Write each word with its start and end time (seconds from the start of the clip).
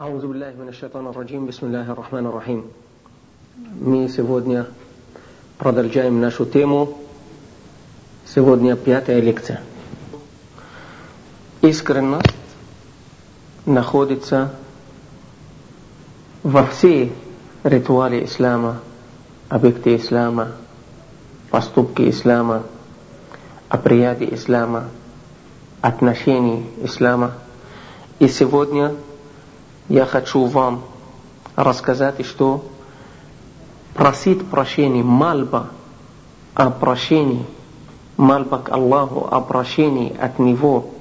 أعوذ 0.00 0.26
بالله 0.26 0.52
من 0.56 0.68
الشيطان 0.68 1.06
الرجيم 1.12 1.44
بسم 1.46 1.66
الله 1.66 1.92
الرحمن 1.92 2.24
الرحيم 2.26 2.62
Mi 3.84 4.08
сегодня 4.08 4.64
продолжаем 5.58 6.22
нашу 6.22 6.46
тему. 6.46 6.96
Сегодня 8.24 8.76
пятая 8.76 9.20
лекция. 9.20 9.60
Искренность 11.60 12.32
находится 13.66 14.54
во 16.42 16.64
все 16.64 17.12
ритуале 17.62 18.24
ислама, 18.24 18.80
объекты 19.50 19.96
ислама, 19.96 20.52
поступки 21.50 22.08
ислама, 22.08 22.62
обряды 23.68 24.26
ислама, 24.32 24.88
отношений 25.82 26.64
ислама. 26.82 27.32
И 28.18 28.28
сегодня 28.28 28.94
я 29.89 30.05
хочу 30.05 30.45
вам 30.45 30.83
рассказать, 31.55 32.25
что 32.25 32.65
просить 33.93 34.45
прощения, 34.47 35.03
мальба 35.03 35.67
о 36.53 36.69
прощении, 36.69 37.45
мальба 38.17 38.59
к 38.59 38.71
Аллаху 38.71 39.27
о 39.29 39.41
прощении 39.41 40.15
от 40.17 40.39
Него 40.39 40.91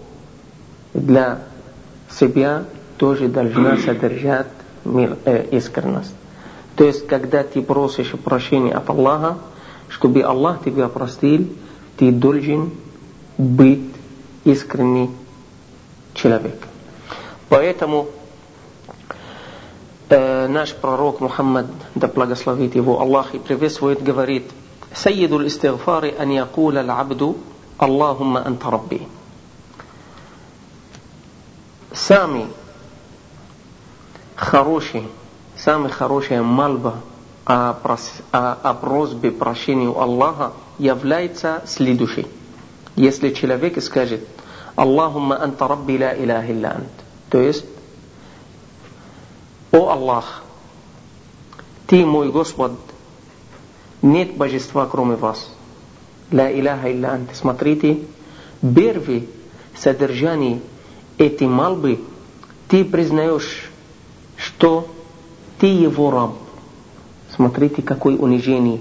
для 0.93 1.41
себя 2.11 2.65
тоже 2.99 3.29
должна 3.29 3.77
содержать 3.79 4.49
э, 4.85 5.49
искренность. 5.51 6.15
То 6.77 6.85
есть, 6.85 7.07
когда 7.07 7.43
ты 7.43 7.63
просишь 7.63 8.13
прощения 8.13 8.75
от 8.75 8.89
Аллаха, 8.91 9.39
чтобы 9.89 10.23
Аллах 10.23 10.65
тебя 10.65 10.89
простил, 10.89 11.49
ты 11.97 12.11
должен 12.11 12.73
быть 13.39 13.91
искренний 14.45 15.11
человек. 16.15 16.61
Поэтому 17.49 18.09
наш 20.11 20.75
пророк 20.75 21.21
Мухаммад, 21.21 21.67
да 21.95 22.09
благословит 22.09 22.75
его 22.75 23.01
Аллах 23.01 23.35
и 23.35 23.39
приветствует, 23.39 24.03
говорит, 24.03 24.51
«Сайиду 24.95 25.45
истигфари 25.47 26.15
ан 26.19 26.31
якула 26.31 26.83
л'абду 26.83 27.37
Аллахумма 27.79 28.47
анта 28.47 28.71
рабби». 28.71 29.09
Сами 31.93 32.49
хорошие, 34.37 35.05
самая 35.57 35.91
хорошая 35.91 36.43
мальба 36.43 36.97
о, 37.47 37.75
прос, 37.75 38.13
о, 38.33 38.53
о 38.53 38.75
просьбе 38.75 39.31
прощения 39.31 39.89
у 39.89 39.99
Аллаха 39.99 40.53
является 40.79 41.63
следующей. 41.67 42.27
Если 42.97 43.33
человек 43.33 43.83
скажет 43.83 44.27
«Аллахумма 44.77 45.43
анта 45.43 45.69
рабби 45.69 45.99
ла 45.99 46.13
илляхи 46.15 46.51
илля 46.51 46.73
ант», 46.77 46.91
то 47.31 47.41
есть 47.41 47.65
О 49.75 49.89
Аллах, 49.89 50.45
Ты 51.89 52.07
мой 52.07 52.31
Господь, 52.31 52.71
нет 54.03 54.37
божества 54.37 54.87
кроме 54.87 55.17
вас. 55.17 55.51
Ла 56.31 56.49
иляха 56.53 56.93
илля 56.93 57.15
ант. 57.15 57.31
Смотрите, 57.35 57.99
первый 58.63 59.29
содержание 59.77 60.61
этой 61.19 61.49
мольбы 61.49 61.99
ты 62.69 62.85
признаешь, 62.85 63.69
что 64.37 64.87
ты 65.59 65.67
его 65.67 66.13
раб. 66.13 66.35
Смотрите, 67.35 67.83
какое 67.83 68.17
унижение. 68.17 68.79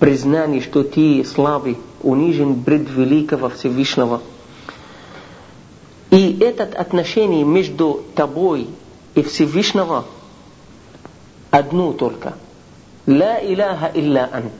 Признание, 0.00 0.60
что 0.60 0.82
ты 0.82 1.24
слабый, 1.24 1.78
унижен 2.02 2.64
пред 2.64 2.90
великого 2.90 3.50
Всевышнего. 3.50 4.20
И 6.10 6.38
это 6.40 6.64
отношение 6.64 7.44
между 7.44 8.02
тобой 8.16 8.68
и 9.18 9.22
Всевышнего 9.22 10.04
одну 11.50 11.92
только. 11.92 12.34
Ла 13.04 13.40
иляха 13.42 13.90
илля 13.92 14.30
ант. 14.32 14.52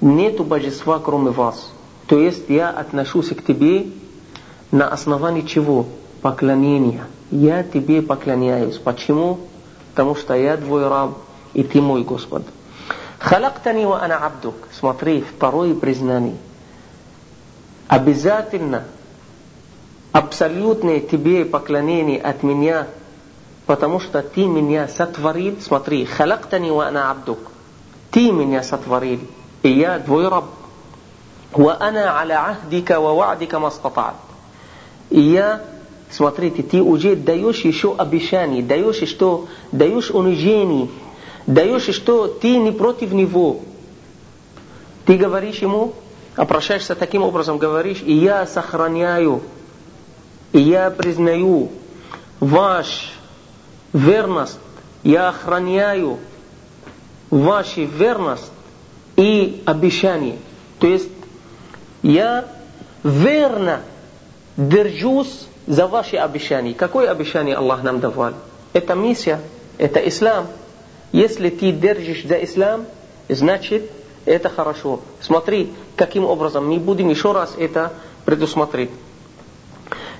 Нету 0.00 0.44
божества, 0.44 1.00
кроме 1.00 1.32
вас. 1.32 1.72
То 2.06 2.20
есть 2.20 2.48
я 2.48 2.70
отношусь 2.70 3.30
к 3.30 3.44
тебе 3.44 3.86
на 4.70 4.88
основании 4.88 5.40
чего? 5.40 5.86
Поклонения. 6.22 7.08
Я 7.32 7.64
тебе 7.64 8.00
поклоняюсь. 8.00 8.78
Почему? 8.78 9.40
Потому 9.90 10.14
что 10.14 10.34
я 10.34 10.56
твой 10.56 10.86
раб, 10.86 11.18
и 11.52 11.64
ты 11.64 11.80
мой 11.80 12.04
Господь. 12.04 12.44
Халактани 13.18 13.86
ва 13.86 14.04
ана 14.04 14.18
абдук. 14.18 14.54
Смотри, 14.78 15.22
второе 15.22 15.74
признание. 15.74 16.36
Обязательно 17.88 18.84
абсолютное 20.12 21.00
тебе 21.00 21.44
поклонение 21.44 22.20
от 22.20 22.44
меня– 22.44 22.86
Потому 23.66 23.98
что 23.98 24.20
ты 24.22 24.46
меня 24.46 24.88
сотворил, 24.88 25.56
смотри, 25.60 26.04
халактани 26.04 26.70
ва 26.70 26.88
ана 26.88 27.10
абдук. 27.10 27.38
Ты 28.10 28.30
меня 28.30 28.62
сотворил, 28.62 29.20
и 29.62 29.70
я 29.70 29.98
твой 29.98 30.28
раб. 30.28 30.44
Ва 31.52 31.76
ана 31.80 32.18
аля 32.18 32.50
ахдика 32.50 33.00
ва 33.00 33.14
ва'дика 33.14 33.58
мастатат. 33.58 34.16
И 35.08 35.20
я, 35.20 35.62
смотрите, 36.10 36.62
ты 36.62 36.82
уже 36.82 37.16
даешь 37.16 37.64
еще 37.64 37.94
обещание, 37.96 38.62
даешь 38.62 39.08
что? 39.08 39.46
Даешь 39.72 40.10
унижение, 40.10 40.88
даешь 41.46 41.94
что? 41.94 42.26
Ты 42.26 42.58
не 42.58 42.70
против 42.70 43.12
него. 43.12 43.60
Ты 45.06 45.16
говоришь 45.16 45.58
ему, 45.58 45.94
обращаешься 46.36 46.94
таким 46.94 47.22
образом, 47.22 47.58
говоришь, 47.58 48.02
и 48.04 48.12
я 48.12 48.46
сохраняю, 48.46 49.42
и 50.52 50.60
я 50.60 50.90
признаю 50.90 51.70
ваш 52.40 53.13
верность, 53.94 54.58
я 55.02 55.30
охраняю 55.30 56.18
вашу 57.30 57.84
верность 57.84 58.52
и 59.16 59.62
обещание. 59.64 60.36
То 60.78 60.88
есть 60.88 61.08
я 62.02 62.46
верно 63.02 63.80
держусь 64.58 65.46
за 65.66 65.86
ваши 65.86 66.16
обещания. 66.16 66.74
Какое 66.74 67.10
обещание 67.10 67.56
Аллах 67.56 67.82
нам 67.82 68.00
давал? 68.00 68.34
Это 68.74 68.94
миссия, 68.94 69.40
это 69.78 70.06
ислам. 70.06 70.48
Если 71.12 71.48
ты 71.48 71.72
держишь 71.72 72.26
за 72.26 72.42
ислам, 72.42 72.86
значит 73.28 73.90
это 74.24 74.48
хорошо. 74.48 75.00
Смотри, 75.20 75.72
каким 75.96 76.24
образом. 76.24 76.68
Мы 76.68 76.78
будем 76.78 77.08
еще 77.08 77.32
раз 77.32 77.54
это 77.56 77.92
предусмотреть. 78.24 78.90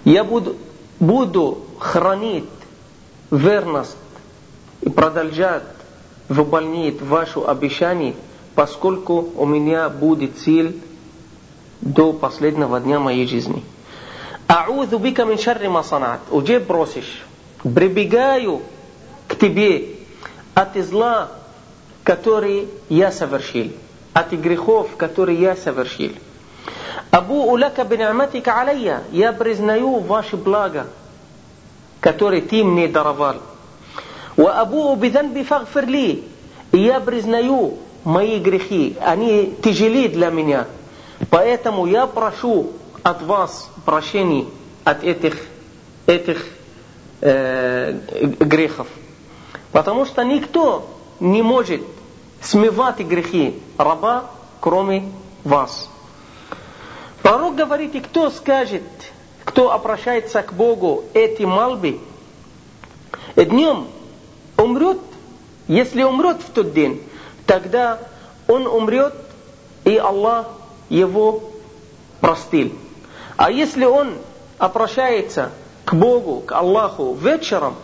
Я 0.05 0.23
буду, 0.23 0.57
буду 1.01 1.59
хранить 1.79 2.45
верность 3.35 3.97
и 4.81 4.89
продолжать 4.89 5.63
выполнять 6.29 7.01
вашу 7.03 7.49
обещание, 7.49 8.15
поскольку 8.55 9.29
у 9.37 9.45
меня 9.45 9.89
будет 9.89 10.39
цель 10.39 10.81
до 11.81 12.13
последнего 12.13 12.81
дня 12.81 12.99
моей 12.99 13.27
жизни. 13.27 13.63
Аузу 14.47 14.99
бика 14.99 15.25
мин 15.25 15.39
шарри 15.39 15.69
ма 15.69 15.83
санат. 15.83 16.21
Уже 16.31 16.61
просишь. 16.61 17.23
Прибегаю 17.63 18.63
к 19.27 19.37
тебе 19.37 19.97
от 20.55 20.77
зла, 20.77 21.31
который 22.03 22.69
я 22.89 23.11
совершил, 23.11 23.73
от 24.13 24.33
грехов, 24.33 24.97
которые 24.97 25.41
я 25.41 25.57
совершил. 25.57 26.13
Абу 27.11 27.51
улака 27.51 27.85
бинаматика 27.85 28.61
алейя. 28.61 29.03
Я 29.13 29.33
признаю 29.33 30.01
ваше 30.01 30.37
благо, 30.37 30.87
который 32.05 32.43
ты 32.43 32.63
мне 32.63 32.87
даровал. 32.87 33.37
«Ва 34.37 34.61
абу 34.61 34.95
бидзанби 34.95 35.43
фагфир 35.43 35.87
ли» 35.87 36.29
И 36.71 36.79
я 36.79 37.01
признаю 37.01 37.79
мои 38.05 38.39
грехи, 38.41 38.95
они 39.01 39.55
тяжели 39.63 40.09
для 40.09 40.29
меня. 40.29 40.67
Поэтому 41.31 41.87
я 41.87 42.07
прошу 42.07 42.73
от 43.03 43.23
вас 43.23 43.71
прощения 43.87 44.45
от 44.83 45.03
этих, 45.03 45.39
этих 46.05 46.45
э, 47.23 47.99
грехов. 48.41 48.89
Потому 49.73 50.05
что 50.05 50.25
никто 50.25 50.87
не 51.21 51.41
может 51.41 51.81
смывать 52.43 53.01
грехи 53.01 53.63
раба, 53.79 54.27
кроме 54.61 55.11
вас. 55.43 55.89
Пророк 57.23 57.55
говорит, 57.55 57.95
и 57.95 58.01
кто 58.01 58.29
скажет, 58.29 58.83
кто 59.45 59.73
обращается 59.73 60.43
к 60.43 60.53
Богу 60.53 61.05
эти 61.15 61.43
мольбы, 61.43 62.01
днем 63.37 63.87
умрет, 64.57 64.99
если 65.69 66.03
умрет 66.03 66.39
в 66.43 66.51
тот 66.51 66.73
день, 66.73 67.03
тогда 67.47 67.99
он 68.49 68.67
умрет, 68.67 69.15
и 69.85 69.97
Аллах 69.97 70.47
его 70.89 71.43
простил. 72.21 72.73
А 73.37 73.51
если 73.51 73.85
он 73.85 74.15
обращается 74.59 75.51
к 75.85 75.95
Богу, 75.95 76.41
к 76.41 76.53
Аллаху 76.53 77.15
вечером, 77.15 77.75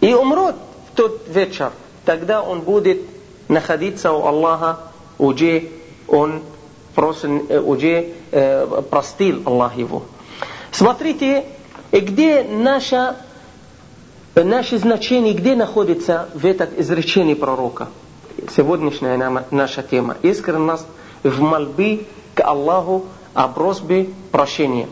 и 0.00 0.14
умрет 0.14 0.54
в 0.92 0.96
тот 0.96 1.22
вечер, 1.28 1.72
тогда 2.04 2.42
он 2.42 2.60
будет 2.60 3.00
находиться 3.48 4.12
у 4.12 4.26
Аллаха, 4.26 4.78
уже 5.18 5.70
он 6.06 6.42
просил, 6.94 7.46
уже 7.66 8.12
э, 8.30 8.82
простил 8.90 9.42
Аллах 9.46 9.76
его. 9.76 10.02
Смотрите, 10.74 11.44
где 11.92 12.42
наша 12.42 13.14
наше 14.34 14.76
значение 14.76 15.32
где 15.32 15.54
находится 15.54 16.28
в 16.34 16.44
этом 16.44 16.68
изречении 16.76 17.34
пророка? 17.34 17.86
Сегодняшняя 18.56 19.16
наша 19.52 19.84
тема. 19.84 20.16
Искренность 20.22 20.86
в 21.22 21.40
мольбе 21.40 22.00
к 22.34 22.42
Аллаху 22.42 23.04
о 23.34 23.46
просьбе 23.46 24.08
прощения. 24.32 24.88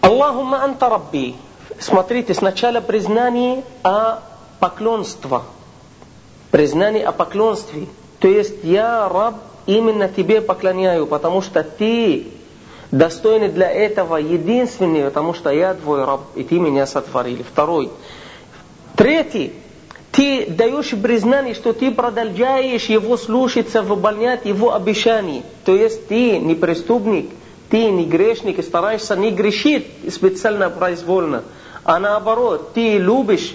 Аллахумма 0.00 0.64
анта 0.64 0.88
рабби. 0.88 1.36
Смотрите, 1.78 2.34
сначала 2.34 2.80
признание 2.80 3.62
о 3.84 4.24
поклонстве. 4.58 5.38
Признание 6.50 7.06
о 7.06 7.12
поклонстве. 7.12 7.86
То 8.18 8.26
есть 8.26 8.64
я, 8.64 9.08
раб, 9.08 9.36
именно 9.66 10.08
тебе 10.08 10.40
поклоняю, 10.40 11.06
потому 11.06 11.42
что 11.42 11.62
ты 11.62 12.26
достойный 12.90 13.48
для 13.48 13.70
этого 13.70 14.16
единственный, 14.16 15.04
потому 15.04 15.34
что 15.34 15.50
я 15.50 15.74
твой 15.74 16.04
раб, 16.04 16.22
и 16.34 16.42
ты 16.42 16.58
меня 16.58 16.86
сотворил. 16.86 17.44
Второй. 17.50 17.90
Третий. 18.96 19.52
Ты 20.10 20.46
даешь 20.46 20.90
признание, 20.90 21.54
что 21.54 21.72
ты 21.72 21.92
продолжаешь 21.92 22.86
его 22.86 23.16
слушаться, 23.16 23.82
выполнять 23.82 24.46
его 24.46 24.74
обещания. 24.74 25.42
То 25.64 25.76
есть 25.76 26.08
ты 26.08 26.38
не 26.38 26.54
преступник, 26.54 27.30
ты 27.70 27.90
не 27.90 28.04
грешник 28.04 28.58
и 28.58 28.62
стараешься 28.62 29.14
не 29.14 29.30
грешить 29.30 29.86
специально 30.12 30.70
произвольно, 30.70 31.44
а 31.84 31.98
наоборот, 32.00 32.72
ты 32.74 32.98
любишь 32.98 33.54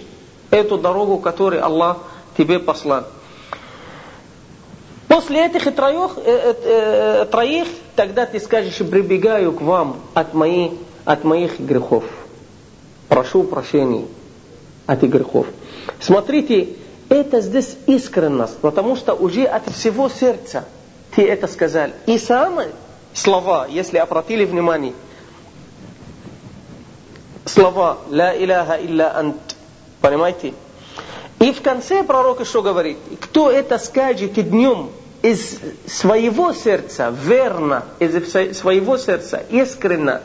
эту 0.52 0.78
дорогу, 0.78 1.18
которую 1.18 1.66
Аллах 1.66 1.98
тебе 2.38 2.60
послал. 2.60 3.06
После 5.14 5.46
этих 5.46 5.76
троих, 5.76 6.14
э, 6.18 6.22
э, 6.26 6.54
э, 6.64 7.26
троих, 7.26 7.68
тогда 7.96 8.26
ты 8.26 8.40
скажешь, 8.40 8.78
прибегаю 8.78 9.54
к 9.54 9.62
вам 9.62 10.00
от, 10.16 10.34
моих, 10.34 10.72
от 11.06 11.24
моих 11.24 11.60
грехов. 11.60 12.04
Прошу 13.10 13.44
прощения 13.44 14.08
от 14.88 15.04
грехов. 15.04 15.46
Смотрите, 16.00 16.70
это 17.10 17.42
здесь 17.42 17.78
искренность, 17.86 18.58
потому 18.58 18.96
что 18.96 19.14
уже 19.14 19.44
от 19.44 19.70
всего 19.70 20.10
сердца 20.10 20.66
ты 21.16 21.28
это 21.28 21.46
сказал. 21.46 21.90
И 22.08 22.18
самые 22.18 22.70
слова, 23.14 23.68
если 23.70 24.00
обратили 24.00 24.46
внимание, 24.46 24.94
слова 27.46 28.00
«Ла 28.10 28.36
иляха 28.36 28.84
илля 28.84 29.16
ант», 29.16 29.58
понимаете? 30.02 30.56
И 31.38 31.52
в 31.52 31.62
конце 31.62 32.02
пророк 32.02 32.40
еще 32.40 32.64
говорит, 32.64 32.98
кто 33.20 33.52
это 33.52 33.78
скажет 33.78 34.34
днем, 34.50 34.90
из 35.24 35.58
своего 35.88 36.52
сердца, 36.52 37.12
верно, 37.26 37.86
из 37.98 38.58
своего 38.58 38.98
сердца, 38.98 39.42
искренно, 39.50 40.22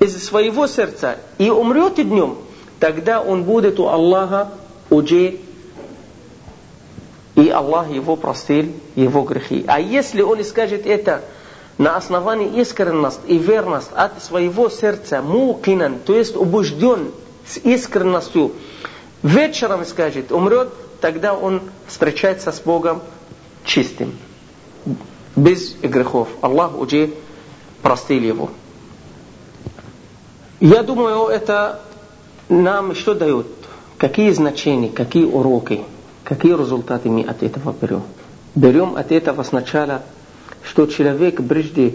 из 0.00 0.22
своего 0.24 0.66
сердца 0.66 1.18
и 1.38 1.48
умрет 1.50 1.94
днем, 1.94 2.36
тогда 2.80 3.22
он 3.22 3.44
будет 3.44 3.78
у 3.78 3.86
Аллаха 3.86 4.50
уже 4.90 5.36
и 7.36 7.48
Аллах 7.48 7.90
его 7.90 8.16
простил, 8.16 8.72
его 8.96 9.22
грехи. 9.22 9.64
А 9.68 9.78
если 9.80 10.20
он 10.20 10.42
скажет 10.42 10.84
это 10.84 11.22
на 11.78 11.96
основании 11.96 12.60
искренности 12.60 13.20
и 13.28 13.38
верности 13.38 13.92
от 13.94 14.20
своего 14.20 14.68
сердца, 14.68 15.22
мукинан, 15.22 16.00
то 16.04 16.14
есть 16.14 16.34
убежден 16.34 17.12
с 17.46 17.56
искренностью, 17.56 18.52
вечером 19.22 19.86
скажет, 19.86 20.32
умрет, 20.32 20.70
тогда 21.00 21.34
он 21.34 21.62
встречается 21.86 22.50
с 22.50 22.58
Богом 22.58 23.00
чистым 23.64 24.18
без 25.36 25.74
грехов. 25.76 26.28
Аллах 26.40 26.76
уже 26.78 27.10
простил 27.82 28.22
его. 28.22 28.50
Я 30.60 30.82
думаю, 30.82 31.26
это 31.26 31.80
нам 32.48 32.94
что 32.94 33.14
дает? 33.14 33.46
Какие 33.96 34.30
значения, 34.32 34.90
какие 34.90 35.24
уроки, 35.24 35.82
какие 36.24 36.52
результаты 36.52 37.08
мы 37.08 37.22
от 37.22 37.42
этого 37.42 37.74
берем? 37.80 38.02
Берем 38.54 38.96
от 38.96 39.12
этого 39.12 39.42
сначала, 39.42 40.02
что 40.62 40.86
человек 40.86 41.46
прежде 41.46 41.94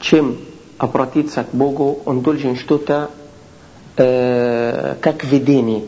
чем 0.00 0.38
обратиться 0.78 1.44
к 1.44 1.52
Богу, 1.52 2.00
он 2.04 2.20
должен 2.20 2.56
что-то 2.56 3.10
э, 3.96 4.94
как 5.00 5.24
видение. 5.24 5.84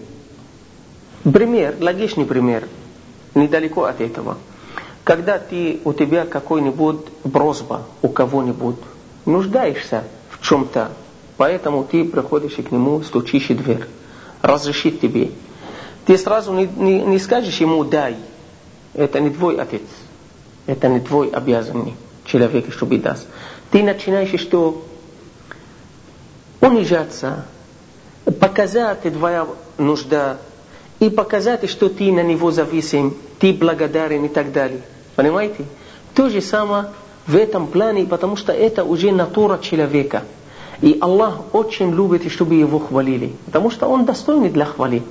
Пример, 1.22 1.76
логичный 1.81 2.25
пример, 2.25 2.66
недалеко 3.34 3.84
от 3.84 4.00
этого– 4.00 4.38
когда 5.05 5.38
ты, 5.38 5.81
у 5.85 5.93
тебя 5.93 6.26
какой-нибудь 6.26 7.06
просьба 7.32 7.82
у 8.02 8.08
кого-нибудь, 8.08 8.76
нуждаешься 9.26 10.05
в 10.31 10.47
чем-то, 10.47 10.93
поэтому 11.37 11.85
ты 11.85 12.05
приходишь 12.05 12.55
к 12.55 12.70
нему, 12.70 13.02
стучишь 13.02 13.49
в 13.49 13.56
дверь, 13.56 13.87
разрешит 14.43 15.00
тебе. 15.00 15.31
Ты 16.06 16.17
сразу 16.19 16.52
не, 16.52 16.67
не, 16.67 17.02
не 17.02 17.19
скажешь 17.19 17.61
ему 17.61 17.85
«дай». 17.85 18.17
Это 18.94 19.20
не 19.20 19.31
твой 19.31 19.56
отец. 19.56 19.82
Это 20.67 20.88
не 20.88 21.00
твой 21.00 21.29
обязанный 21.29 21.94
человек, 22.25 22.73
чтобы 22.73 22.99
даст. 22.99 23.26
Ты 23.70 23.82
начинаешь 23.82 24.41
что? 24.41 24.85
Унижаться, 26.61 27.47
показать 28.38 29.02
твоя 29.02 29.47
нужда, 29.79 30.38
и 31.00 31.08
показать, 31.08 31.69
что 31.69 31.88
ты 31.88 32.12
на 32.12 32.23
него 32.23 32.50
зависим, 32.50 33.17
ты 33.40 33.52
благодарен 33.52 34.25
и 34.25 34.28
так 34.28 34.52
далее. 34.52 34.82
Понимаете? 35.16 35.64
То 36.14 36.28
же 36.28 36.40
самое 36.40 36.87
в 37.26 37.34
этом 37.34 37.66
плане, 37.66 38.04
потому 38.04 38.37
что 38.37 38.52
это 38.52 38.84
уже 38.84 39.10
натура 39.10 39.58
человека. 39.58 40.22
И 40.81 40.96
Аллах 41.00 41.40
очень 41.52 41.92
любит, 41.92 42.31
чтобы 42.31 42.54
его 42.54 42.78
хвалили, 42.78 43.34
потому 43.46 43.70
что 43.70 43.88
он 43.88 44.04
достойный 44.04 44.50
для 44.50 44.64
хвали. 44.64 45.02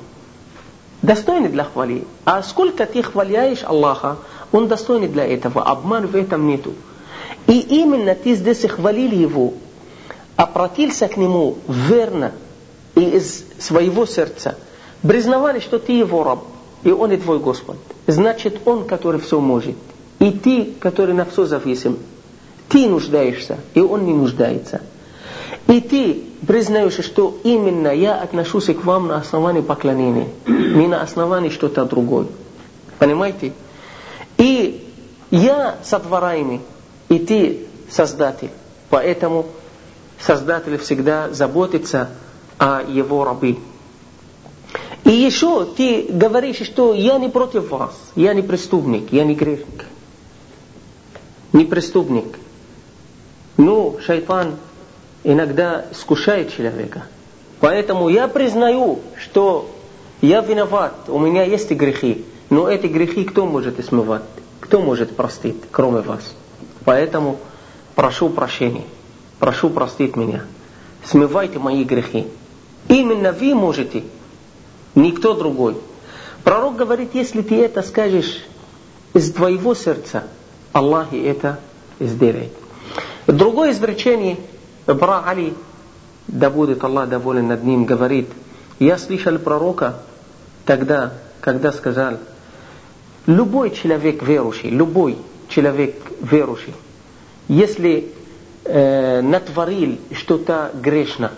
Достойный 1.01 1.49
для 1.49 1.63
хвали. 1.63 2.05
А 2.25 2.41
сколько 2.43 2.85
ты 2.85 3.03
хваляешь 3.03 3.63
Аллаха, 3.63 4.17
он 4.51 4.67
достойный 4.67 5.07
для 5.07 5.25
этого. 5.25 5.63
Обман 5.63 6.07
в 6.07 6.15
этом 6.15 6.47
нету. 6.47 6.73
И 7.47 7.59
именно 7.59 8.15
ты 8.15 8.35
здесь 8.35 8.65
хвалили 8.65 9.15
его, 9.15 9.53
обратился 10.35 11.07
к 11.07 11.17
нему 11.17 11.57
верно 11.67 12.31
и 12.95 13.01
из 13.01 13.43
своего 13.59 14.05
сердца– 14.05 14.55
признавали, 15.01 15.59
что 15.59 15.79
ты 15.79 15.93
его 15.93 16.23
раб, 16.23 16.43
и 16.83 16.91
он 16.91 17.11
и 17.11 17.17
твой 17.17 17.39
Господь. 17.39 17.77
Значит, 18.07 18.61
он, 18.65 18.85
который 18.85 19.19
все 19.19 19.39
может. 19.39 19.75
И 20.19 20.31
ты, 20.31 20.73
который 20.79 21.13
на 21.13 21.25
все 21.25 21.45
зависим. 21.45 21.97
Ты 22.67 22.87
нуждаешься, 22.87 23.57
и 23.73 23.79
он 23.79 24.05
не 24.05 24.13
нуждается. 24.13 24.81
И 25.67 25.81
ты 25.81 26.23
признаешь, 26.45 27.03
что 27.03 27.39
именно 27.43 27.89
я 27.89 28.15
отношусь 28.15 28.65
к 28.65 28.83
вам 28.85 29.07
на 29.07 29.17
основании 29.17 29.61
поклонения, 29.61 30.27
не 30.47 30.87
на 30.87 31.01
основании 31.01 31.49
что-то 31.49 31.85
другое. 31.85 32.27
Понимаете? 32.97 33.53
И 34.37 34.87
я 35.31 35.77
сотворяемый, 35.83 36.61
и 37.09 37.19
ты 37.19 37.67
создатель. 37.89 38.51
Поэтому 38.89 39.45
создатель 40.19 40.77
всегда 40.77 41.29
заботится 41.31 42.09
о 42.57 42.81
его 42.81 43.23
рабе. 43.23 43.57
И 45.05 45.11
еще 45.11 45.65
ты 45.65 46.07
говоришь, 46.09 46.61
что 46.63 46.93
я 46.93 47.17
не 47.17 47.29
против 47.29 47.69
вас, 47.71 47.95
я 48.15 48.33
не 48.33 48.41
преступник, 48.41 49.11
я 49.11 49.23
не 49.23 49.33
грешник. 49.33 49.85
Не 51.53 51.65
преступник. 51.65 52.37
Ну, 53.57 53.97
шайтан 54.05 54.55
иногда 55.23 55.85
скушает 55.93 56.55
человека. 56.55 57.03
Поэтому 57.59 58.09
я 58.09 58.27
признаю, 58.27 58.99
что 59.17 59.69
я 60.21 60.41
виноват, 60.41 60.93
у 61.07 61.19
меня 61.19 61.43
есть 61.43 61.71
грехи. 61.71 62.25
Но 62.49 62.67
эти 62.67 62.87
грехи 62.87 63.25
кто 63.25 63.45
может 63.45 63.83
смывать? 63.85 64.23
Кто 64.59 64.81
может 64.81 65.15
простить, 65.15 65.57
кроме 65.71 66.01
вас? 66.01 66.33
Поэтому 66.85 67.37
прошу 67.95 68.29
прощения, 68.29 68.85
прошу 69.39 69.69
простить 69.69 70.15
меня. 70.15 70.43
Смывайте 71.05 71.59
мои 71.59 71.83
грехи. 71.83 72.27
Именно 72.87 73.31
вы 73.31 73.53
можете 73.53 74.03
никто 74.99 75.33
другой. 75.33 75.77
Пророк 76.43 76.75
говорит, 76.75 77.11
если 77.13 77.41
ты 77.41 77.63
это 77.63 77.81
скажешь 77.81 78.43
из 79.13 79.31
твоего 79.31 79.73
сердца, 79.73 80.23
Аллах 80.71 81.13
это 81.13 81.59
сделает. 81.99 82.53
Другое 83.27 83.71
изречение, 83.71 84.37
Бра 84.85 85.23
Али, 85.25 85.53
да 86.27 86.49
будет 86.49 86.83
Аллах 86.83 87.09
доволен 87.09 87.47
над 87.47 87.63
ним, 87.63 87.85
говорит, 87.85 88.29
я 88.79 88.97
слышал 88.97 89.37
пророка 89.37 89.99
тогда, 90.65 91.13
когда 91.41 91.71
сказал, 91.71 92.17
любой 93.25 93.71
человек 93.71 94.23
верующий, 94.23 94.69
любой 94.69 95.17
человек 95.49 95.95
верующий, 96.21 96.73
если 97.47 98.11
э, 98.63 99.21
натворил 99.21 99.99
что-то 100.13 100.71
грешно, 100.73 101.31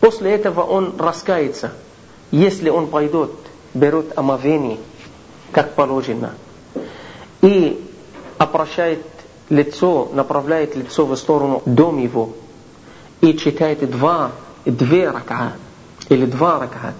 после 0.00 0.32
этого 0.32 0.62
он 0.62 0.94
раскается– 0.98 1.72
если 2.34 2.68
он 2.68 2.88
пойдет, 2.88 3.30
берет 3.74 4.18
омовение, 4.18 4.78
как 5.52 5.74
положено, 5.76 6.34
и 7.42 7.88
обращает 8.38 9.06
лицо, 9.50 10.10
направляет 10.12 10.74
лицо 10.74 11.06
в 11.06 11.14
сторону 11.14 11.62
дом 11.64 11.98
его, 11.98 12.30
и 13.20 13.38
читает 13.38 13.88
два, 13.88 14.32
две 14.64 15.10
рака, 15.10 15.52
или 16.08 16.26
два 16.26 16.58
ракат, 16.58 16.96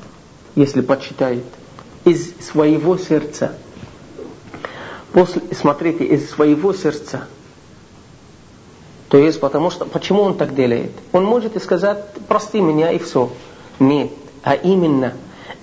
если 0.54 0.82
почитает, 0.82 1.42
из 2.04 2.36
своего 2.38 2.96
сердца. 2.96 3.56
После, 5.12 5.42
смотрите, 5.52 6.04
из 6.04 6.30
своего 6.30 6.72
сердца. 6.72 7.26
То 9.08 9.18
есть, 9.18 9.40
потому 9.40 9.70
что, 9.70 9.84
почему 9.84 10.22
он 10.22 10.36
так 10.36 10.54
делает? 10.54 10.92
Он 11.10 11.24
может 11.24 11.60
сказать, 11.60 12.04
прости 12.28 12.60
меня 12.60 12.92
и 12.92 12.98
все. 12.98 13.32
Нет, 13.80 14.12
а 14.44 14.54
именно, 14.54 15.14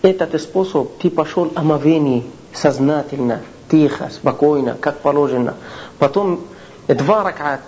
этот 0.02 0.42
способ 0.42 0.98
ты 1.00 1.10
пошел 1.10 1.52
омовение 1.56 2.24
сознательно, 2.54 3.42
тихо, 3.70 4.10
спокойно, 4.12 4.76
как 4.80 5.00
положено. 5.00 5.56
Потом 6.00 6.42
два 6.88 7.24
ракат 7.24 7.62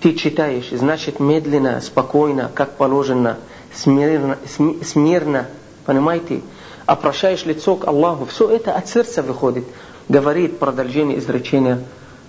ты 0.00 0.14
читаешь, 0.14 0.70
значит 0.70 1.20
медленно, 1.20 1.80
спокойно, 1.80 2.50
как 2.54 2.72
положено, 2.76 3.36
смирно, 3.74 4.38
смирно 4.84 5.46
понимаете? 5.86 6.42
Обращаешь 6.84 7.44
лицо 7.46 7.76
к 7.76 7.86
Аллаху. 7.86 8.26
Все 8.26 8.50
это 8.50 8.74
от 8.74 8.88
сердца 8.88 9.22
выходит. 9.22 9.64
Говорит 10.08 10.58
продолжение 10.58 11.18
изречения, 11.18 11.80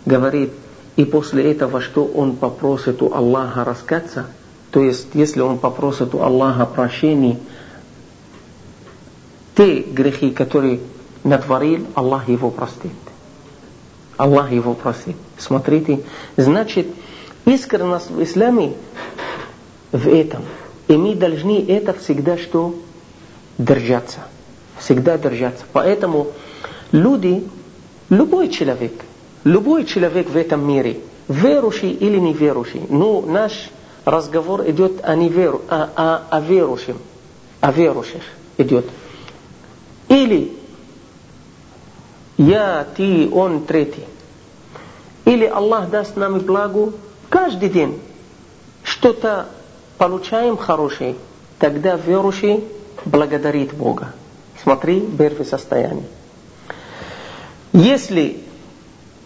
говорит, 0.06 0.54
и 0.96 1.06
после 1.06 1.52
этого, 1.52 1.82
что 1.82 2.06
он 2.06 2.38
попросит 2.38 3.02
у 3.04 3.14
Аллаха 3.14 3.64
раскаться, 3.64 4.28
то 4.72 4.82
есть, 4.82 5.10
если 5.14 5.42
он 5.42 5.60
попросит 5.60 6.16
у 6.16 6.22
Аллаха 6.22 6.66
прощения, 6.66 7.38
те 9.58 9.80
грехи, 9.82 10.30
которые 10.30 10.80
натворил, 11.24 11.88
Аллах 11.96 12.30
его 12.30 12.52
простит. 12.52 12.92
Аллах 14.16 14.52
его 14.52 14.76
простит. 14.76 15.16
Смотрите, 15.38 16.04
значит, 16.38 16.88
искренность 17.46 18.12
в 18.12 18.22
исламе 18.22 18.74
в 19.92 20.08
этом. 20.08 20.44
И 20.88 20.96
мы 20.96 21.16
должны 21.16 21.66
это 21.68 21.94
всегда 21.94 22.38
что? 22.38 22.76
Держаться. 23.58 24.20
Всегда 24.78 25.18
держаться. 25.18 25.66
Поэтому 25.74 26.28
люди, 26.92 27.48
любой 28.10 28.50
человек, 28.50 28.94
любой 29.44 29.86
человек 29.86 30.30
в 30.30 30.38
этом 30.38 30.68
мире, 30.68 31.00
верующий 31.28 31.92
или 31.92 32.20
неверующий, 32.20 32.84
ну, 32.90 33.22
наш 33.26 33.72
разговор 34.06 34.70
идет 34.70 35.04
о, 35.04 35.16
неверу, 35.16 35.64
о, 35.68 35.90
о, 35.96 36.22
о 36.30 36.42
верующем, 36.42 36.98
о 37.60 37.72
верующих 37.72 38.22
идет. 38.58 38.86
Или 40.08 40.58
я, 42.38 42.86
ты, 42.96 43.30
он, 43.32 43.66
третий. 43.66 44.06
Или 45.26 45.46
Аллах 45.46 45.90
даст 45.90 46.16
нам 46.16 46.40
благо 46.40 46.94
каждый 47.30 47.70
день. 47.70 48.00
Что-то 48.84 49.48
получаем 49.98 50.56
хорошее, 50.56 51.16
тогда 51.60 51.96
верующий 51.96 52.64
благодарит 53.06 53.74
Бога. 53.74 54.14
Смотри, 54.62 55.02
первое 55.18 55.46
состояние. 55.46 56.06
Если 57.74 58.40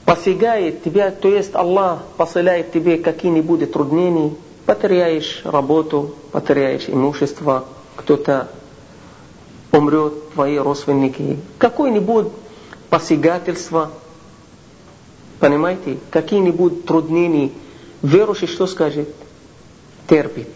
посягает 0.06 0.84
тебя, 0.84 1.12
то 1.12 1.30
есть 1.30 1.54
Аллах 1.56 2.00
посылает 2.18 2.72
тебе 2.72 2.98
какие-нибудь 2.98 3.72
труднения, 3.72 4.34
потеряешь 4.66 5.42
работу, 5.44 6.16
потеряешь 6.32 6.86
имущество, 6.88 7.66
кто-то 7.96 8.50
умрет, 9.72 10.34
твои 10.34 10.58
родственники, 10.58 11.38
какой-нибудь 11.58 12.28
посягательства, 12.90 13.92
понимаете, 15.40 15.98
какие-нибудь 16.10 16.86
труднения, 16.86 17.52
верующий 18.02 18.48
что 18.48 18.68
скажет? 18.68 19.10
Терпит. 20.08 20.50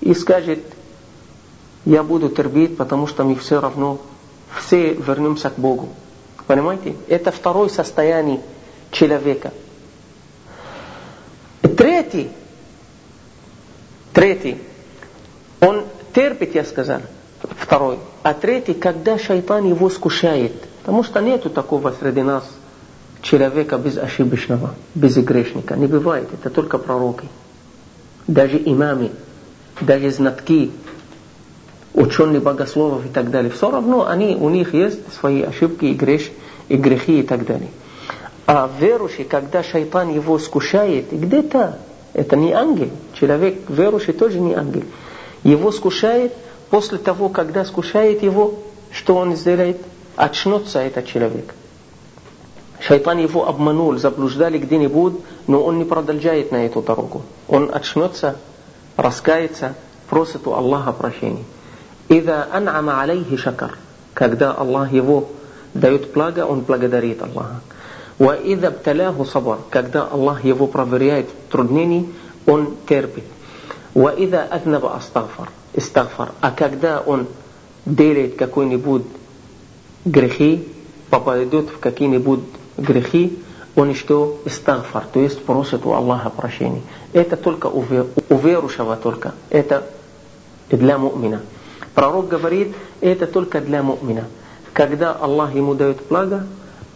И 0.00 0.14
скажет, 0.14 0.60
я 1.84 2.02
буду 2.02 2.28
терпеть, 2.28 2.76
потому 2.76 3.06
что 3.06 3.24
мы 3.24 3.36
все 3.36 3.60
равно, 3.60 4.00
все 4.58 4.94
вернемся 4.94 5.50
к 5.50 5.58
Богу. 5.58 5.88
Понимаете? 6.46 6.96
Это 7.08 7.30
второе 7.30 7.68
состояние 7.68 8.40
человека. 8.90 9.52
Третий, 11.62 12.30
третий, 14.12 14.58
он 15.60 15.84
терпит, 16.14 16.54
я 16.54 16.64
сказал, 16.64 17.00
второй. 17.58 17.98
А 18.22 18.34
третий, 18.34 18.74
когда 18.74 19.18
шайтан 19.18 19.64
его 19.66 19.90
скушает– 19.90 20.52
Потому 20.84 21.02
что 21.02 21.20
нету 21.20 21.48
такого 21.48 21.94
среди 21.98 22.20
нас 22.20 22.44
человека 23.22 23.78
безошибочного, 23.78 24.74
безгрешника. 24.94 25.76
Не 25.76 25.86
бывает, 25.86 26.28
это 26.30 26.50
только 26.50 26.76
пророки. 26.76 27.26
Даже 28.26 28.58
имамы, 28.62 29.12
даже 29.80 30.10
знатки, 30.10 30.72
ученые 31.94 32.40
богословов 32.40 33.06
и 33.06 33.08
так 33.08 33.30
далее. 33.30 33.50
Все 33.50 33.70
равно 33.70 34.06
они, 34.06 34.36
у 34.36 34.50
них 34.50 34.74
есть 34.74 35.00
свои 35.14 35.40
ошибки 35.40 35.86
и, 35.86 35.94
греш, 35.94 36.30
и 36.68 36.76
грехи 36.76 37.20
и 37.20 37.22
так 37.22 37.46
далее. 37.46 37.70
А 38.46 38.70
верующий, 38.78 39.24
когда 39.24 39.62
шайтан 39.62 40.10
его 40.10 40.38
скушает, 40.38 41.06
где-то, 41.12 41.78
это 42.12 42.36
не 42.36 42.52
ангел. 42.52 42.90
Человек 43.14 43.70
верующий 43.70 44.12
тоже 44.12 44.38
не 44.38 44.52
ангел. 44.52 44.82
Его 45.44 45.72
скушает, 45.72 46.34
после 46.70 46.98
того, 46.98 47.28
когда 47.28 47.64
скушает 47.64 48.22
его, 48.22 48.54
что 48.90 49.16
он 49.16 49.36
сделает? 49.36 49.80
очнется 50.16 50.80
этот 50.80 51.06
человек. 51.06 51.54
Шайтан 52.80 53.18
его 53.18 53.48
обманул, 53.48 53.96
заблуждали 53.96 54.58
где-нибудь, 54.58 55.14
но 55.46 55.62
он 55.62 55.78
не 55.78 55.84
продолжает 55.84 56.52
на 56.52 56.66
эту 56.66 56.82
дорогу. 56.82 57.22
Он 57.48 57.70
очнется, 57.72 58.36
раскается, 58.96 59.74
просит 60.08 60.46
у 60.46 60.52
Аллаха 60.52 60.92
прощения. 60.92 61.44
«Ида 62.08 62.46
ан'ама 62.52 63.00
алейхи 63.00 63.36
шакар» 63.36 63.78
Когда 64.12 64.52
Аллах 64.52 64.92
его 64.92 65.28
дает 65.72 66.12
благо, 66.12 66.46
он 66.46 66.60
благодарит 66.60 67.22
Аллаха. 67.22 67.60
«Ва 68.18 68.36
ида 68.36 68.70
бталяху 68.70 69.24
сабар» 69.24 69.58
Когда 69.70 70.06
Аллах 70.06 70.44
его 70.44 70.66
проверяет 70.66 71.28
труднений, 71.48 72.12
он 72.46 72.76
терпит. 72.86 73.24
«Ва 73.94 74.10
ида 74.10 74.42
аднаба 74.42 74.94
астагфар» 74.94 75.48
Истагфар. 75.74 76.32
А 76.40 76.50
когда 76.50 77.00
он 77.00 77.26
делает 77.84 78.36
какой-нибудь 78.36 79.04
грехи, 80.04 80.68
попадет 81.10 81.70
в 81.70 81.78
какие-нибудь 81.78 82.40
грехи, 82.76 83.38
он 83.76 83.94
что? 83.94 84.40
Истагфар, 84.44 85.04
то 85.12 85.20
есть 85.20 85.44
просит 85.44 85.84
у 85.84 85.92
Аллаха 85.92 86.30
прощения. 86.30 86.82
Это 87.12 87.36
только 87.36 87.66
у, 87.66 87.82
верующего 87.82 88.96
только. 88.96 89.34
Это 89.50 89.84
для 90.70 90.96
мумина. 90.96 91.40
Пророк 91.94 92.28
говорит, 92.28 92.74
это 93.00 93.26
только 93.26 93.60
для 93.60 93.82
мумина. 93.82 94.24
Когда 94.72 95.12
Аллах 95.12 95.54
ему 95.54 95.74
дает 95.74 95.98
благо, 96.08 96.46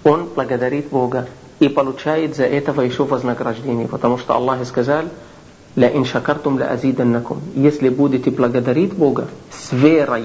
он 0.05 0.27
благодарит 0.35 0.89
Бога 0.89 1.29
и 1.59 1.69
получает 1.69 2.37
за 2.37 2.45
этого 2.45 2.83
еще 2.83 3.05
вознаграждение. 3.05 3.89
Потому 3.89 4.19
что 4.19 4.35
Аллах 4.35 4.65
сказал, 4.65 5.05
ля 5.81 5.89
ин 5.99 6.05
шакартум 6.05 6.59
ля 6.59 6.67
азиданнакум. 6.71 7.39
Если 7.55 7.89
будете 7.89 8.31
благодарить 8.31 8.93
Бога 8.93 9.29
с 9.51 9.73
верой, 9.73 10.25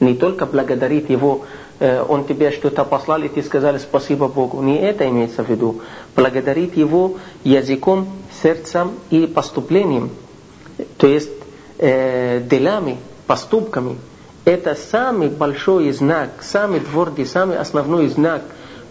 не 0.00 0.14
только 0.14 0.46
благодарить 0.46 1.08
Его 1.10 1.42
Э, 1.80 2.02
он 2.08 2.24
тебе 2.24 2.50
что-то 2.50 2.84
послал, 2.84 3.22
и 3.22 3.28
ты 3.28 3.42
сказали 3.42 3.78
спасибо 3.78 4.28
Богу. 4.28 4.62
Не 4.62 4.78
это 4.78 5.08
имеется 5.08 5.42
в 5.42 5.48
виду. 5.48 5.80
Благодарить 6.14 6.76
Его 6.76 7.16
языком, 7.42 8.08
сердцем 8.42 8.92
и 9.10 9.26
поступлением. 9.26 10.10
То 10.98 11.06
есть 11.06 11.30
э, 11.78 12.40
делами, 12.40 12.98
поступками. 13.26 13.98
Это 14.44 14.74
самый 14.74 15.28
большой 15.30 15.90
знак, 15.92 16.30
самый 16.42 16.80
твердый, 16.80 17.26
самый 17.26 17.56
основной 17.58 18.08
знак 18.08 18.42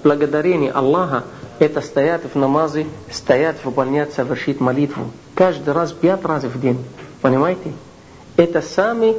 благодарения 0.03 0.71
Аллаха. 0.71 1.23
Это 1.59 1.79
стоять 1.81 2.21
в 2.33 2.35
намазе, 2.37 2.87
стоять 3.11 3.57
в 3.63 3.71
больнице, 3.71 4.13
совершить 4.15 4.59
молитву. 4.59 5.05
Каждый 5.35 5.73
раз, 5.73 5.91
пять 5.91 6.23
раз 6.23 6.43
в 6.43 6.59
день. 6.59 6.83
Понимаете? 7.21 7.73
Это 8.37 8.61
самый 8.61 9.17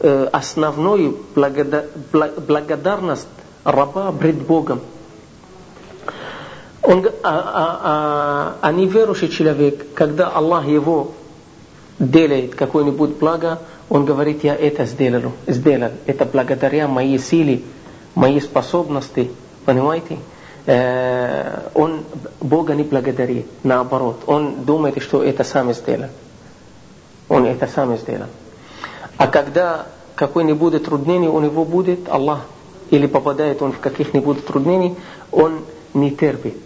Э, 0.00 0.28
основную 0.32 1.16
благодарность 1.34 3.26
раба 3.64 4.12
пред 4.12 4.36
Богом. 4.36 4.80
Он, 6.82 7.04
а, 7.04 7.10
а, 7.24 7.80
а, 7.82 8.54
а 8.62 8.72
неверующий 8.72 9.28
человек, 9.28 9.92
когда 9.94 10.28
Аллах 10.28 10.66
его 10.66 11.14
делает 11.98 12.54
какое-нибудь 12.54 13.16
благо, 13.16 13.58
он 13.88 14.04
говорит, 14.04 14.44
я 14.44 14.54
это 14.54 14.84
сделал, 14.84 15.32
сделал. 15.48 15.90
Это 16.06 16.24
благодаря 16.26 16.86
моей 16.86 17.18
силе, 17.18 17.62
моей 18.14 18.40
способности, 18.40 19.32
понимаете? 19.64 20.18
Э, 20.68 21.70
он 21.72 22.02
Бога 22.42 22.74
не 22.74 22.82
благодарит, 22.82 23.46
наоборот. 23.62 24.20
Он 24.26 24.66
думает, 24.66 25.02
что 25.02 25.24
это 25.24 25.42
сам 25.42 25.72
сделал. 25.72 26.10
Он 27.30 27.46
это 27.46 27.66
сам 27.66 27.96
сделал. 27.96 28.26
А 29.16 29.28
когда 29.28 29.86
какое-нибудь 30.14 30.84
труднение 30.84 31.30
у 31.30 31.40
него 31.40 31.64
будет, 31.64 32.06
Аллах, 32.10 32.40
или 32.90 33.06
попадает 33.06 33.62
он 33.62 33.72
в 33.72 33.78
каких-нибудь 33.78 34.46
труднений, 34.46 34.94
он 35.32 35.60
не 35.94 36.10
терпит. 36.10 36.58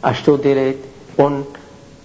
А 0.00 0.14
что 0.14 0.38
делает? 0.38 0.78
Он 1.18 1.44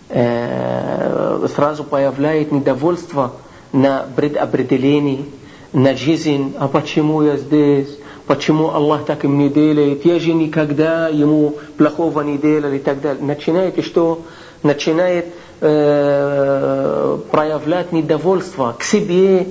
э, 0.10 1.48
сразу 1.56 1.86
появляет 1.86 2.52
недовольство 2.52 3.32
на 3.72 4.06
предопределении, 4.14 5.26
на 5.72 5.96
жизнь, 5.96 6.54
а 6.60 6.68
почему 6.68 7.22
я 7.22 7.38
здесь, 7.38 7.98
почему 8.28 8.72
Аллах 8.72 9.06
так 9.06 9.24
им 9.24 9.38
не 9.38 9.50
делает, 9.50 10.06
я 10.06 10.20
же 10.20 10.34
никогда 10.34 11.08
ему 11.10 11.56
плохого 11.78 12.22
не 12.22 12.38
делал 12.38 12.72
и 12.72 12.80
так 12.80 13.02
далее. 13.02 13.24
Начинаете 13.24 13.82
что? 13.82 14.22
Начинает 14.64 15.28
э, 15.62 17.18
проявлять 17.32 17.92
недовольство 17.92 18.76
к 18.78 18.84
себе, 18.84 19.48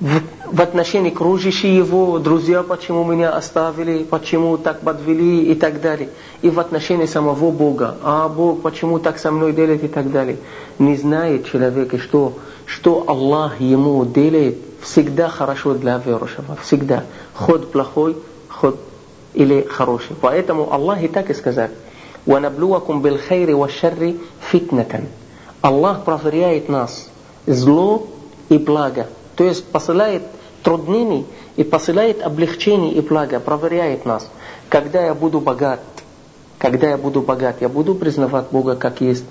в, 0.00 0.22
в 0.50 0.60
отношении 0.62 1.12
окружающих 1.12 1.64
его, 1.64 2.18
друзья, 2.18 2.62
почему 2.62 3.04
меня 3.04 3.30
оставили, 3.30 4.02
почему 4.02 4.56
так 4.56 4.80
подвели 4.80 5.52
и 5.52 5.54
так 5.54 5.82
далее. 5.82 6.08
И 6.40 6.48
в 6.48 6.58
отношении 6.58 7.04
самого 7.04 7.50
Бога, 7.50 7.96
а 8.02 8.28
Бог 8.28 8.62
почему 8.62 8.98
так 8.98 9.18
со 9.18 9.30
мной 9.30 9.52
делает 9.52 9.84
и 9.84 9.88
так 9.88 10.10
далее. 10.10 10.38
Не 10.78 10.96
знает 10.96 11.50
человек, 11.50 12.00
что, 12.00 12.38
что 12.64 13.04
Аллах 13.06 13.60
ему 13.60 14.06
делает 14.06 14.56
всегда 14.81 15.29
хорошо 15.29 15.73
для 15.73 15.97
верующего, 15.97 16.57
всегда. 16.61 17.03
Ход 17.33 17.71
плохой, 17.71 18.17
ход 18.49 18.79
или 19.33 19.61
хороший. 19.61 20.15
Поэтому 20.19 20.71
Аллах 20.71 21.03
и 21.03 21.07
так 21.07 21.29
и 21.29 21.33
сказал, 21.33 21.69
وَنَبْلُوَكُمْ 22.25 23.01
بِالْخَيْرِ 23.01 23.53
وَالشَّرِّ 23.53 24.17
فِتْنَةً 24.51 25.05
Аллах 25.61 26.03
проверяет 26.03 26.69
нас 26.69 27.09
зло 27.45 28.07
и 28.49 28.57
благо – 28.57 29.17
то 29.35 29.43
есть 29.43 29.65
посылает 29.65 30.23
труднений 30.63 31.25
и 31.55 31.63
посылает 31.63 32.21
облегчений 32.21 32.91
и 32.91 33.01
блага, 33.01 33.39
проверяет 33.39 34.05
нас. 34.05 34.29
Когда 34.69 35.05
я 35.05 35.13
буду 35.13 35.39
богат, 35.39 35.81
когда 36.57 36.89
я 36.89 36.97
буду 36.97 37.21
богат, 37.21 37.57
я 37.61 37.69
буду 37.69 37.95
признавать 37.95 38.47
Бога 38.51 38.75
как 38.75 39.01
есть. 39.01 39.25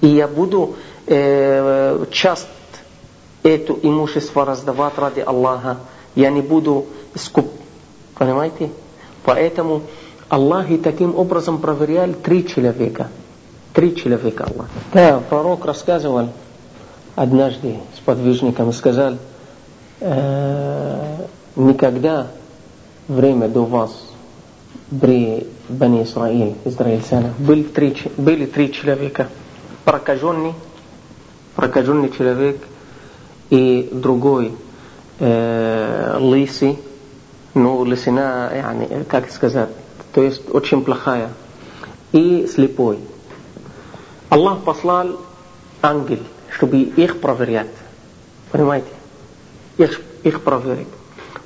И 0.00 0.06
я 0.06 0.28
буду 0.28 0.76
э, 1.06 2.04
часть 2.10 2.48
эту 3.49 3.79
имущество 3.81 4.45
раздавать 4.45 4.97
ради 4.97 5.21
Аллаха. 5.21 5.77
Я 6.15 6.29
не 6.31 6.41
буду 6.41 6.85
скуп. 7.15 7.47
Понимаете? 8.17 8.71
Поэтому 9.23 9.81
Аллах 10.29 10.69
и 10.69 10.77
таким 10.77 11.15
образом 11.15 11.59
проверял 11.59 12.13
три 12.13 12.47
человека. 12.47 13.09
Три 13.73 13.95
человека 13.95 14.45
Аллах. 14.45 14.67
Да, 14.93 15.21
пророк 15.29 15.65
рассказывал 15.65 16.29
однажды 17.15 17.77
с 17.95 17.99
подвижником 17.99 18.69
и 18.69 18.73
сказал, 18.73 19.15
Э, 19.99 21.25
никогда 21.55 22.27
время 23.07 23.47
до 23.47 23.63
вас 23.63 23.91
при 24.99 25.47
Бани 25.69 26.03
Исраиль, 26.03 26.55
израильтянах, 26.65 27.37
были 27.37 27.63
три, 27.63 27.95
были 28.17 28.45
три 28.45 28.71
человека. 28.73 29.29
Прокаженный, 29.85 30.53
прокаженный 31.55 32.11
человек 32.11 32.57
и 33.49 33.89
другой 33.91 34.53
э, 35.19 36.17
лысый, 36.19 36.79
ну, 37.53 37.77
лысина, 37.77 38.51
как 39.07 39.31
сказать, 39.31 39.69
то 40.13 40.21
есть 40.21 40.43
очень 40.53 40.83
плохая, 40.83 41.29
и 42.11 42.47
слепой. 42.47 42.99
Аллах 44.29 44.63
послал 44.63 45.19
ангел, 45.81 46.19
чтобы 46.49 46.81
их 46.81 47.21
проверять. 47.21 47.71
Понимаете? 48.51 48.87
их, 49.77 50.01
их 50.23 50.41
проверить. 50.41 50.87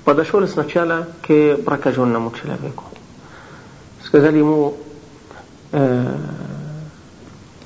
Подошел 0.03 0.47
сначала 0.47 1.07
к 1.25 1.57
прокаженному 1.57 2.31
человеку. 2.31 2.85
Сказали 4.03 4.37
ему, 4.37 4.77
э, 5.71 6.15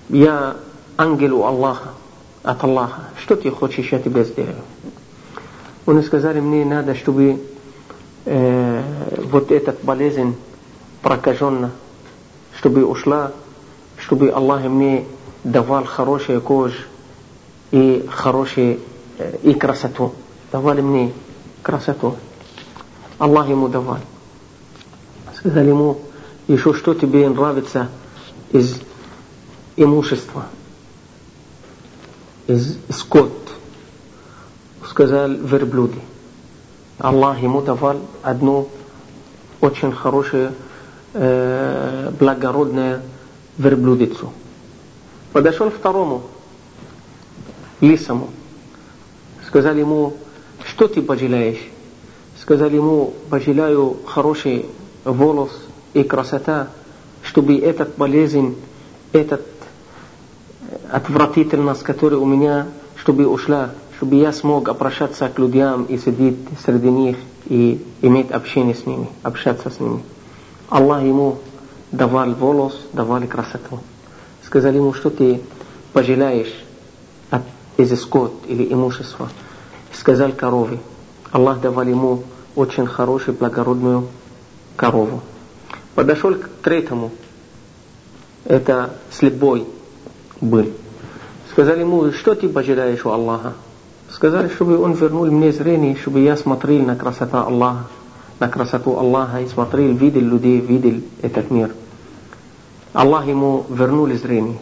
я 0.10 0.56
ангел 0.98 1.40
у 1.40 1.44
Аллаха, 1.46 1.90
от 2.44 2.64
Аллаха, 2.64 3.10
что 3.22 3.36
ты 3.36 3.50
хочешь, 3.50 3.92
я 3.92 4.00
тебе 4.00 4.24
сделаю. 4.24 4.62
Он 5.86 6.02
сказали, 6.04 6.40
мне 6.40 6.64
надо, 6.66 6.96
чтобы 6.96 7.42
э, 8.26 8.84
вот 9.18 9.52
этот 9.52 9.84
болезнь 9.84 10.36
прокаженная, 11.02 11.72
чтобы 12.58 12.86
ушла, 12.86 13.32
чтобы 13.98 14.30
Аллах 14.30 14.64
мне 14.64 15.06
давал 15.44 15.86
хорошую 15.86 16.42
кожу 16.42 16.78
и 17.72 18.08
хорошую 18.10 18.80
э, 19.18 19.38
и 19.44 19.54
красоту 19.54 20.14
давали 20.54 20.82
мне 20.82 21.12
красоту. 21.64 22.16
Аллах 23.18 23.50
ему 23.50 23.68
давал. 23.68 23.98
Сказали 25.36 25.70
ему, 25.70 26.00
еще 26.48 26.74
что 26.74 26.94
тебе 26.94 27.28
нравится 27.28 27.90
из 28.52 28.80
имущества, 29.76 30.46
из 32.48 32.78
скот. 32.90 33.32
Сказал 34.88 35.32
верблюды. 35.32 36.00
Аллах 37.00 37.40
ему 37.40 37.62
давал 37.62 37.98
одну 38.22 38.70
очень 39.62 39.92
хорошую, 39.92 40.54
э, 41.14 42.12
благородную 42.20 43.02
верблюдицу. 43.58 44.32
Подошел 45.32 45.70
второму, 45.72 46.24
лисому. 47.82 48.30
Сказали 49.48 49.80
ему, 49.80 50.18
что 50.66 50.88
ты 50.88 51.02
пожалеешь? 51.02 51.62
Сказали 52.40 52.76
ему, 52.76 53.14
пожалею 53.30 53.98
хороший 54.06 54.66
волос 55.04 55.52
и 55.94 56.04
красота, 56.04 56.68
чтобы 57.24 57.58
этот 57.58 57.96
болезнь, 57.96 58.58
этот 59.12 59.53
отвратительность, 60.92 61.84
которая 61.84 62.20
у 62.20 62.26
меня, 62.26 62.68
чтобы 62.96 63.28
ушла, 63.28 63.72
чтобы 63.98 64.16
я 64.16 64.32
смог 64.32 64.70
обращаться 64.70 65.28
к 65.30 65.40
людям 65.40 65.84
и 65.86 65.98
сидеть 65.98 66.38
среди 66.66 66.90
них 66.90 67.18
и 67.46 67.86
иметь 68.02 68.32
общение 68.32 68.76
с 68.76 68.86
ними, 68.86 69.10
общаться 69.24 69.70
с 69.70 69.80
ними. 69.80 70.04
Аллах 70.70 71.04
ему 71.04 71.38
давал 71.92 72.34
волос, 72.34 72.80
давал 72.94 73.22
красоту. 73.22 73.80
Сказали 74.46 74.78
ему, 74.78 74.94
что 74.94 75.10
ты 75.10 75.42
пожалеешь 75.94 76.54
от 77.30 77.44
из 77.78 78.00
скот 78.00 78.34
или 78.48 78.72
имущества 78.72 79.30
сказал 79.94 80.32
корове. 80.32 80.80
Аллах 81.32 81.62
давал 81.62 81.88
ему 81.88 82.24
очень 82.56 82.86
хорошую, 82.86 83.38
благородную 83.38 84.08
корову. 84.76 85.22
Подошел 85.96 86.36
к 86.36 86.50
третьему. 86.62 87.12
Это 88.46 88.96
слепой 89.12 89.66
был. 90.44 90.72
Сказали 91.52 91.82
ему, 91.82 92.12
что 92.12 92.36
ты 92.36 92.50
пожелаешь 92.50 93.06
у 93.06 93.10
Аллаха? 93.10 93.54
Сказали, 94.10 94.50
чтобы 94.50 94.78
он 94.78 94.94
вернул 94.94 95.26
мне 95.26 95.52
зрение, 95.52 95.96
чтобы 95.96 96.20
я 96.20 96.38
смотрел 96.38 96.84
на 96.84 96.96
красоту 96.96 97.38
Аллаха, 97.38 97.88
на 98.40 98.48
красоту 98.48 98.98
Аллаха 98.98 99.42
и 99.42 99.48
смотрел, 99.48 99.94
видел 99.94 100.22
людей, 100.22 100.60
видел 100.60 101.02
этот 101.22 101.50
мир. 101.50 101.72
Аллах 102.94 103.26
ему 103.26 103.66
вернул 103.70 104.08
зрение. 104.14 104.60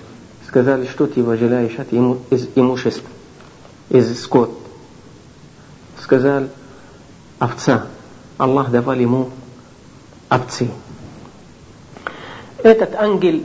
Сказали, 0.48 0.86
что 0.86 1.08
ты 1.08 1.24
пожелаешь 1.24 1.78
от 1.80 1.91
ему, 1.91 2.20
из 2.30 2.48
имущества, 2.56 3.08
из 3.89 4.22
скот 4.22 4.62
сказал 6.12 6.50
овца. 7.39 7.88
Аллах 8.38 8.70
давал 8.70 8.96
ему 8.96 9.30
овцы. 10.28 10.70
Этот 12.63 12.96
ангел 12.96 13.44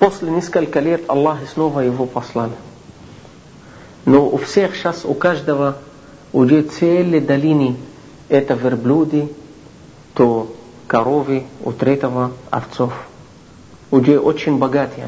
после 0.00 0.30
нескольких 0.30 0.82
лет 0.82 1.02
Аллах 1.08 1.38
снова 1.54 1.80
его 1.80 2.06
послал. 2.06 2.50
Но 4.04 4.26
у 4.26 4.36
всех 4.38 4.74
сейчас, 4.74 5.04
у 5.04 5.14
каждого 5.14 5.76
уже 6.32 6.62
целые 6.62 7.20
долины 7.20 7.76
это 8.28 8.54
верблюды, 8.54 9.28
то 10.14 10.52
коровы, 10.88 11.44
у 11.62 11.70
третьего 11.70 12.32
овцов. 12.50 12.92
Уже 13.92 14.18
очень 14.18 14.58
богатые 14.58 15.06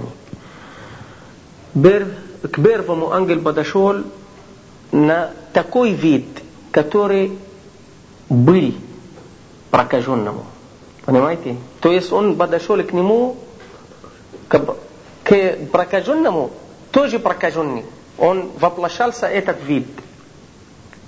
они. 1.74 2.06
К 2.42 2.62
первому 2.62 3.10
ангел 3.10 3.40
подошел 3.40 4.04
на 4.92 5.32
такой 5.52 5.90
вид– 5.90 6.26
который 6.72 7.38
был 8.28 8.74
прокаженному. 9.70 10.44
Понимаете? 11.04 11.56
То 11.80 11.92
есть 11.92 12.10
он 12.10 12.36
подошел 12.36 12.82
к 12.82 12.92
нему, 12.92 13.36
к, 14.52 14.76
к 15.24 15.56
прокаженному, 15.72 16.50
тоже 16.90 17.18
прокаженный. 17.18 17.84
Он 18.18 18.50
воплощался 18.60 19.26
этот 19.26 19.64
вид, 19.64 19.86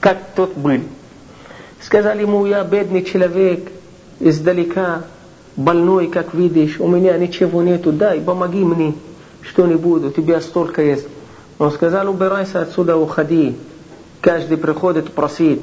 как 0.00 0.18
тот 0.34 0.56
был. 0.56 0.80
Сказали 1.82 2.22
ему, 2.22 2.46
я 2.46 2.64
бедный 2.64 3.04
человек, 3.04 3.70
издалека, 4.18 5.02
больной, 5.56 6.06
как 6.06 6.32
видишь, 6.32 6.80
у 6.80 6.88
меня 6.88 7.18
ничего 7.18 7.62
нету, 7.62 7.92
дай, 7.92 8.20
помоги 8.20 8.64
мне 8.64 8.94
что-нибудь, 9.42 10.04
у 10.04 10.10
тебя 10.10 10.40
столько 10.40 10.80
есть. 10.80 11.06
Он 11.58 11.70
сказал, 11.70 12.08
убирайся 12.08 12.62
отсюда, 12.62 12.96
уходи. 12.96 13.56
Каждый 14.22 14.56
приходит 14.56 15.12
просит. 15.12 15.60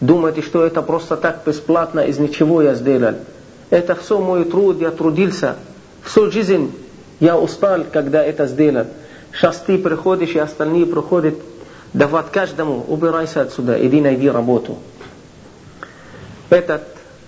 Думаете, 0.00 0.42
что 0.42 0.64
это 0.64 0.82
просто 0.82 1.16
так 1.16 1.42
бесплатно, 1.46 2.00
из 2.00 2.18
ничего 2.18 2.60
я 2.60 2.74
сделал. 2.74 3.14
Это 3.70 3.94
все 3.94 4.20
мой 4.20 4.44
труд, 4.44 4.78
я 4.80 4.90
трудился. 4.90 5.56
Всю 6.02 6.30
жизнь 6.30 6.70
я 7.20 7.38
устал, 7.38 7.84
когда 7.92 8.22
это 8.22 8.46
сделал. 8.46 8.86
Сейчас 9.32 9.58
ты 9.58 9.78
приходишь, 9.78 10.30
и 10.30 10.38
остальные 10.38 10.86
приходят 10.86 11.34
давать 11.92 12.30
каждому, 12.30 12.84
убирайся 12.86 13.42
отсюда, 13.42 13.84
иди 13.86 14.00
найди 14.00 14.28
работу. 14.28 14.78
этот 16.50 16.82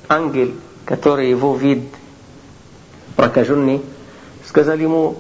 ангел, 0.09 0.53
который 0.85 1.31
его 1.31 1.57
вид 1.57 1.85
прокаженный, 3.17 3.83
сказал 4.45 4.77
ему, 4.77 5.17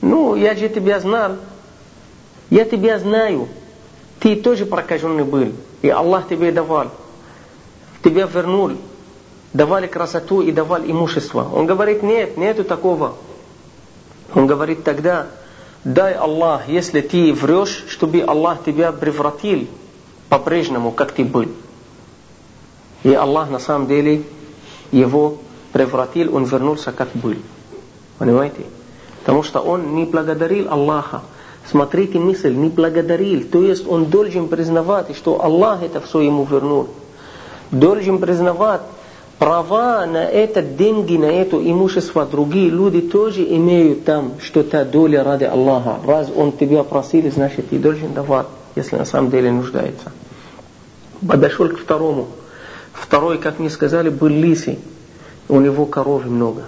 ну, 0.00 0.34
я 0.34 0.54
же 0.54 0.68
тебя 0.68 1.00
знал, 1.00 1.36
я 2.50 2.64
тебя 2.64 2.98
знаю, 2.98 3.48
ты 4.20 4.36
тоже 4.36 4.66
прокаженный 4.66 5.24
был, 5.24 5.52
и 5.80 5.88
Аллах 5.88 6.28
тебе 6.28 6.52
давал, 6.52 6.88
тебя 8.04 8.26
вернул, 8.26 8.72
давали 9.52 9.86
красоту 9.86 10.42
и 10.42 10.52
давал 10.52 10.82
имущество. 10.82 11.48
Он 11.52 11.66
говорит, 11.66 12.02
нет, 12.02 12.36
нету 12.36 12.64
такого. 12.64 13.14
Он 14.34 14.46
говорит 14.46 14.84
тогда, 14.84 15.26
дай 15.84 16.14
Аллах, 16.14 16.68
если 16.68 17.00
ты 17.00 17.32
врешь, 17.32 17.84
чтобы 17.88 18.20
Аллах 18.20 18.64
тебя 18.64 18.92
превратил 18.92 19.66
по-прежнему, 20.28 20.90
как 20.90 21.12
ты 21.12 21.24
был. 21.24 21.48
И 23.02 23.12
Аллах 23.12 23.50
на 23.50 23.58
самом 23.58 23.86
деле 23.86 24.22
его 24.90 25.38
превратил, 25.72 26.34
он 26.34 26.44
вернулся 26.44 26.92
как 26.92 27.08
был. 27.14 27.36
Понимаете? 28.18 28.62
Потому 29.20 29.42
что 29.42 29.60
он 29.60 29.94
не 29.94 30.04
благодарил 30.04 30.70
Аллаха. 30.70 31.22
Смотрите 31.70 32.18
мысль, 32.18 32.54
не 32.54 32.68
благодарил. 32.68 33.44
То 33.44 33.62
есть 33.62 33.86
он 33.86 34.06
должен 34.06 34.48
признавать, 34.48 35.16
что 35.16 35.42
Аллах 35.42 35.82
это 35.82 36.00
все 36.00 36.20
ему 36.20 36.44
вернул. 36.44 36.88
Должен 37.70 38.18
признавать, 38.18 38.82
права 39.42 40.06
на 40.06 40.24
этот 40.24 40.76
деньги, 40.76 41.16
на 41.16 41.24
это 41.24 41.56
имущество 41.56 42.24
другие 42.24 42.70
люди 42.70 43.00
тоже 43.00 43.42
имеют 43.42 44.04
там 44.04 44.34
что-то 44.40 44.84
доля 44.84 45.24
ради 45.24 45.42
Аллаха. 45.42 45.98
Раз 46.06 46.28
он 46.34 46.52
тебя 46.52 46.84
просил, 46.84 47.28
значит 47.28 47.70
ты 47.70 47.80
должен 47.80 48.12
давать, 48.12 48.46
если 48.76 48.94
на 48.94 49.04
самом 49.04 49.32
деле 49.32 49.50
нуждается. 49.50 50.12
Подошел 51.26 51.68
к 51.68 51.76
второму. 51.76 52.28
Второй, 52.92 53.38
как 53.38 53.58
мне 53.58 53.68
сказали, 53.68 54.10
был 54.10 54.28
лисий. 54.28 54.78
У 55.48 55.58
него 55.58 55.86
коровы 55.86 56.30
много. 56.30 56.62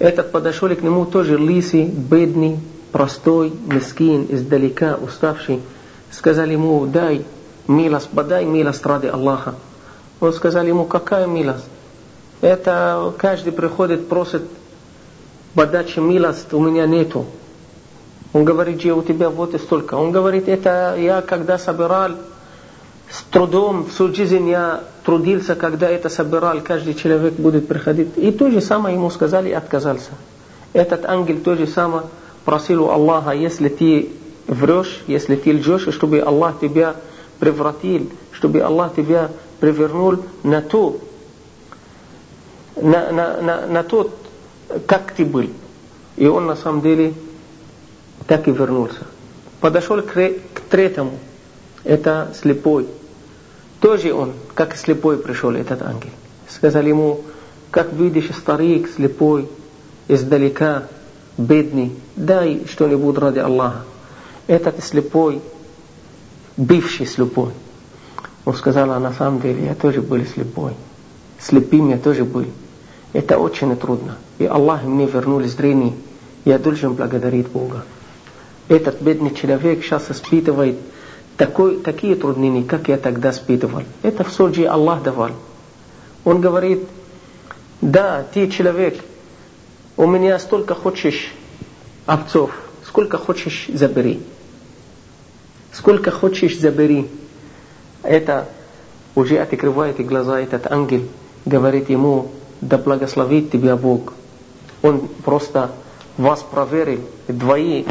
Этот 0.00 0.32
подошел 0.32 0.70
к 0.70 0.82
нему 0.82 1.04
тоже 1.04 1.38
лисий, 1.38 1.84
бедный, 1.84 2.58
простой, 2.90 3.52
мискин, 3.66 4.26
издалека, 4.28 4.96
уставший. 4.96 5.60
Сказали 6.10 6.54
ему, 6.54 6.84
дай 6.86 7.24
милость, 7.68 8.08
подай 8.08 8.44
милость 8.44 8.84
ради 8.84 9.06
Аллаха. 9.06 9.54
Он 10.20 10.32
сказал 10.32 10.64
ему, 10.64 10.84
какая 10.84 11.26
милость? 11.26 11.64
Это 12.40 13.12
каждый 13.18 13.52
приходит, 13.52 14.08
просит 14.08 14.42
подачи 15.54 15.98
милость, 15.98 16.52
у 16.52 16.60
меня 16.60 16.86
нету. 16.86 17.26
Он 18.32 18.44
говорит, 18.44 18.80
же 18.80 18.92
у 18.92 19.02
тебя 19.02 19.28
вот 19.28 19.54
и 19.54 19.58
столько. 19.58 19.94
Он 19.94 20.12
говорит, 20.12 20.48
это 20.48 20.96
я 20.98 21.20
когда 21.20 21.58
собирал 21.58 22.12
с 23.10 23.22
трудом, 23.30 23.86
всю 23.86 24.14
жизнь 24.14 24.48
я 24.48 24.84
трудился, 25.04 25.56
когда 25.56 25.88
это 25.88 26.08
собирал, 26.08 26.60
каждый 26.60 26.94
человек 26.94 27.34
будет 27.34 27.66
приходить. 27.66 28.16
И 28.16 28.30
то 28.30 28.50
же 28.50 28.60
самое 28.60 28.94
ему 28.94 29.10
сказали 29.10 29.48
и 29.48 29.52
отказался. 29.52 30.10
Этот 30.72 31.04
ангел 31.04 31.38
то 31.38 31.56
же 31.56 31.66
самое 31.66 32.04
просил 32.44 32.84
у 32.84 32.90
Аллаха, 32.90 33.32
если 33.32 33.68
ты 33.68 34.10
врешь, 34.46 35.02
если 35.08 35.34
ты 35.34 35.54
лжешь, 35.54 35.92
чтобы 35.92 36.20
Аллах 36.20 36.60
тебя 36.60 36.94
превратил, 37.40 38.10
чтобы 38.32 38.60
Аллах 38.60 38.94
тебя 38.94 39.30
привернул 39.60 40.24
на 40.42 40.62
то, 40.62 40.98
на, 42.76 43.12
на, 43.12 43.40
на, 43.42 43.66
на 43.66 43.82
тот, 43.84 44.16
как 44.86 45.12
ты 45.12 45.24
был. 45.24 45.50
И 46.16 46.26
он 46.26 46.46
на 46.46 46.56
самом 46.56 46.80
деле 46.80 47.14
так 48.26 48.48
и 48.48 48.50
вернулся. 48.50 49.06
Подошел 49.60 50.00
к, 50.02 50.12
к 50.12 50.60
третьему. 50.70 51.18
Это 51.84 52.32
слепой. 52.40 52.86
Тоже 53.80 54.12
он, 54.12 54.32
как 54.54 54.76
слепой 54.76 55.18
пришел 55.18 55.50
этот 55.52 55.82
ангел. 55.82 56.10
Сказали 56.48 56.88
ему, 56.88 57.22
как 57.70 57.92
видишь, 57.92 58.30
старик, 58.36 58.90
слепой, 58.94 59.48
издалека, 60.08 60.84
бедный, 61.38 61.92
дай 62.16 62.66
что-нибудь 62.70 63.16
ради 63.18 63.38
Аллаха. 63.38 63.84
Этот 64.46 64.82
слепой, 64.84 65.40
бывший 66.56 67.06
слепой. 67.06 67.52
Он 68.44 68.54
сказал, 68.54 68.90
а 68.90 68.98
на 68.98 69.12
самом 69.12 69.40
деле 69.40 69.66
я 69.66 69.74
тоже 69.74 70.00
был 70.00 70.24
слепой. 70.24 70.72
Слепым 71.38 71.90
я 71.90 71.98
тоже 71.98 72.24
был. 72.24 72.46
Это 73.12 73.38
очень 73.38 73.76
трудно. 73.76 74.16
И 74.38 74.44
Аллах 74.46 74.84
мне 74.84 75.06
вернул 75.06 75.42
зрение. 75.42 75.94
Я 76.44 76.58
должен 76.58 76.94
благодарить 76.94 77.48
Бога. 77.48 77.84
Этот 78.68 79.02
бедный 79.02 79.34
человек 79.34 79.82
сейчас 79.82 80.10
испытывает 80.10 80.78
такой, 81.36 81.80
такие 81.80 82.14
трудности, 82.14 82.66
как 82.68 82.88
я 82.88 82.96
тогда 82.96 83.30
испытывал. 83.30 83.82
Это 84.02 84.24
все 84.24 84.52
же 84.52 84.66
Аллах 84.66 85.02
давал. 85.02 85.30
Он 86.24 86.40
говорит, 86.40 86.86
да, 87.80 88.24
ты 88.32 88.48
человек, 88.48 88.98
у 89.96 90.06
меня 90.06 90.38
столько 90.38 90.74
хочешь 90.74 91.32
овцов, 92.06 92.52
сколько 92.86 93.18
хочешь 93.18 93.68
забери. 93.72 94.22
Сколько 95.72 96.10
хочешь 96.10 96.58
забери 96.58 97.08
это 98.02 98.46
уже 99.14 99.38
открывает 99.38 100.04
глаза 100.06 100.40
этот 100.40 100.70
ангел, 100.70 101.02
говорит 101.44 101.90
ему, 101.90 102.28
да 102.60 102.78
благословит 102.78 103.50
тебя 103.50 103.76
Бог. 103.76 104.12
Он 104.82 105.08
просто 105.24 105.70
вас 106.16 106.42
проверил, 106.42 107.00
двои, 107.28 107.86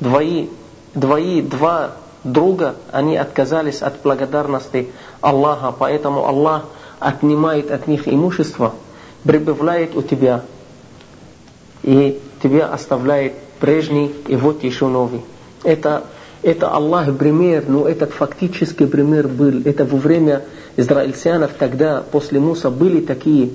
двои, 0.00 0.50
двои, 0.94 1.40
два 1.42 1.92
друга, 2.24 2.76
они 2.92 3.16
отказались 3.16 3.82
от 3.82 4.02
благодарности 4.02 4.90
Аллаха, 5.20 5.74
поэтому 5.76 6.26
Аллах 6.26 6.64
отнимает 6.98 7.70
от 7.70 7.86
них 7.86 8.08
имущество, 8.08 8.74
прибавляет 9.24 9.96
у 9.96 10.02
тебя, 10.02 10.42
и 11.82 12.20
тебя 12.42 12.66
оставляет 12.72 13.34
прежний, 13.60 14.14
и 14.26 14.36
вот 14.36 14.62
еще 14.62 14.86
новый. 14.88 15.22
Это 15.62 16.04
это 16.42 16.68
Аллах 16.68 17.16
пример, 17.16 17.64
но 17.66 17.88
этот 17.88 18.12
фактический 18.12 18.86
пример 18.86 19.28
был. 19.28 19.62
Это 19.64 19.84
во 19.84 19.98
время 19.98 20.42
израильтянов 20.76 21.52
тогда, 21.58 22.02
после 22.02 22.38
Муса, 22.38 22.70
были 22.70 23.00
такие 23.00 23.50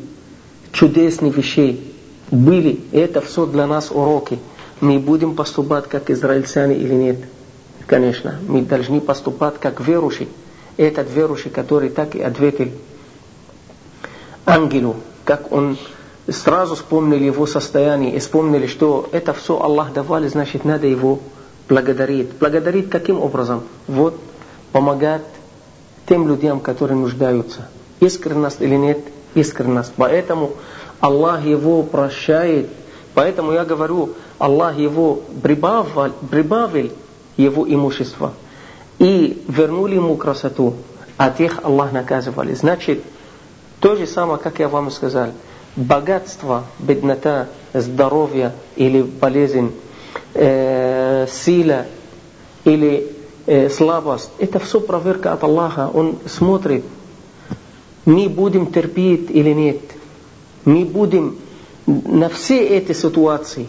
чудесные 0.71 1.31
вещи. 1.31 1.79
Были. 2.29 2.79
И 2.91 2.97
это 2.97 3.21
все 3.21 3.45
для 3.45 3.67
нас 3.67 3.91
уроки. 3.91 4.39
Мы 4.81 4.99
будем 4.99 5.35
поступать 5.35 5.87
как 5.87 6.09
израильтяне 6.09 6.75
или 6.75 6.93
нет? 6.93 7.17
Конечно. 7.85 8.39
Мы 8.47 8.61
должны 8.63 8.99
поступать 8.99 9.59
как 9.59 9.79
верующий. 9.79 10.27
Этот 10.75 11.07
верующий, 11.13 11.51
который 11.51 11.89
так 11.89 12.15
и 12.15 12.21
ответил 12.21 12.69
ангелу, 14.45 14.95
как 15.23 15.51
он 15.51 15.77
сразу 16.27 16.75
вспомнили 16.75 17.25
его 17.25 17.45
состояние 17.45 18.15
и 18.15 18.19
вспомнили, 18.19 18.67
что 18.67 19.07
это 19.11 19.33
все 19.33 19.61
Аллах 19.61 19.93
давали, 19.93 20.27
значит 20.27 20.65
надо 20.65 20.87
его 20.87 21.19
благодарит. 21.69 22.31
Благодарит 22.39 22.89
каким 22.89 23.21
образом? 23.21 23.63
Вот, 23.87 24.19
помогать 24.71 25.23
тем 26.07 26.27
людям, 26.27 26.59
которые 26.59 26.97
нуждаются. 26.97 27.67
Искренность 27.99 28.61
или 28.61 28.75
нет? 28.75 28.99
Искренность. 29.33 29.93
Поэтому 29.95 30.51
Аллах 30.99 31.43
его 31.43 31.83
прощает. 31.83 32.69
Поэтому 33.13 33.51
я 33.53 33.65
говорю, 33.65 34.13
Аллах 34.39 34.77
его 34.77 35.21
прибавил, 35.41 36.13
прибавил 36.29 36.91
его 37.37 37.67
имущество. 37.67 38.33
И 38.99 39.43
вернули 39.47 39.95
ему 39.95 40.17
красоту. 40.17 40.75
А 41.17 41.29
тех 41.29 41.63
Аллах 41.63 41.91
наказывали. 41.91 42.53
Значит, 42.53 43.03
то 43.79 43.95
же 43.95 44.07
самое, 44.07 44.39
как 44.39 44.59
я 44.59 44.67
вам 44.67 44.91
сказал. 44.91 45.29
Богатство, 45.75 46.65
беднота, 46.79 47.47
здоровье 47.73 48.53
или 48.75 49.01
болезнь– 49.01 49.71
э, 50.33 51.27
сила 51.29 51.85
или 52.63 53.11
э, 53.45 53.69
слабость, 53.69 54.29
это 54.39 54.59
все 54.59 54.79
проверка 54.79 55.33
от 55.33 55.43
Аллаха. 55.43 55.89
Он 55.93 56.17
смотрит, 56.25 56.83
мы 58.05 58.29
будем 58.29 58.67
терпеть 58.67 59.29
или 59.29 59.51
нет. 59.51 59.79
Мы 60.65 60.85
будем 60.85 61.37
на 61.85 62.29
все 62.29 62.65
эти 62.65 62.93
ситуации, 62.93 63.67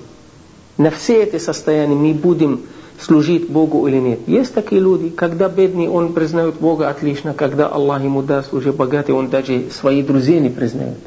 на 0.76 0.90
все 0.90 1.22
эти 1.22 1.38
состояния 1.38 1.94
мы 1.94 2.12
будем 2.14 2.62
служить 3.00 3.48
Богу 3.48 3.86
или 3.88 3.98
нет. 3.98 4.20
Есть 4.26 4.54
такие 4.54 4.80
люди, 4.80 5.08
когда 5.08 5.48
бедный, 5.48 5.88
он 5.88 6.12
признает 6.12 6.54
Бога 6.54 6.88
отлично, 6.88 7.34
когда 7.34 7.68
Аллах 7.68 8.02
ему 8.02 8.22
даст 8.22 8.52
уже 8.54 8.72
богатый, 8.72 9.12
он 9.12 9.28
даже 9.28 9.70
свои 9.70 10.02
друзей 10.02 10.40
не 10.40 10.50
признает. 10.50 10.98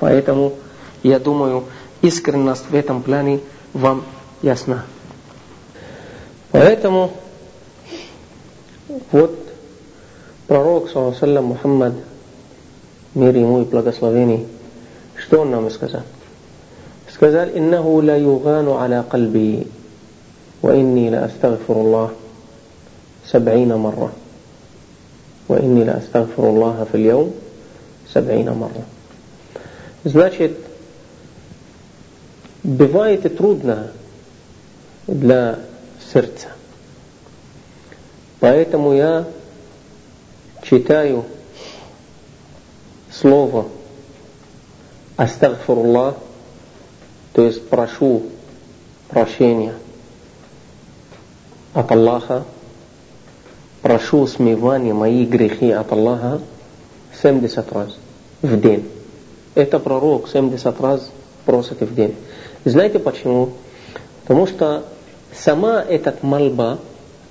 Поэтому 0.00 0.54
я 1.02 1.18
думаю, 1.20 1.64
искренность 2.02 2.64
в 2.68 2.74
этом 2.74 3.02
плане 3.02 3.40
вам 3.72 4.02
ясно. 4.42 4.84
Поэтому 6.50 7.12
вот 9.10 9.36
пророк, 10.46 10.90
саллиллах 10.90 11.44
Мухаммад, 11.44 11.94
мир 13.14 13.36
ему 13.36 13.62
и 13.62 13.64
благословений, 13.64 14.46
что 15.16 15.40
он 15.40 15.50
нам 15.50 15.70
сказал? 15.70 16.02
Сказал, 17.12 17.48
«Иннаху 17.48 18.02
ла 18.02 18.16
югану 18.16 18.78
аля 18.78 19.04
калби, 19.08 19.66
ва 20.60 20.76
инни 20.76 21.10
ла 21.10 21.24
астагфиру 21.24 21.80
Аллах 21.80 22.12
сабаина 23.24 23.78
марра, 23.78 24.10
ва 25.48 25.58
инни 25.58 25.84
ла 25.84 25.94
астагфиру 25.94 26.48
Аллаха 26.48 26.86
фил 26.86 27.00
яум 27.00 27.32
сабаина 28.12 28.52
марра». 28.54 28.84
Значит, 30.04 30.58
бывает 32.62 33.24
и 33.24 33.28
трудно 33.28 33.90
для 35.06 35.60
сердца. 36.12 36.48
Поэтому 38.40 38.92
я 38.92 39.24
читаю 40.62 41.24
слово 43.10 43.66
Астагфируллах, 45.16 46.16
то 47.32 47.42
есть 47.42 47.68
прошу 47.68 48.24
прощения 49.08 49.74
от 51.72 51.90
Аллаха, 51.92 52.44
прошу 53.82 54.26
смивания 54.26 54.92
мои 54.92 55.24
грехи 55.24 55.70
от 55.70 55.92
Аллаха 55.92 56.40
70 57.22 57.72
раз 57.72 57.96
в 58.42 58.60
день. 58.60 58.90
Это 59.54 59.78
пророк 59.78 60.28
70 60.28 60.80
раз 60.80 61.10
просит 61.44 61.80
в 61.80 61.94
день. 61.94 62.14
Знаете 62.64 62.98
почему? 62.98 63.50
Потому 64.22 64.46
что 64.46 64.84
сама 65.38 65.82
этот 65.82 66.22
мольба, 66.22 66.78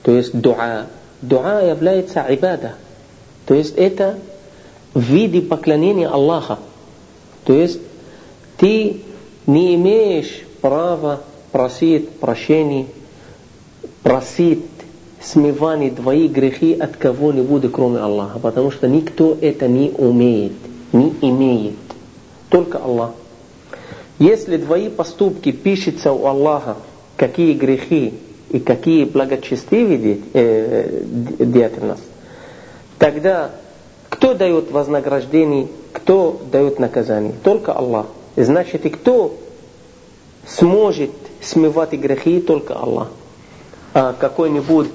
то 0.03 0.11
есть 0.11 0.39
дуа, 0.39 0.87
дуа 1.21 1.61
является 1.61 2.25
ибада. 2.27 2.75
То 3.45 3.53
есть 3.53 3.75
это 3.75 4.17
в 4.93 5.01
виде 5.01 5.41
поклонения 5.41 6.07
Аллаха. 6.07 6.59
То 7.43 7.53
есть 7.53 7.79
ты 8.57 9.01
не 9.45 9.75
имеешь 9.75 10.43
права 10.61 11.21
просить 11.51 12.09
прощения, 12.11 12.87
просить 14.03 14.65
смывание 15.21 15.91
твои 15.91 16.27
грехи 16.27 16.73
от 16.73 16.97
кого-нибудь, 16.97 17.71
кроме 17.71 17.99
Аллаха, 17.99 18.39
потому 18.39 18.71
что 18.71 18.87
никто 18.87 19.37
это 19.39 19.67
не 19.67 19.91
умеет, 19.91 20.53
не 20.93 21.13
имеет, 21.21 21.75
только 22.49 22.77
Аллах. 22.77 23.11
Если 24.17 24.57
твои 24.57 24.89
поступки 24.89 25.51
пишутся 25.51 26.13
у 26.13 26.25
Аллаха, 26.25 26.77
какие 27.17 27.53
грехи 27.53 28.13
и 28.49 28.59
какие 28.59 29.05
благочестивые 29.05 30.19
э, 30.33 31.01
деятельность, 31.39 32.03
тогда 32.97 33.51
кто 34.09 34.33
дает 34.33 34.71
вознаграждение, 34.71 35.67
кто 35.91 36.41
дает 36.51 36.79
наказание? 36.79 37.33
Только 37.43 37.73
Аллах. 37.73 38.07
Значит, 38.35 38.85
и 38.85 38.89
кто 38.89 39.37
сможет 40.47 41.11
смывать 41.41 41.93
грехи? 41.93 42.39
Только 42.39 42.75
Аллах. 42.75 43.09
А 43.93 44.13
какой-нибудь 44.13 44.89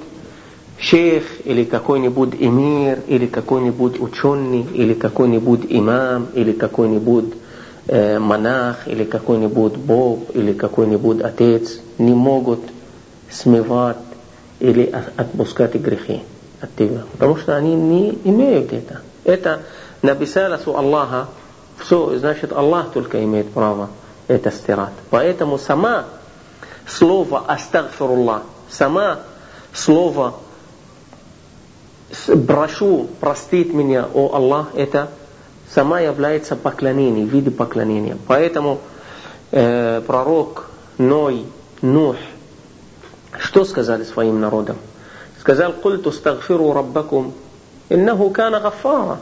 шейх 0.78 1.24
или 1.44 1.64
какой-нибудь 1.64 2.34
эмир 2.38 3.00
или 3.06 3.26
какой-нибудь 3.26 4.00
ученый 4.00 4.66
или 4.72 4.94
какой-нибудь 4.94 5.66
имам 5.68 6.28
или 6.34 6.52
какой-нибудь 6.52 7.34
э, 7.90 8.20
монах 8.20 8.86
или 8.86 9.02
какой-нибудь 9.02 9.74
бог 9.76 10.20
или 10.34 10.52
какой-нибудь 10.52 11.22
отец 11.22 11.80
не 11.98 12.14
могут 12.14 12.60
смывать 13.28 13.96
или 14.60 14.84
отпускать 15.16 15.74
грехи 15.74 16.22
от 16.60 16.74
тебя, 16.76 17.02
потому 17.12 17.36
что 17.36 17.56
они 17.56 17.74
не 17.74 18.10
имеют 18.24 18.72
это. 18.72 19.00
Это 19.24 19.62
написалось 20.02 20.66
у 20.66 20.76
Аллаха, 20.76 21.28
все, 21.78 22.16
значит 22.16 22.52
Аллах 22.52 22.92
только 22.92 23.24
имеет 23.24 23.50
право 23.50 23.90
это 24.28 24.52
стирать. 24.52 24.92
Поэтому 25.10 25.58
сама 25.58 26.04
слово 26.86 27.44
астагфируллах, 27.48 28.42
сама 28.70 29.20
слово 29.72 30.34
прошу 32.46 33.08
простить 33.18 33.74
меня, 33.74 34.06
о 34.14 34.32
Аллах, 34.32 34.68
это 34.74 35.08
сама 35.73 35.99
является 35.99 36.55
поклонением, 36.55 37.27
в 37.27 37.31
виде 37.31 37.51
поклонения. 37.51 38.17
Поэтому 38.27 38.79
э, 39.51 40.01
пророк 40.05 40.69
Ной, 40.97 41.45
Нух, 41.81 42.15
что 43.37 43.65
сказали 43.65 44.03
своим 44.03 44.39
народам? 44.39 44.77
Сказал, 45.39 45.73
قلت 45.83 46.07
استغفروا 46.07 46.73
ربكم 46.73 47.31
إنه 47.91 48.29
كان 48.29 48.55
غفارا 48.55 49.19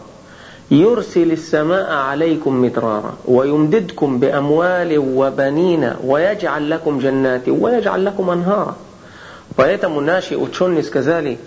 يرسل 0.71 1.31
السماء 1.31 1.91
عليكم 1.91 2.61
مدرارا 2.61 3.17
ويمددكم 3.25 4.19
بأموال 4.19 4.97
وبنين 4.97 5.93
ويجعل 6.03 6.69
لكم 6.69 6.99
جنات 6.99 7.49
ويجعل 7.49 8.05
لكم 8.05 8.29
أنهارا 8.29 8.75
Поэтому 9.55 10.01
наши 10.01 10.35
ученые 10.35 10.81
сказали, 10.81 11.37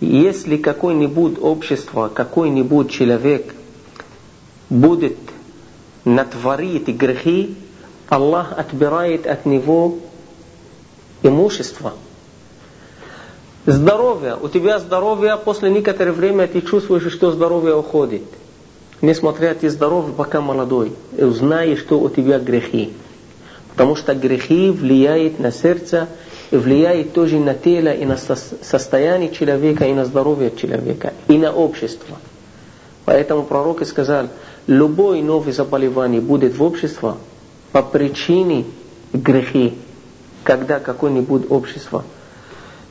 если 0.00 0.56
какое-нибудь 0.58 1.38
общество, 1.40 2.08
какой-нибудь 2.08 2.90
человек 2.90 3.52
будет 4.69 5.17
натворить 6.05 6.87
грехи, 6.87 7.55
Аллах 8.09 8.53
отбирает 8.57 9.27
от 9.27 9.45
него 9.45 9.99
имущество– 11.23 11.93
Здоровье. 13.67 14.37
У 14.41 14.47
тебя 14.47 14.79
здоровье, 14.79 15.33
а 15.33 15.37
после 15.37 15.69
некоторого 15.69 16.15
времени 16.15 16.45
ты 16.45 16.61
чувствуешь, 16.61 17.11
что 17.11 17.33
здоровье 17.33 17.75
уходит. 17.75 18.21
Несмотря 19.01 19.53
ты 19.55 19.69
здоров, 19.69 20.05
пока 20.15 20.39
молодой. 20.39 20.93
И 21.17 21.21
узнаешь, 21.21 21.79
что 21.79 21.99
у 21.99 22.07
тебя 22.07 22.39
грехи. 22.39 22.93
Потому 23.73 23.97
что 23.97 24.15
грехи 24.15 24.71
влияют 24.71 25.39
на 25.39 25.51
сердце, 25.51 26.07
и 26.49 26.55
влияет 26.55 27.11
тоже 27.11 27.39
на 27.39 27.55
тело, 27.55 27.89
и 27.89 28.05
на 28.05 28.15
состояние 28.15 29.33
человека, 29.33 29.83
и 29.83 29.93
на 29.93 30.05
здоровье 30.05 30.55
человека, 30.55 31.13
и 31.27 31.37
на 31.37 31.51
общество. 31.51 32.15
Поэтому 33.03 33.43
пророк 33.43 33.85
сказал, 33.85 34.29
любой 34.67 35.21
новый 35.21 35.53
заболевание 35.53 36.21
будет 36.21 36.55
в 36.55 36.63
обществе 36.63 37.13
по 37.71 37.81
причине 37.81 38.65
грехи, 39.13 39.77
когда 40.43 40.79
какое-нибудь 40.79 41.49
общество– 41.49 42.03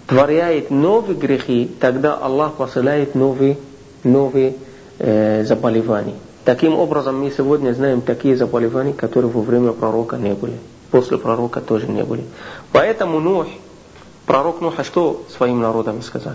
творяет 0.07 0.71
новые 0.71 1.17
грехи, 1.17 1.71
тогда 1.81 2.17
Аллах 2.17 2.55
посылает 2.55 3.15
новые, 3.15 3.59
новые 4.05 4.57
э, 4.99 5.45
заболевания. 5.45 6.15
Таким 6.45 6.75
образом, 6.79 7.21
мы 7.21 7.31
сегодня 7.31 7.73
знаем 7.73 8.01
такие 8.01 8.37
заболевания, 8.37 8.93
которые 8.93 9.31
во 9.31 9.41
время 9.41 9.73
пророка 9.73 10.17
не 10.17 10.35
были. 10.35 10.59
После 10.93 11.19
пророка 11.19 11.61
тоже 11.61 11.89
не 11.89 12.05
были. 12.05 12.25
Поэтому 12.71 13.19
Нух, 13.19 13.49
пророк 14.27 14.61
Нуха 14.61 14.85
что 14.85 15.25
своим 15.37 15.61
народам 15.61 16.03
сказал? 16.03 16.35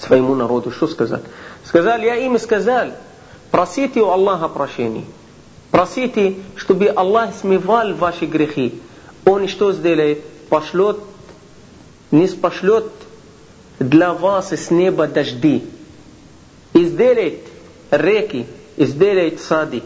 Своему 0.00 0.34
народу 0.34 0.72
что 0.72 0.88
сказал? 0.88 1.20
Сказал, 1.64 1.98
я 2.00 2.16
им 2.16 2.38
сказал, 2.38 2.88
просите 3.55 4.01
у 4.01 4.09
Аллаха 4.09 4.47
прощения. 4.47 5.05
Просите, 5.71 6.35
чтобы 6.55 6.87
Аллах 6.87 7.33
смывал 7.35 7.93
ваши 7.93 8.25
грехи. 8.25 8.79
Он 9.25 9.47
что 9.47 9.71
сделает? 9.71 10.23
Пошлет 10.49 10.97
не 12.11 12.27
спошлет 12.27 12.85
для 13.79 14.13
вас 14.13 14.51
с 14.51 14.69
неба 14.69 15.07
дожди, 15.07 15.63
и 16.73 16.85
сделает 16.85 17.39
реки, 17.89 18.45
и 18.77 18.85
сделает 18.85 19.41
сады. 19.41 19.81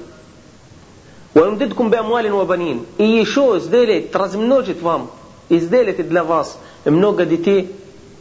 ويمددكم 1.35 1.89
بأموال 1.89 2.31
وبنين 2.31 2.85
и 2.97 3.03
еще 3.03 3.59
сделает, 3.59 4.15
размножит 4.15 4.81
вам 4.81 5.11
и 5.49 5.59
сделает 5.59 6.07
для 6.07 6.23
вас 6.23 6.57
много 6.85 7.25
детей 7.25 7.75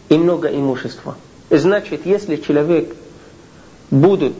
и 0.08 0.18
много 0.18 0.48
имущества. 0.48 1.16
Значит, 1.48 2.06
если 2.06 2.36
человек 2.36 2.92
будет 3.92 4.34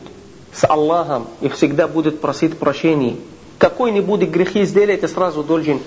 с 0.52 0.68
Аллахом 0.68 1.28
и 1.40 1.48
всегда 1.48 1.88
будет 1.88 2.20
просить 2.20 2.58
прощения, 2.58 3.16
какой-нибудь 3.58 4.22
грехи 4.22 4.64
сделает, 4.64 5.04
и 5.04 5.06
сразу 5.06 5.42
должен 5.42 5.80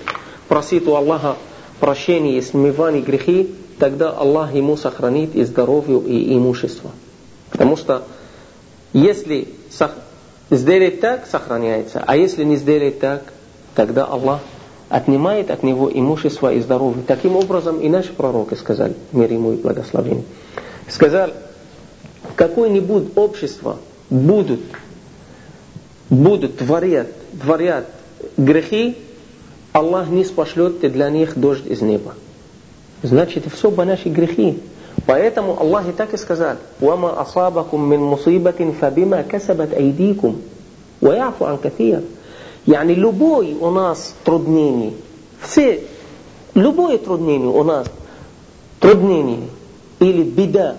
просить 0.48 0.86
у 0.86 0.94
Аллаха 0.94 1.36
прощения 1.80 2.38
и 2.38 2.42
смывания 2.42 3.02
грехи, 3.02 3.54
тогда 3.78 4.10
Аллах 4.10 4.54
ему 4.54 4.76
сохранит 4.76 5.34
и 5.34 5.44
здоровье, 5.44 6.00
и 6.00 6.36
имущество. 6.36 6.90
Потому 7.50 7.76
что 7.76 8.04
если 8.92 9.48
сделает 10.50 11.00
так, 11.00 11.26
сохраняется, 11.26 12.02
а 12.06 12.16
если 12.16 12.44
не 12.44 12.56
сделает 12.56 13.00
так, 13.00 13.24
тогда 13.74 14.04
Аллах 14.04 14.40
отнимает 14.88 15.50
от 15.50 15.62
него 15.62 15.90
имущество 15.92 16.52
и 16.52 16.60
здоровье. 16.60 17.02
Таким 17.06 17.36
образом 17.36 17.80
и 17.80 17.88
наши 17.88 18.12
пророки 18.12 18.54
сказали, 18.54 18.94
мир 19.12 19.32
ему 19.32 19.52
и 19.52 19.56
благословение. 19.56 20.24
Сказал, 20.88 21.30
какое-нибудь 22.36 23.16
общество 23.16 23.78
будут, 24.09 24.61
будут 26.09 26.57
творят, 26.57 27.07
творят 27.41 27.85
грехи, 28.37 28.97
Аллах 29.71 30.09
не 30.09 30.25
спошлет 30.25 30.79
для 30.79 31.09
них 31.09 31.37
дождь 31.37 31.65
из 31.67 31.81
неба. 31.81 32.13
Значит, 33.03 33.45
все 33.53 33.71
по 33.71 33.85
наши 33.85 34.09
грехи. 34.09 34.59
Поэтому 35.05 35.59
Аллах 35.59 35.87
и 35.87 35.91
так 35.91 36.13
и 36.13 36.17
сказал, 36.17 36.57
وَمَا 36.81 37.21
أَصَابَكُم 37.21 37.79
مِّن 37.79 37.99
مُصِيبَةٍ 37.99 38.73
فَبِمَا 38.81 39.21
كَسَبَتْ 39.21 39.73
أَيْدِيكُمْ 39.73 40.35
وَيَعْفُ 41.01 41.43
عَنْ 41.43 41.57
كَثِيرٍ 41.63 42.01
يعني 42.67 42.93
любой 42.93 43.53
у 43.53 43.71
нас 43.71 44.13
труднение, 44.23 44.93
все, 45.41 45.83
любое 46.53 46.97
труднение 46.97 47.47
у 47.47 47.63
нас, 47.63 47.87
труднение 48.79 49.47
или 49.99 50.23
беда 50.23 50.75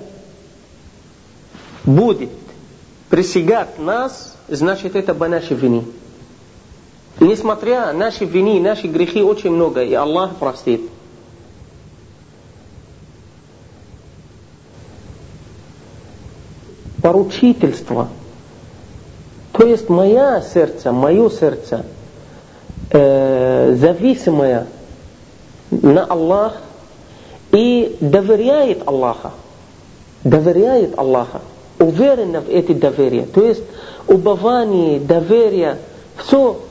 будет 1.85 2.31
присягать 3.10 3.80
нас, 3.80 4.36
значит 4.48 4.96
это 4.96 5.14
по 5.14 5.28
нашей 5.28 5.56
вине. 5.56 5.84
И 7.20 7.24
несмотря 7.24 7.88
на 7.88 7.94
наши 7.94 8.26
вины, 8.26 8.60
наши 8.60 8.88
грехи 8.88 9.24
очень 9.24 9.52
много, 9.52 9.84
и 9.84 9.94
Аллах 9.94 10.36
простит. 10.36 10.82
Поручительство. 17.02 18.10
То 19.54 19.66
есть 19.66 19.88
мое 19.88 20.42
сердце, 20.42 20.92
мое 20.92 21.30
сердце, 21.30 21.86
э, 22.92 23.76
зависимое 23.80 24.68
на 25.72 26.04
Аллах 26.04 26.62
и 27.52 27.96
доверяет 28.02 28.86
Аллаха. 28.86 29.32
Доверяет 30.24 30.98
Аллаха. 30.98 31.42
Уверенно 31.80 32.42
в 32.42 32.50
эти 32.50 32.74
доверия. 32.74 33.26
То 33.26 33.46
есть 33.46 33.64
убывание, 34.08 35.00
доверие, 35.00 35.78
все 36.18 36.62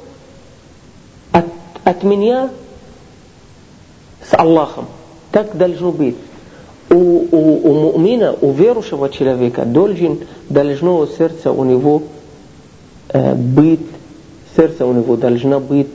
от, 1.32 1.44
от 1.84 2.02
меня 2.02 2.50
с 4.24 4.34
Аллахом. 4.34 4.86
Так 5.30 5.56
должно 5.56 5.92
быть. 5.92 6.16
У, 6.90 6.94
у, 6.94 7.70
у 7.70 7.92
мумина, 7.92 8.34
у 8.40 8.52
верующего 8.52 9.10
человека 9.10 9.64
должен, 9.64 10.20
должно 10.48 11.06
сердце 11.06 11.50
у 11.50 11.64
него 11.64 12.02
э, 13.08 13.34
быть, 13.34 13.80
сердце 14.56 14.86
у 14.86 14.92
него 14.92 15.16
должно 15.16 15.60
быть 15.60 15.88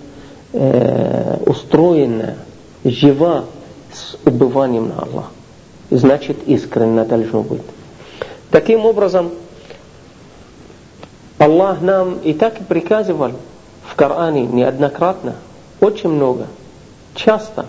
э, 0.52 1.38
устроено, 1.46 2.36
жива 2.84 3.46
с 3.94 4.18
убыванием 4.26 4.90
на 4.90 5.00
Аллах. 5.00 5.32
Значит, 5.90 6.38
искренне 6.46 7.04
должно 7.04 7.42
быть. 7.44 7.62
Таким 8.51 8.85
образом, 8.87 9.31
Аллах 11.39 11.81
нам 11.81 12.19
и 12.19 12.33
так 12.33 12.61
и 12.61 12.65
приказывал 12.65 13.33
в 13.85 13.95
Коране 13.97 14.47
неоднократно, 14.47 15.35
очень 15.81 16.11
много, 16.11 16.47
часто. 17.15 17.67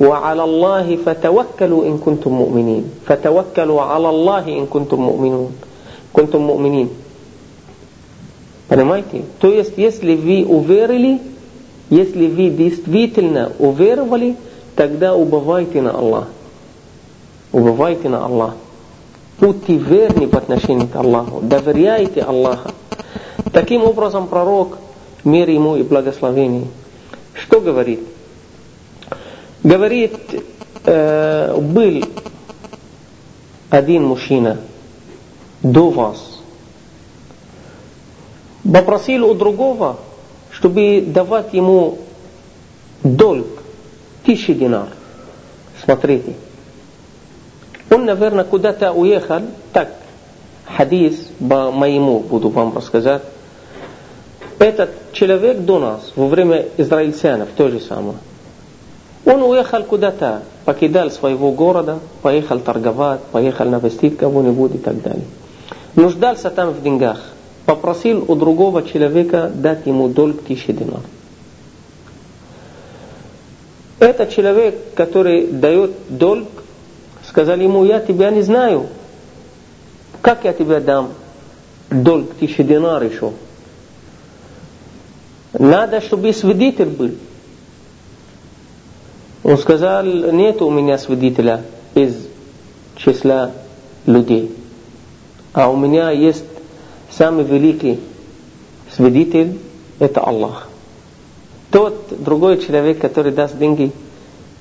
وعلى 0.00 0.44
الله 0.44 0.96
فتوكلوا 0.96 1.84
إن 1.88 1.98
كنتم 1.98 2.32
مؤمنين 2.32 2.84
فتوكلوا 3.06 3.82
على 3.82 4.08
الله 4.08 4.44
إن 4.48 4.66
كنتم 4.66 5.00
مؤمنون 5.00 5.52
كنتم 6.12 6.40
مؤمنين 6.40 6.88
Понимаете? 8.68 9.22
То 9.38 9.48
есть, 9.48 9.74
если 9.76 10.16
вы 10.16 10.44
уверили, 10.44 11.20
если 11.88 12.26
вы 12.26 12.50
действительно 12.50 13.52
уверовали, 13.60 14.36
тогда 14.74 15.14
убывайте 15.14 15.80
на 15.80 15.92
Аллах. 15.92 16.26
Убывайте 17.52 18.08
на 18.08 18.24
Аллах. 18.24 18.54
Будьте 19.41 19.75
верны 19.75 20.27
в 20.27 20.35
отношении 20.35 20.85
к 20.85 20.95
Аллаху. 20.95 21.41
Доверяйте 21.41 22.21
Аллаху. 22.21 22.69
Таким 23.51 23.83
образом, 23.83 24.27
пророк, 24.27 24.77
мир 25.23 25.49
ему 25.49 25.77
и 25.77 25.81
благословение, 25.81 26.67
что 27.33 27.59
говорит? 27.59 28.01
Говорит, 29.63 30.13
э, 30.85 31.59
был 31.59 32.03
один 33.71 34.05
мужчина 34.05 34.59
до 35.63 35.89
вас, 35.89 36.39
попросил 38.63 39.25
у 39.25 39.33
другого, 39.33 39.97
чтобы 40.51 41.03
давать 41.07 41.51
ему 41.53 41.97
долг, 43.01 43.47
тысячи 44.23 44.53
динар. 44.53 44.89
Смотрите. 45.83 46.35
Он, 47.91 48.05
наверное, 48.05 48.45
куда-то 48.45 48.93
уехал, 48.93 49.41
так, 49.73 49.89
хадис 50.65 51.27
по 51.39 51.71
моему 51.71 52.19
буду 52.19 52.49
вам 52.49 52.75
рассказать. 52.75 53.21
Этот 54.57 54.91
человек 55.13 55.59
до 55.59 55.79
нас, 55.79 56.11
во 56.15 56.27
время 56.27 56.67
израильтянов, 56.77 57.49
то 57.55 57.67
же 57.69 57.79
самое. 57.79 58.17
Он 59.25 59.43
уехал 59.43 59.83
куда-то, 59.83 60.41
покидал 60.65 61.11
своего 61.11 61.51
города, 61.51 61.99
поехал 62.21 62.59
торговать, 62.59 63.21
поехал 63.31 63.65
навестить 63.65 64.17
кого-нибудь 64.17 64.75
и 64.75 64.77
так 64.79 65.01
далее. 65.01 65.25
Нуждался 65.95 66.49
там 66.49 66.71
в 66.71 66.81
деньгах 66.81 67.19
попросил 67.65 68.25
у 68.27 68.35
другого 68.35 68.83
человека 68.83 69.51
дать 69.53 69.85
ему 69.85 70.09
долг 70.09 70.43
тысячи 70.43 70.73
динар. 70.73 71.01
Этот 73.99 74.31
человек, 74.31 74.93
который 74.95 75.47
дает 75.47 75.91
долг, 76.09 76.47
сказал 77.31 77.55
ему, 77.55 77.85
я 77.85 78.01
тебя 78.01 78.29
не 78.29 78.41
знаю. 78.41 78.87
Как 80.21 80.43
я 80.43 80.51
тебе 80.51 80.81
дам 80.81 81.13
долг 81.89 82.33
тысячи 82.33 82.61
динар 82.61 83.01
еще? 83.03 83.31
Надо, 85.53 86.01
чтобы 86.01 86.33
свидетель 86.33 86.89
был. 86.89 87.11
Он 89.43 89.57
сказал, 89.57 90.03
нет 90.03 90.61
у 90.61 90.69
меня 90.69 90.97
свидетеля 90.97 91.63
из 91.95 92.17
числа 92.97 93.51
людей. 94.05 94.53
А 95.53 95.71
у 95.71 95.77
меня 95.77 96.11
есть 96.11 96.43
самый 97.09 97.45
великий 97.45 98.01
свидетель– 98.93 99.57
это 99.99 100.19
Аллах. 100.19 100.67
Тот 101.71 102.07
другой 102.09 102.59
человек, 102.59 102.99
который 102.99 103.31
даст 103.31 103.57
деньги, 103.57 103.93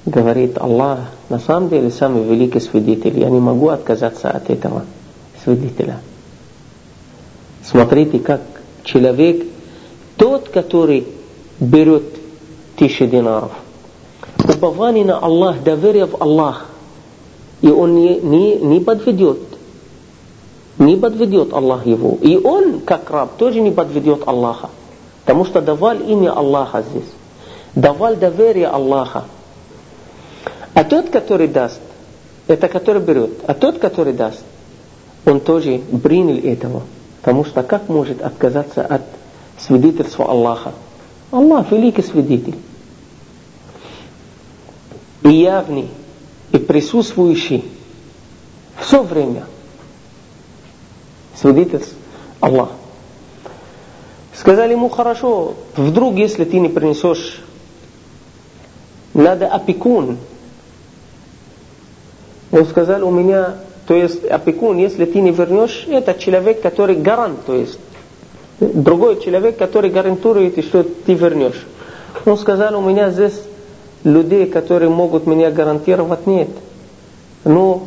говорит, 0.07 0.59
Аллах 0.59 1.01
на 1.29 1.39
самом 1.39 1.69
деле 1.69 1.91
самый 1.91 2.25
великий 2.25 2.61
свидетель. 2.61 3.19
Я 3.19 3.31
не 3.31 3.41
могу 3.41 3.69
отказаться 3.69 4.31
от 4.31 4.51
этого 4.51 4.85
свидетеля. 5.45 6.01
Смотрите, 7.63 8.19
как 8.19 8.41
человек, 8.85 9.47
тот, 10.17 10.49
который 10.49 11.07
берет 11.59 12.05
тысячи 12.77 13.07
динаров, 13.07 13.53
упование 14.43 15.05
на 15.05 15.19
Аллах, 15.19 15.63
доверие 15.63 16.07
в 16.07 16.21
Аллах, 16.21 16.67
и 17.61 17.69
он 17.69 17.95
не, 17.95 18.21
не, 18.21 18.57
не 18.57 18.81
подведет 18.81 19.39
не 20.81 20.97
подведет 20.97 21.53
Аллах 21.53 21.87
его. 21.87 22.17
И 22.23 22.37
он, 22.37 22.81
как 22.81 23.11
раб, 23.11 23.37
тоже 23.37 23.61
не 23.61 23.71
подведет 23.71 24.27
Аллаха. 24.27 24.71
Потому 25.25 25.45
что 25.45 25.61
давал 25.61 25.97
имя 25.99 26.33
Аллаха 26.33 26.83
здесь. 26.91 27.11
Давал 27.75 28.17
доверие 28.17 28.67
Аллаха. 28.67 29.25
А 30.75 30.85
тот, 30.85 31.11
который 31.11 31.49
даст, 31.49 31.81
это 32.47 32.69
который 32.69 33.03
берет. 33.03 33.31
А 33.47 33.55
тот, 33.55 33.79
который 33.79 34.13
даст, 34.13 34.43
он 35.25 35.41
тоже 35.41 35.79
принял 36.03 36.37
этого. 36.39 36.83
Потому 37.21 37.45
что 37.45 37.63
как 37.63 37.89
может 37.89 38.23
отказаться 38.23 38.83
от 38.85 39.03
свидетельства 39.59 40.31
Аллаха? 40.31 40.73
Аллах 41.31 41.71
великий 41.71 42.03
свидетель. 42.03 42.57
И 45.23 45.29
явный, 45.29 45.89
и 46.53 46.59
присутствующий 46.59 47.65
все 48.79 49.03
время– 49.03 49.45
свидетельств 51.41 51.95
Аллах. 52.41 52.71
Сказали 54.35 54.73
ему, 54.73 54.89
хорошо, 54.89 55.55
вдруг, 55.77 56.17
если 56.17 56.45
ты 56.45 56.59
не 56.59 56.69
принесешь, 56.69 57.41
надо 59.13 59.49
опекун. 59.49 60.19
Он 62.53 62.67
сказал, 62.67 63.07
у 63.07 63.11
меня, 63.11 63.57
то 63.87 63.95
есть 63.95 64.25
опекун, 64.25 64.77
если 64.79 65.05
ты 65.05 65.21
не 65.21 65.31
вернешь, 65.31 65.87
это 65.89 66.15
человек, 66.15 66.61
который 66.63 66.97
гарант, 66.97 67.47
то 67.47 67.55
есть 67.55 67.79
другой 68.59 69.21
человек, 69.21 69.57
который 69.57 69.91
гарантирует, 69.91 70.63
что 70.65 70.83
ты 70.83 71.15
вернешь. 71.15 71.67
Он 72.27 72.37
сказал, 72.37 72.77
у 72.79 72.83
меня 72.83 73.11
здесь 73.11 73.41
людей, 74.05 74.47
которые 74.47 74.91
могут 74.91 75.27
меня 75.27 75.51
гарантировать, 75.51 76.27
нет. 76.27 76.49
Но 77.45 77.87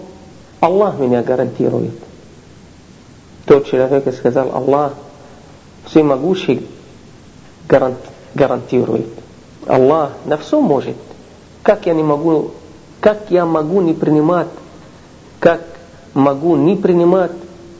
Аллах 0.59 0.97
меня 0.97 1.21
гарантирует. 1.23 1.93
Тот 3.45 3.67
человек 3.67 4.13
сказал, 4.15 4.55
Аллах 4.55 4.93
всемогущий 5.85 6.65
гарант, 7.67 7.97
гарантирует. 8.33 9.07
Аллах 9.67 10.11
на 10.25 10.37
все 10.37 10.61
может. 10.61 10.95
Как 11.61 11.85
я 11.85 11.93
не 11.93 12.03
могу, 12.03 12.51
как 13.03 13.25
я 13.31 13.45
могу 13.45 13.81
не 13.81 13.93
принимать, 13.93 14.47
как 15.41 15.61
могу 16.13 16.55
не 16.55 16.77
принимать 16.77 17.33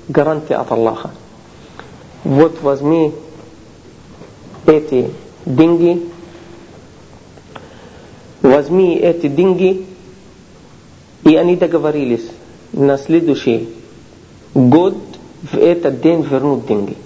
гарантии 0.10 0.52
от 0.52 0.70
Аллаха. 0.70 1.12
Вот 2.26 2.62
возьми 2.62 3.14
эти 4.66 5.12
деньги, 5.46 6.10
возьми 8.42 8.98
эти 8.98 9.30
деньги, 9.30 9.86
и 11.24 11.38
они 11.38 11.56
договорились 11.56 12.28
на 12.74 12.98
следующий 12.98 13.74
год 14.54 14.98
в 15.42 15.58
этот 15.58 16.02
день 16.02 16.22
вернут 16.24 16.68
деньги. 16.68 16.98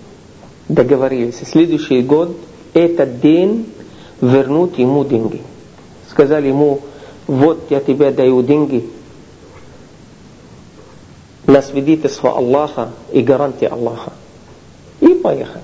Договорились. 0.70 1.38
Следующий 1.45 2.01
год 2.01 2.36
этот 2.74 3.22
день 3.22 3.72
вернут 4.22 4.80
ему 4.80 5.05
деньги. 5.05 5.43
Сказали 6.09 6.47
ему, 6.47 6.82
вот 7.28 7.69
я 7.69 7.82
тебе 7.82 8.11
даю 8.11 8.41
деньги, 8.41 8.89
на 11.45 11.61
свидетельство 11.61 12.38
Аллаха 12.38 12.91
и 13.11 13.21
гарантии 13.21 13.65
Аллаха. 13.65 14.13
И 14.99 15.13
поехали. 15.13 15.63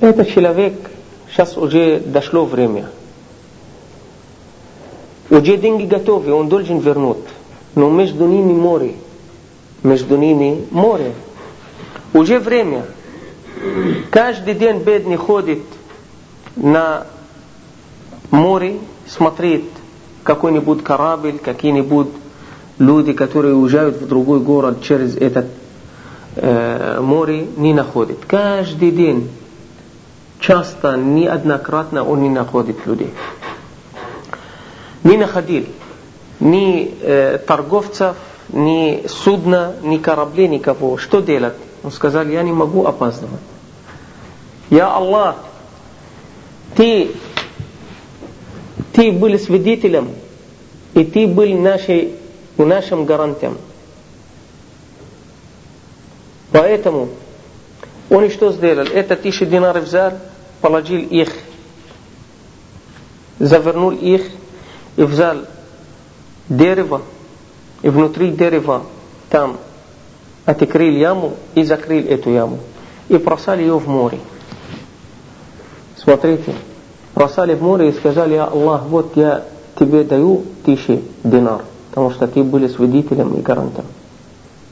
Этот 0.00 0.28
человек, 0.28 0.74
сейчас 1.30 1.56
уже 1.56 2.00
дошло 2.00 2.44
время. 2.44 2.90
Уже 5.30 5.56
деньги 5.56 5.86
готовы, 5.86 6.32
он 6.32 6.48
должен 6.48 6.78
вернуть. 6.80 7.24
Но 7.74 7.88
между 7.88 8.26
ними 8.26 8.52
море. 8.52 8.94
Между 9.82 10.16
ними 10.18 10.66
море. 10.70 11.14
Уже 12.12 12.38
время. 12.38 12.84
Каждый 14.10 14.54
день 14.54 14.80
бедный 14.80 15.16
ходит 15.16 15.62
на 16.54 17.06
море, 18.30 18.78
смотрит 19.06 19.64
какой-нибудь 20.22 20.82
корабль, 20.82 21.38
какие-нибудь 21.38 22.08
люди, 22.78 23.12
которые 23.12 23.54
уезжают 23.54 23.96
в 23.96 24.08
другой 24.08 24.40
город 24.40 24.82
через 24.82 25.16
этот 25.16 25.46
э, 26.36 27.00
море, 27.00 27.46
не 27.56 27.72
находит. 27.74 28.18
Каждый 28.26 28.90
день, 28.90 29.30
часто, 30.40 30.96
неоднократно 30.96 32.04
он 32.04 32.22
не 32.22 32.30
находит 32.30 32.86
людей. 32.86 33.12
Не 35.02 35.16
находил 35.16 35.66
ни 36.40 36.94
э, 37.00 37.38
торговцев, 37.38 38.16
ни 38.48 39.06
судна, 39.08 39.74
ни 39.82 39.98
кораблей, 39.98 40.48
никого. 40.48 40.96
Что 40.96 41.20
делать? 41.20 41.54
Он 41.82 41.92
сказал, 41.92 42.26
я 42.26 42.42
не 42.42 42.52
могу 42.52 42.86
опаздывать. 42.86 43.40
Я 44.70 44.88
Аллах, 44.88 45.36
ты, 46.74 47.14
ты 48.92 49.12
был 49.12 49.38
свидетелем, 49.38 50.10
и 50.94 51.04
ты 51.04 51.26
был 51.26 51.48
нашей, 51.58 52.14
нашим 52.56 53.04
гарантом. 53.04 53.56
Поэтому 56.50 57.08
он 58.10 58.30
что 58.30 58.52
сделал? 58.52 58.86
Это 58.86 59.16
тысячи 59.16 59.44
динаров 59.44 59.84
взял, 59.84 60.12
положил 60.60 61.00
их, 61.00 61.32
завернул 63.38 63.90
их 63.90 64.22
и 64.96 65.02
взял 65.02 65.38
дерево, 66.48 67.02
и 67.82 67.88
внутри 67.88 68.30
дерева 68.30 68.84
там 69.30 69.58
отекрыл 70.44 70.90
яму 70.90 71.36
и 71.54 71.64
закрыл 71.64 72.04
эту 72.06 72.30
яму. 72.30 72.60
И 73.08 73.16
бросали 73.16 73.62
ее 73.62 73.78
в 73.78 73.88
море. 73.88 74.18
Смотрите, 75.96 76.54
бросали 77.14 77.54
в 77.54 77.62
море 77.62 77.90
и 77.90 77.92
сказали, 77.92 78.34
я 78.34 78.44
Аллах, 78.44 78.82
вот 78.84 79.16
я 79.16 79.44
тебе 79.78 80.04
даю 80.04 80.44
тысячи 80.64 81.02
динар, 81.22 81.62
потому 81.90 82.10
что 82.10 82.26
ты 82.26 82.42
были 82.42 82.68
свидетелем 82.68 83.34
и 83.34 83.40
гарантом. 83.40 83.84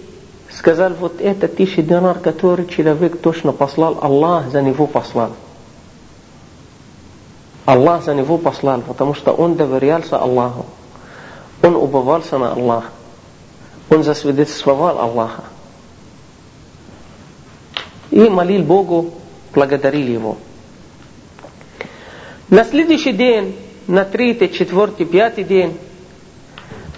сказал, 0.52 0.94
вот 0.94 1.20
это 1.20 1.50
тысяча 1.50 1.82
динар, 1.82 2.20
который 2.20 2.66
человек 2.66 3.20
точно 3.20 3.52
послал, 3.52 4.00
Аллах 4.02 4.52
за 4.52 4.62
него 4.62 4.88
послал. 4.88 5.32
Аллах 7.66 8.04
за 8.04 8.14
него 8.14 8.38
послал, 8.38 8.82
потому 8.82 9.14
что 9.14 9.32
он 9.32 9.56
доверялся 9.56 10.18
Аллаху. 10.18 10.66
Он 11.62 11.76
убывался 11.76 12.38
на 12.38 12.54
Аллах. 12.54 12.86
Он 13.90 14.04
засвидетельствовал 14.04 15.00
Аллаха 15.00 15.44
и 18.12 18.30
молил 18.30 18.64
Богу, 18.64 19.14
благодарил 19.54 20.08
Его. 20.08 20.38
На 22.50 22.66
следующий 22.66 23.14
день, 23.14 23.58
на 23.88 24.04
третий, 24.04 24.52
четвертый, 24.52 25.06
пятый 25.06 25.46
день, 25.46 25.78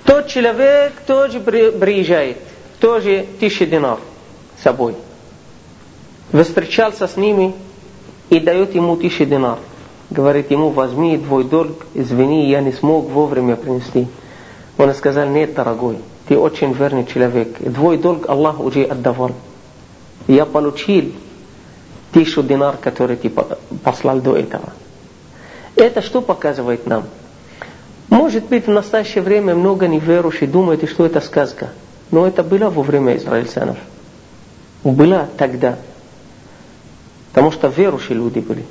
тот 0.04 0.28
человек 0.28 0.94
тоже 1.06 1.40
приезжает, 1.40 2.40
тоже 2.80 3.28
тысяча 3.40 3.66
динар 3.66 4.00
с 4.60 4.64
собой. 4.64 4.96
Встречался 6.32 7.08
с 7.08 7.16
ними 7.16 7.54
и 8.30 8.40
дает 8.40 8.74
ему 8.74 8.98
тысяча 8.98 9.26
динар. 9.26 9.60
Говорит 10.10 10.52
ему, 10.52 10.70
возьми 10.70 11.18
твой 11.18 11.44
долг, 11.44 11.86
извини, 11.94 12.50
я 12.50 12.62
не 12.62 12.72
смог 12.72 13.10
вовремя 13.10 13.56
принести. 13.56 14.08
Он 14.78 14.94
сказал, 14.94 15.28
нет, 15.28 15.54
дорогой, 15.56 15.98
ты 16.28 16.38
очень 16.38 16.74
верный 16.74 17.06
человек. 17.06 17.58
Твой 17.58 17.98
долг 17.98 18.30
Аллах 18.30 18.60
уже 18.60 18.84
отдавал 18.84 19.32
я 20.28 20.46
получил 20.46 21.14
тысячу 22.12 22.44
динар, 22.44 22.78
который 22.78 23.18
ты 23.18 23.30
послал 23.30 24.20
до 24.20 24.38
этого. 24.38 24.74
Это 25.76 26.02
что 26.02 26.22
показывает 26.22 26.86
нам? 26.86 27.06
Может 28.10 28.46
быть, 28.46 28.68
в 28.68 28.72
настоящее 28.72 29.24
время 29.24 29.56
много 29.56 29.88
неверующих 29.88 30.52
думают, 30.52 30.88
что 30.90 31.06
это 31.06 31.20
сказка. 31.20 31.70
Но 32.12 32.28
это 32.28 32.44
было 32.44 32.70
во 32.70 32.84
время 32.84 33.18
израильтянов. 33.18 33.78
Было 34.84 35.28
тогда. 35.38 35.78
Потому 37.30 37.52
что 37.52 37.70
верующие 37.70 38.16
люди 38.16 38.40
были. 38.40 38.66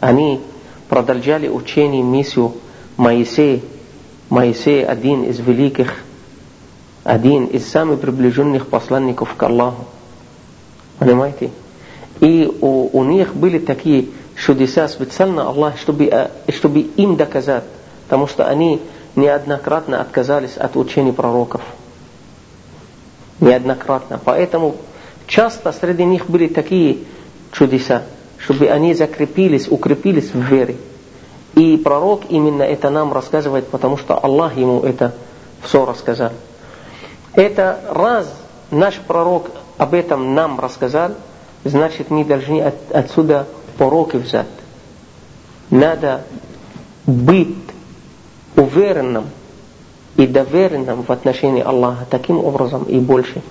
Они 0.00 0.40
продолжали 0.88 1.48
учение, 1.48 2.02
миссию 2.02 2.54
Моисея. 2.96 3.60
Моисей 4.28 4.84
один 4.84 5.24
из 5.24 5.38
великих, 5.38 6.02
один 7.02 7.46
из 7.46 7.66
самых 7.66 8.00
приближенных 8.00 8.66
посланников 8.66 9.34
к 9.34 9.42
Аллаху. 9.42 9.86
Понимаете? 10.98 11.50
И 12.20 12.46
у, 12.60 12.90
у 12.92 13.04
них 13.04 13.34
были 13.34 13.58
такие 13.58 14.08
чудеса 14.36 14.86
специально 14.88 15.48
Аллах, 15.48 15.78
чтобы, 15.78 16.30
чтобы 16.50 16.80
им 16.80 17.16
доказать. 17.16 17.64
Потому 18.04 18.26
что 18.26 18.46
они 18.46 18.82
неоднократно 19.16 20.00
отказались 20.00 20.56
от 20.56 20.76
учения 20.76 21.12
пророков. 21.12 21.62
Неоднократно. 23.40 24.20
Поэтому 24.22 24.76
часто 25.26 25.72
среди 25.72 26.04
них 26.04 26.28
были 26.28 26.48
такие 26.48 26.98
чудеса, 27.52 28.02
чтобы 28.38 28.68
они 28.68 28.94
закрепились, 28.94 29.68
укрепились 29.68 30.30
в 30.32 30.40
вере. 30.40 30.76
И 31.54 31.76
пророк 31.76 32.22
именно 32.28 32.62
это 32.62 32.90
нам 32.90 33.12
рассказывает, 33.12 33.66
потому 33.68 33.96
что 33.96 34.16
Аллах 34.16 34.56
ему 34.56 34.80
это 34.80 35.14
все 35.62 35.84
рассказал. 35.84 36.32
Это 37.34 37.80
раз 37.90 38.32
наш 38.70 38.96
пророк 38.96 39.50
об 39.76 39.94
этом 39.94 40.34
нам 40.34 40.60
рассказал, 40.60 41.12
значит 41.64 42.10
мы 42.10 42.24
должны 42.24 42.62
от, 42.62 42.74
отсюда 42.92 43.46
уроки 43.78 44.16
взять. 44.16 44.46
Надо 45.70 46.24
быть 47.06 47.56
уверенным 48.56 49.26
и 50.16 50.26
доверенным 50.26 51.02
в 51.02 51.10
отношении 51.10 51.62
Аллаха 51.62 52.06
таким 52.10 52.44
образом 52.44 52.84
и 52.84 52.98
больше. 52.98 53.42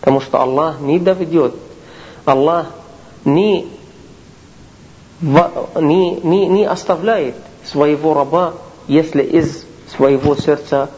Потому 0.00 0.20
что 0.20 0.40
Аллах 0.40 0.80
не 0.80 0.98
доведет, 0.98 1.54
Аллах 2.24 2.66
не, 3.24 3.68
не, 5.20 6.20
не, 6.20 6.46
не 6.46 6.64
оставляет 6.64 7.36
своего 7.64 8.14
раба, 8.14 8.54
если 8.88 9.22
из 9.22 9.64
своего 9.88 10.36
сердца 10.36 10.90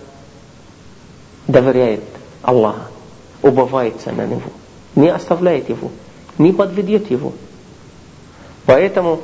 доверяет 1.47 2.03
Аллаха, 2.43 2.89
убывается 3.43 4.13
на 4.13 4.27
него, 4.27 4.51
не 4.95 5.09
оставляет 5.09 5.69
его, 5.69 5.91
не 6.39 6.53
подведет 6.53 7.11
его. 7.11 7.33
Поэтому, 8.65 9.21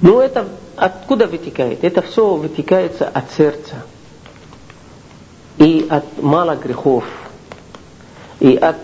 ну 0.00 0.20
это 0.20 0.48
откуда 0.76 1.26
вытекает? 1.26 1.82
Это 1.82 2.02
все 2.02 2.34
вытекается 2.34 3.08
от 3.08 3.32
сердца 3.32 3.84
и 5.58 5.86
от 5.88 6.22
мало 6.22 6.54
грехов, 6.54 7.04
и 8.40 8.54
от 8.56 8.76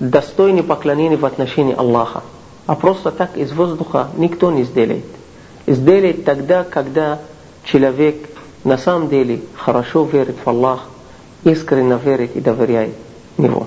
достойного 0.00 0.66
поклонения 0.66 1.16
в 1.16 1.24
отношении 1.24 1.74
Аллаха. 1.74 2.22
А 2.66 2.74
просто 2.74 3.10
так 3.10 3.36
из 3.36 3.52
воздуха 3.52 4.08
никто 4.16 4.50
не 4.50 4.64
сделает. 4.64 5.04
Сделает 5.66 6.24
тогда, 6.24 6.64
когда 6.64 7.18
человек 7.64 8.28
на 8.64 8.78
самом 8.78 9.08
деле 9.08 9.42
хорошо 9.56 10.04
верит 10.04 10.36
в 10.44 10.48
Аллах, 10.48 10.82
искренне 11.44 11.98
верит 12.02 12.36
и 12.36 12.40
доверяет 12.40 12.94
Него. 13.38 13.66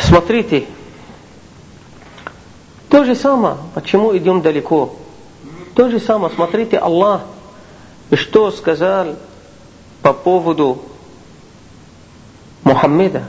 Смотрите, 0.00 0.66
то 2.88 3.04
же 3.04 3.14
самое, 3.14 3.56
почему 3.74 4.16
идем 4.16 4.40
далеко. 4.40 4.96
То 5.74 5.90
же 5.90 6.00
самое, 6.00 6.32
смотрите, 6.34 6.78
Аллах, 6.78 7.22
что 8.12 8.50
сказал 8.50 9.16
по 10.02 10.12
поводу 10.12 10.82
Мухаммеда 12.64 13.24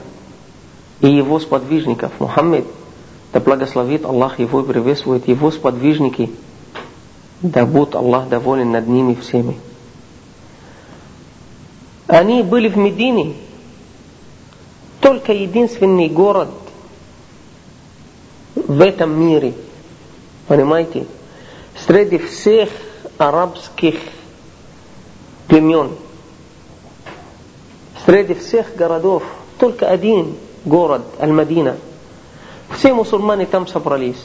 и 1.02 1.08
его 1.08 1.40
сподвижников. 1.40 2.12
Мухаммед, 2.20 2.66
да 3.34 3.40
благословит 3.40 4.06
Аллах 4.06 4.40
его 4.40 4.62
и 4.62 4.66
приветствует 4.66 5.28
его 5.28 5.52
сподвижники, 5.52 6.32
да 7.42 7.66
будет 7.66 7.96
Аллах 7.96 8.28
доволен 8.28 8.72
над 8.72 8.88
ними 8.88 9.14
всеми. 9.16 9.58
Они 12.08 12.42
были 12.42 12.70
в 12.70 12.78
Медине, 12.78 13.36
только 15.02 15.34
единственный 15.34 16.10
город– 16.10 16.50
в 18.70 18.82
этом 18.82 19.20
мире, 19.20 19.56
понимаете, 20.48 21.08
среди 21.88 22.20
всех 22.20 22.70
арабских 23.18 23.96
племен, 25.48 25.92
среди 28.06 28.36
всех 28.36 28.76
городов, 28.76 29.24
только 29.58 29.90
один 29.90 30.36
город, 30.66 31.02
Аль-Мадина. 31.20 31.78
Все 32.76 32.94
мусульмане 32.94 33.46
там 33.46 33.68
собрались. 33.68 34.24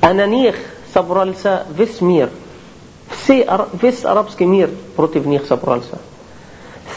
А 0.00 0.14
на 0.14 0.26
них 0.26 0.56
собрался 0.92 1.66
весь 1.70 2.00
мир. 2.00 2.30
Все, 3.08 3.46
весь 3.80 4.04
арабский 4.04 4.46
мир 4.46 4.70
против 4.94 5.26
них 5.26 5.46
собрался. 5.46 5.98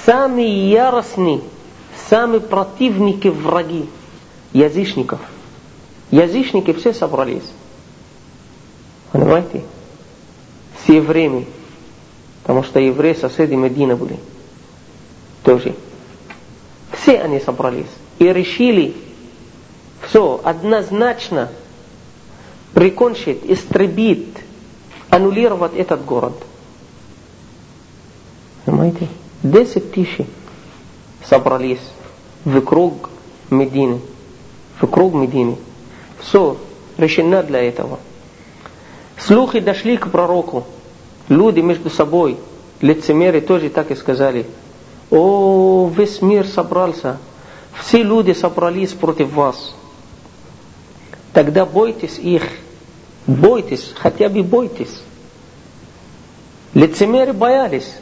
Сами 0.05 0.41
яростные, 0.41 1.41
сами 2.09 2.39
противники 2.39 3.27
враги, 3.27 3.89
язычников– 4.53 5.19
Язычники 6.11 6.73
все 6.73 6.93
собрались. 6.93 7.51
Понимаете? 9.11 9.63
С 10.83 10.89
евреями. 10.89 11.45
Потому 12.41 12.63
что 12.63 12.79
евреи 12.79 13.13
соседи 13.13 13.53
Медина 13.53 13.95
были. 13.95 14.17
Тоже. 15.43 15.75
Все 16.91 17.19
они 17.19 17.39
собрались. 17.39 17.89
И 18.17 18.25
решили 18.25 18.95
все 20.07 20.39
однозначно 20.43 21.49
прикончить, 22.73 23.41
истребить, 23.43 24.37
аннулировать 25.09 25.75
этот 25.75 26.05
город. 26.05 26.33
Понимаете? 28.65 29.07
Десять 29.41 29.91
тысяч 29.91 30.25
собрались 31.25 31.79
вокруг 32.45 33.09
Медины. 33.49 34.01
Вокруг 34.81 35.13
Медины. 35.13 35.57
Все 36.19 36.57
решено 36.97 37.43
для 37.43 37.61
этого. 37.61 37.99
Слухи 39.17 39.59
дошли 39.59 39.97
к 39.97 40.09
пророку. 40.09 40.65
Люди 41.27 41.59
между 41.59 41.89
собой, 41.89 42.37
лицемеры 42.81 43.41
тоже 43.41 43.69
так 43.69 43.91
и 43.91 43.95
сказали. 43.95 44.45
О, 45.11 45.89
весь 45.95 46.21
мир 46.21 46.45
собрался. 46.45 47.17
Все 47.73 48.03
люди 48.03 48.33
собрались 48.33 48.93
против 48.93 49.33
вас. 49.33 49.73
Тогда 51.39 51.65
бойтесь 51.65 52.19
их. 52.19 52.43
Бойтесь, 53.25 53.93
хотя 53.95 54.27
бы 54.27 54.43
бойтесь. 54.43 55.01
Лицемеры 56.73 57.31
боялись. 57.31 57.95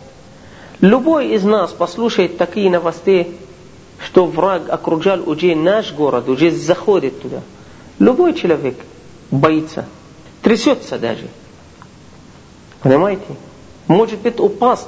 Любой 0.81 1.35
из 1.35 1.43
нас 1.43 1.71
послушает 1.71 2.39
такие 2.39 2.71
новости, 2.71 3.27
что 3.99 4.25
враг 4.25 4.67
окружал 4.69 5.29
уже 5.29 5.53
наш 5.53 5.93
город, 5.93 6.27
уже 6.29 6.49
заходит 6.49 7.21
туда– 7.21 7.43
Любой 7.99 8.33
человек 8.33 8.75
боится, 9.29 9.85
трясется 10.41 10.97
даже. 10.97 11.27
Понимаете? 12.81 13.35
Может 13.87 14.19
быть 14.19 14.39
упаст, 14.39 14.87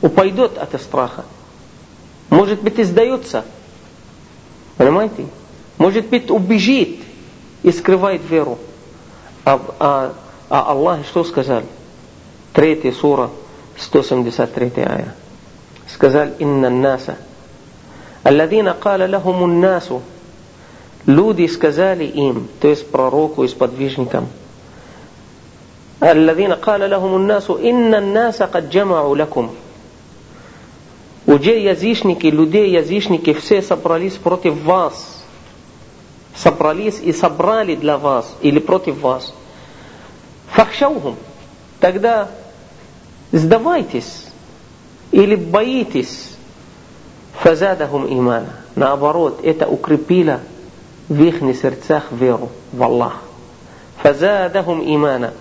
упадет 0.00 0.56
от 0.56 0.80
страха. 0.80 1.26
Может 2.30 2.62
быть 2.62 2.80
издается. 2.80 3.44
Понимаете? 4.78 5.26
Может 5.76 6.08
быть 6.08 6.30
убежит 6.30 7.00
и 7.63 7.71
скрывает 7.71 8.21
веру. 8.29 8.57
А, 9.45 9.59
а, 9.79 10.13
а 10.49 10.71
Аллах 10.71 11.05
что 11.05 11.23
сказал? 11.23 11.63
Третья 12.53 12.91
сура, 12.91 13.29
173 13.77 14.71
ая. 14.77 15.15
Сказал, 15.87 16.29
инна 16.39 16.69
наса. 16.69 17.17
الذين 18.25 18.67
قال 18.69 19.09
لهم 19.11 19.43
الناس 19.43 19.89
Люди 21.07 21.47
сказали 21.47 22.03
им, 22.03 22.49
то 22.59 22.67
есть 22.67 22.91
пророку 22.91 23.45
и 23.45 23.47
сподвижникам, 23.47 24.27
الذين 26.03 26.53
قال 26.53 26.89
لهم 26.89 27.15
الناس 27.15 27.49
إن 27.49 27.95
الناس 27.95 28.41
قد 28.41 28.69
جمعوا 28.69 29.15
لكم 29.15 29.49
Уже 31.25 31.59
язычники, 31.59 32.27
людей 32.27 32.71
язычники 32.71 33.33
все 33.33 33.61
собрались 33.61 34.13
против 34.13 34.61
вас. 34.63 35.20
Собрались 36.34 37.00
и 37.00 37.12
собрали 37.12 37.74
для 37.74 37.98
вас 37.98 38.34
или 38.40 38.58
против 38.58 39.00
вас. 39.00 39.34
Фахшаухум. 40.48 41.16
Тогда 41.80 42.28
сдавайтесь 43.32 44.26
или 45.10 45.34
боитесь. 45.34 46.36
Фазадахум 47.34 48.06
имана. 48.06 48.50
Наоборот, 48.76 49.40
это 49.42 49.66
укрепило 49.66 50.40
в 51.08 51.22
их 51.22 51.40
сердцах 51.56 52.12
веру 52.12 52.50
в 52.72 52.82
Аллах. 52.82 53.22
Фазадахум 54.02 54.82
имана. 54.82 55.32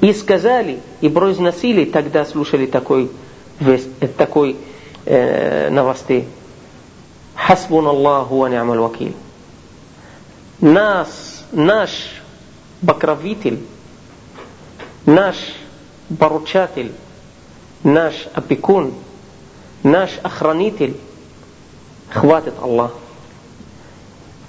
И 0.00 0.12
сказали, 0.12 0.80
и 1.00 1.08
произносили, 1.08 1.86
тогда 1.86 2.26
слушали 2.26 2.66
такой, 2.66 3.10
такой 4.18 4.56
э, 5.06 5.70
новости. 5.70 6.26
Хасбун 7.34 7.86
Аллаху 7.86 8.36
ва 8.36 8.48
ни'маль 8.48 8.78
вакиль. 8.78 9.14
Нас, 10.60 11.44
наш 11.52 11.90
покровитель, 12.86 13.60
наш 15.04 15.36
поручатель, 16.18 16.92
наш 17.82 18.26
опекун, 18.34 18.94
наш 19.82 20.18
охранитель, 20.22 20.96
хватит 22.10 22.54
Аллах 22.60 22.92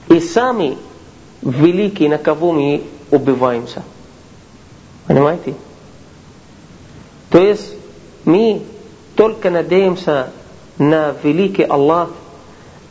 и 0.09 0.19
сами 0.19 0.77
великие, 1.41 2.09
на 2.09 2.17
кого 2.17 2.51
мы 2.51 2.83
убиваемся. 3.11 3.83
Понимаете? 5.05 5.53
То 7.29 7.39
есть 7.39 7.73
мы 8.25 8.63
только 9.15 9.49
надеемся 9.49 10.31
на 10.77 11.13
великий 11.23 11.63
Аллах, 11.63 12.09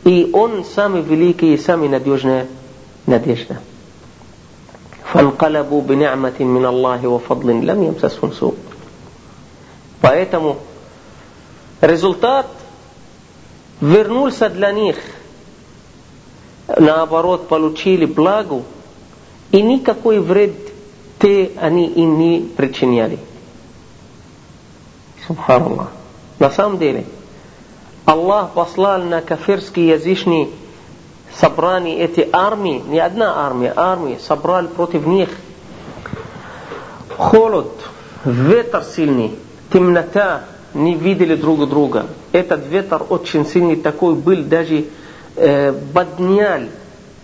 и 0.03 0.29
Он 0.33 0.63
самый 0.63 1.01
великий 1.01 1.53
и 1.53 1.57
самый 1.57 1.89
надежный 1.89 2.45
надежда. 3.06 3.60
فانقلبوا 5.12 5.82
بنعمة 5.82 6.40
من 6.40 6.66
الله 6.66 7.06
وفضل 7.06 7.66
لم 7.66 7.82
يمسسهم 7.82 8.32
سوء. 8.32 8.54
Поэтому 10.00 10.58
результат 11.80 12.46
вернулся 13.80 14.48
для 14.48 14.72
них, 14.72 14.96
наоборот, 16.66 17.48
получили 17.48 18.06
благо, 18.06 18.62
и 19.50 19.60
никакой 19.60 20.20
вред 20.20 20.54
те 21.20 21.52
они 21.60 21.86
им 21.86 22.18
не 22.18 22.40
причиняли. 22.40 23.18
Субханаллах. 25.26 25.90
На 26.38 26.50
самом 26.50 26.78
деле, 26.78 27.04
Аллах 28.04 28.52
послал 28.52 29.02
на 29.02 29.20
кафирские 29.20 29.88
язычные 29.90 30.48
собрания 31.39 31.99
эти 31.99 32.27
армии, 32.31 32.81
не 32.87 32.99
одна 32.99 33.45
армия, 33.45 33.73
армии, 33.75 34.17
собрали 34.25 34.67
против 34.67 35.05
них 35.05 35.29
холод, 37.17 37.71
ветер 38.25 38.83
сильный, 38.83 39.35
темнота, 39.71 40.43
не 40.73 40.95
видели 40.95 41.35
друг 41.35 41.67
друга. 41.67 42.07
Этот 42.31 42.67
ветер 42.67 43.03
очень 43.09 43.45
сильный 43.45 43.75
такой 43.75 44.15
был, 44.15 44.43
даже 44.43 44.85
э, 45.35 45.73
поднял, 45.93 46.61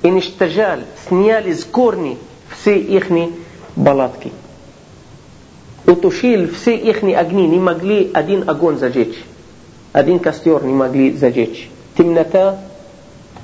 уничтожал, 0.01 0.79
сняли 1.07 1.53
с 1.53 1.63
корни 1.63 2.17
все 2.49 2.77
их 2.77 3.07
палатки. 3.75 4.31
Утушил 5.85 6.47
все 6.49 6.75
их 6.75 7.03
огни, 7.03 7.47
не 7.47 7.59
могли 7.59 8.09
один 8.13 8.49
огонь 8.49 8.77
зажечь. 8.77 9.23
Один 9.91 10.19
костер 10.19 10.63
не 10.63 10.73
могли 10.73 11.15
зажечь. 11.15 11.69
Темнота 11.95 12.59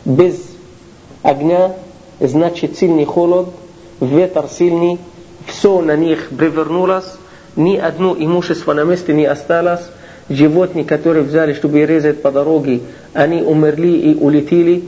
без 0.06 0.49
огня 1.22 1.74
значит 2.20 2.78
сильный 2.78 3.06
холод, 3.06 3.50
ветер 4.02 4.46
сильный, 4.50 5.00
все 5.46 5.82
на 5.82 5.96
них 5.96 6.30
привернулось, 6.30 7.16
ни 7.56 7.78
одно 7.78 8.16
имущество 8.18 8.74
на 8.74 8.84
месте 8.84 9.14
не 9.14 9.26
осталось, 9.26 9.82
животные, 10.30 10.86
которые 10.86 11.24
взяли, 11.24 11.54
чтобы 11.54 11.86
резать 11.86 12.22
по 12.22 12.32
дороге, 12.32 12.82
они 13.14 13.42
умерли 13.42 13.90
и 13.90 14.16
улетели, 14.16 14.84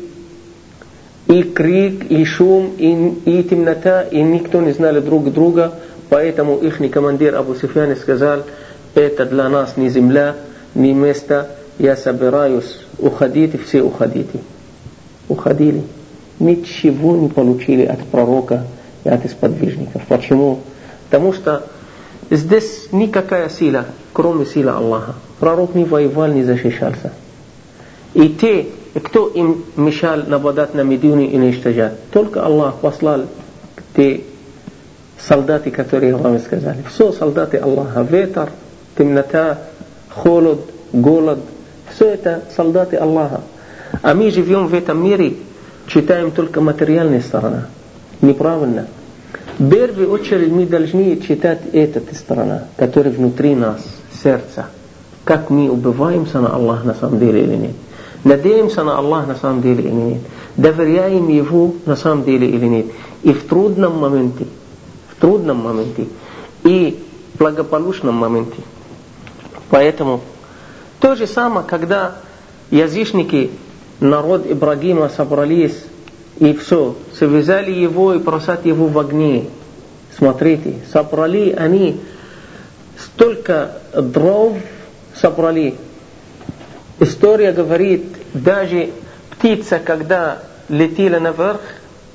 и 1.27 1.43
крик, 1.43 2.09
и 2.09 2.23
шум, 2.25 2.71
и, 2.77 3.19
и 3.25 3.43
темнота, 3.43 4.03
и 4.03 4.21
никто 4.21 4.61
не 4.61 4.71
знали 4.71 4.99
друг 4.99 5.31
друга, 5.31 5.73
поэтому 6.09 6.57
их 6.57 6.79
командир 6.91 7.35
Абу 7.35 7.55
Суфьян 7.55 7.95
сказал, 7.95 8.43
это 8.93 9.25
для 9.25 9.49
нас 9.49 9.77
не 9.77 9.89
земля, 9.89 10.35
не 10.75 10.93
место, 10.93 11.49
я 11.79 11.95
собираюсь, 11.95 12.79
уходите, 12.99 13.57
все 13.57 13.81
уходите. 13.81 14.39
Уходили. 15.29 15.83
Ничего 16.41 17.15
не 17.15 17.29
получили 17.29 17.85
от 17.85 17.99
пророка 17.99 18.65
и 19.03 19.09
от 19.09 19.29
сподвижников. 19.29 20.01
Почему? 20.07 20.61
Потому 21.07 21.33
что 21.33 21.67
здесь 22.31 22.87
никакая 22.91 23.47
сила, 23.47 23.85
кроме 24.11 24.47
силы 24.47 24.71
Аллаха. 24.71 25.13
Пророк 25.39 25.75
не 25.75 25.85
воевал, 25.85 26.29
не 26.29 26.43
защищался. 26.43 27.13
И 28.15 28.29
те, 28.29 28.69
кто 29.03 29.27
им 29.27 29.63
мешал 29.75 30.23
нападать 30.25 30.73
на 30.73 30.81
Медину 30.81 31.21
и 31.21 31.37
уничтожать, 31.37 31.93
только 32.09 32.43
Аллах 32.43 32.77
послал 32.77 33.25
те 33.95 34.23
солдаты, 35.19 35.69
которые 35.69 36.15
вам 36.15 36.39
сказали. 36.39 36.83
Все 36.91 37.11
солдаты 37.11 37.57
Аллаха. 37.57 38.01
Ветер, 38.01 38.49
темнота, 38.97 39.59
холод, 40.09 40.61
голод. 40.91 41.39
Все 41.93 42.09
это 42.09 42.45
солдаты 42.55 42.95
Аллаха. 42.95 43.41
А 44.01 44.15
мы 44.15 44.31
живем 44.31 44.65
в 44.65 44.73
этом 44.73 45.03
мире, 45.03 45.35
читаем 45.87 46.31
только 46.31 46.61
материальная 46.61 47.21
сторона. 47.21 47.67
Неправильно. 48.21 48.87
В 49.57 49.69
первую 49.69 50.11
очередь 50.11 50.51
мы 50.51 50.65
должны 50.65 51.19
читать 51.21 51.61
эту 51.73 52.15
сторону, 52.15 52.61
которая 52.77 53.13
внутри 53.13 53.55
нас, 53.55 53.81
сердца. 54.23 54.67
Как 55.23 55.49
мы 55.49 55.69
убиваемся 55.69 56.39
на 56.39 56.55
Аллах 56.55 56.83
на 56.83 56.93
самом 56.93 57.19
деле 57.19 57.43
или 57.43 57.55
нет. 57.55 57.75
Надеемся 58.23 58.83
на 58.83 58.97
Аллах 58.97 59.27
на 59.27 59.35
самом 59.35 59.61
деле 59.61 59.83
или 59.83 59.91
нет. 59.91 60.21
Доверяем 60.57 61.27
Его 61.27 61.73
на 61.85 61.95
самом 61.95 62.23
деле 62.23 62.49
или 62.49 62.65
нет. 62.65 62.87
И 63.23 63.33
в 63.33 63.47
трудном 63.47 63.99
моменте, 63.99 64.45
в 65.09 65.21
трудном 65.21 65.57
моменте, 65.57 66.07
и 66.63 67.03
в 67.33 67.37
благополучном 67.37 68.15
моменте. 68.15 68.61
Поэтому 69.69 70.21
то 70.99 71.15
же 71.15 71.27
самое, 71.27 71.65
когда 71.65 72.15
язычники, 72.69 73.51
народ 74.01 74.45
Ибрагима 74.49 75.09
собрались 75.09 75.77
и 76.39 76.53
все, 76.53 76.95
связали 77.17 77.71
его 77.71 78.13
и 78.13 78.19
бросать 78.19 78.65
его 78.65 78.87
в 78.87 78.99
огне. 78.99 79.45
Смотрите, 80.17 80.75
собрали 80.91 81.51
они 81.51 82.01
столько 82.97 83.77
дров 83.95 84.57
собрали. 85.15 85.75
История 86.99 87.51
говорит, 87.51 88.03
даже 88.33 88.89
птица, 89.29 89.79
когда 89.79 90.39
летела 90.69 91.19
наверх, 91.19 91.61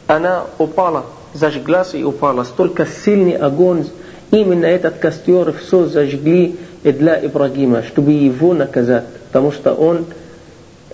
она 0.06 0.44
упала, 0.58 1.06
зажглась 1.34 1.94
и 1.94 2.04
упала. 2.04 2.44
Столько 2.44 2.86
сильный 2.86 3.36
огонь, 3.36 3.86
именно 4.30 4.66
этот 4.66 4.98
костер 4.98 5.52
все 5.52 5.86
зажгли 5.86 6.56
для 6.82 7.24
Ибрагима, 7.24 7.82
чтобы 7.82 8.12
его 8.12 8.54
наказать, 8.54 9.04
потому 9.28 9.50
что 9.50 9.72
он 9.72 10.06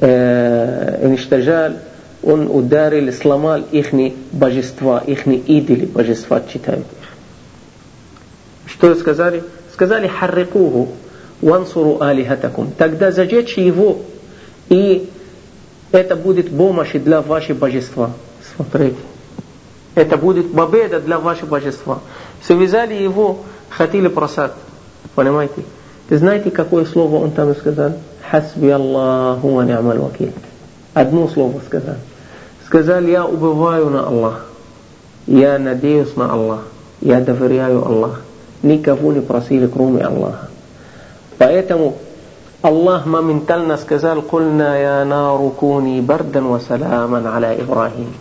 уничтожал 0.01 1.73
он 2.23 2.49
ударил, 2.49 3.13
сломал 3.13 3.63
их 3.73 3.89
божества, 4.31 5.03
их 5.07 5.27
идоли, 5.27 5.87
божества 5.87 6.41
читают 6.41 6.87
их. 6.87 7.09
Что 8.73 8.95
сказали? 8.95 9.43
Сказали 9.73 10.07
харрикуху, 10.07 10.89
вансуру 11.41 12.01
алихатакум. 12.01 12.73
Тогда 12.79 13.11
зажечь 13.11 13.57
его, 13.57 13.99
и 14.69 15.11
это 15.91 16.15
будет 16.15 16.57
помощь 16.57 16.93
для 16.93 17.21
вашего 17.21 17.57
божества. 17.57 18.13
Смотрите. 18.55 18.97
Это 19.95 20.17
будет 20.17 20.55
победа 20.55 21.01
для 21.01 21.19
вашего 21.19 21.47
божества. 21.47 22.01
Связали 22.43 22.95
его, 22.95 23.41
хотели 23.69 24.09
просад. 24.09 24.55
Понимаете? 25.15 25.65
Знаете, 26.09 26.51
какое 26.51 26.85
слово 26.85 27.17
он 27.17 27.33
там 27.33 27.55
сказал? 27.57 27.95
Хасби 28.31 28.69
Аллаху 28.69 29.49
ва 29.49 29.63
ни'маль 29.63 29.99
вакиль. 29.99 30.33
Одно 30.95 31.29
слово 31.29 31.61
сказал. 31.67 31.97
Сказал, 32.67 33.03
я 33.03 33.27
убываю 33.27 33.91
на 33.91 34.07
Аллах. 34.07 34.47
Я 35.27 35.59
надеюсь 35.59 36.17
на 36.17 36.33
Аллах. 36.33 36.65
Я 37.01 37.21
доверяю 37.21 37.85
Аллах. 37.85 38.23
Никого 38.63 39.13
не 39.13 39.21
просили, 39.21 39.67
кроме 39.67 40.03
Аллаха. 40.03 40.49
Поэтому 41.39 41.97
Аллах 42.63 43.07
моментально 43.07 43.77
сказал, 43.77 44.23
«Кульна 44.23 44.79
я 44.81 45.05
нару 45.05 45.51
куни 45.51 46.01
бардан 46.01 46.47
ва 46.47 46.61
саламан 46.61 47.27
аля 47.27 47.55
Ибрахим». 47.61 48.15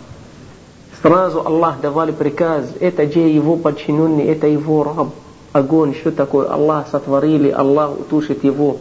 Сразу 1.00 1.40
Аллах 1.46 1.80
давали 1.80 2.10
приказ, 2.10 2.64
это 2.80 3.10
же 3.10 3.20
его 3.20 3.56
подчиненный, 3.56 4.24
это 4.24 4.46
его 4.46 4.82
раб. 4.84 5.08
Огонь, 5.52 5.94
что 5.94 6.10
такое? 6.10 6.48
Аллах 6.48 6.86
сотворили, 6.90 7.50
Аллах 7.50 7.92
утушит 8.00 8.42
его. 8.42 8.78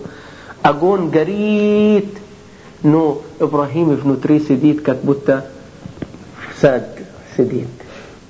Огонь 0.62 1.10
горит, 1.10 2.18
но 2.84 3.22
Ибрахим 3.40 3.96
внутри 3.96 4.40
сидит, 4.40 4.82
как 4.82 5.02
будто 5.02 5.46
сад 6.60 6.88
сидит. 7.36 7.68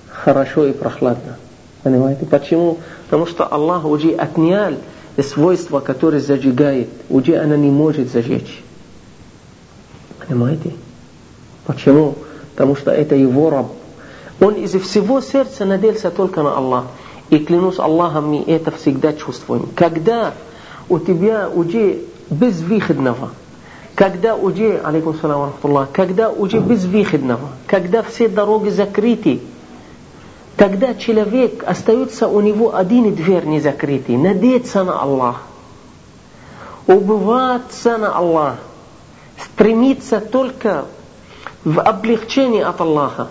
Хорошо 0.07 0.67
и 0.67 0.71
прохладно. 0.71 1.37
Понимаете? 1.83 2.25
Почему? 2.25 2.77
Потому 3.05 3.25
что 3.25 3.45
Аллах 3.45 3.85
уже 3.85 4.11
отнял 4.11 4.75
свойства, 5.21 5.79
которые 5.79 6.21
зажигает. 6.21 6.89
Уже 7.09 7.37
она 7.37 7.57
не 7.57 7.69
может 7.69 8.11
зажечь. 8.11 8.63
Понимаете? 10.25 10.73
Почему? 11.65 12.15
Потому 12.53 12.75
что 12.75 12.91
это 12.91 13.15
его 13.15 13.49
раб. 13.49 13.71
Он 14.39 14.55
из 14.55 14.71
всего 14.71 15.21
сердца 15.21 15.65
надеялся 15.65 16.11
только 16.11 16.43
на 16.43 16.55
Аллах. 16.55 16.85
И 17.29 17.39
клянусь 17.39 17.79
Аллахом, 17.79 18.29
мы 18.29 18.43
это 18.43 18.71
всегда 18.71 19.13
чувствуем. 19.13 19.69
Когда 19.75 20.33
у 20.89 20.99
тебя 20.99 21.49
уже 21.49 22.01
безвыходного, 22.31 23.31
когда 23.93 24.35
уже, 24.35 24.79
алейкум 24.79 25.15
салам 25.15 25.53
когда 25.91 26.31
уже 26.31 26.59
безвыходного, 26.59 27.49
когда 27.67 28.01
все 28.01 28.29
дороги 28.29 28.69
закрыты, 28.69 29.41
тогда 30.55 30.95
человек 30.95 31.63
остается 31.67 32.27
у 32.27 32.39
него 32.39 32.75
один 32.75 33.13
дверь 33.13 33.45
не 33.45 33.59
закрытый, 33.59 34.17
надеяться 34.17 34.83
на 34.83 34.99
Аллах, 35.01 35.43
убываться 36.87 37.97
на 37.97 38.15
Аллах, 38.15 38.55
стремиться 39.37 40.21
только 40.21 40.85
в 41.65 41.79
облегчение 41.79 42.63
от 42.63 42.79
Аллаха, 42.79 43.27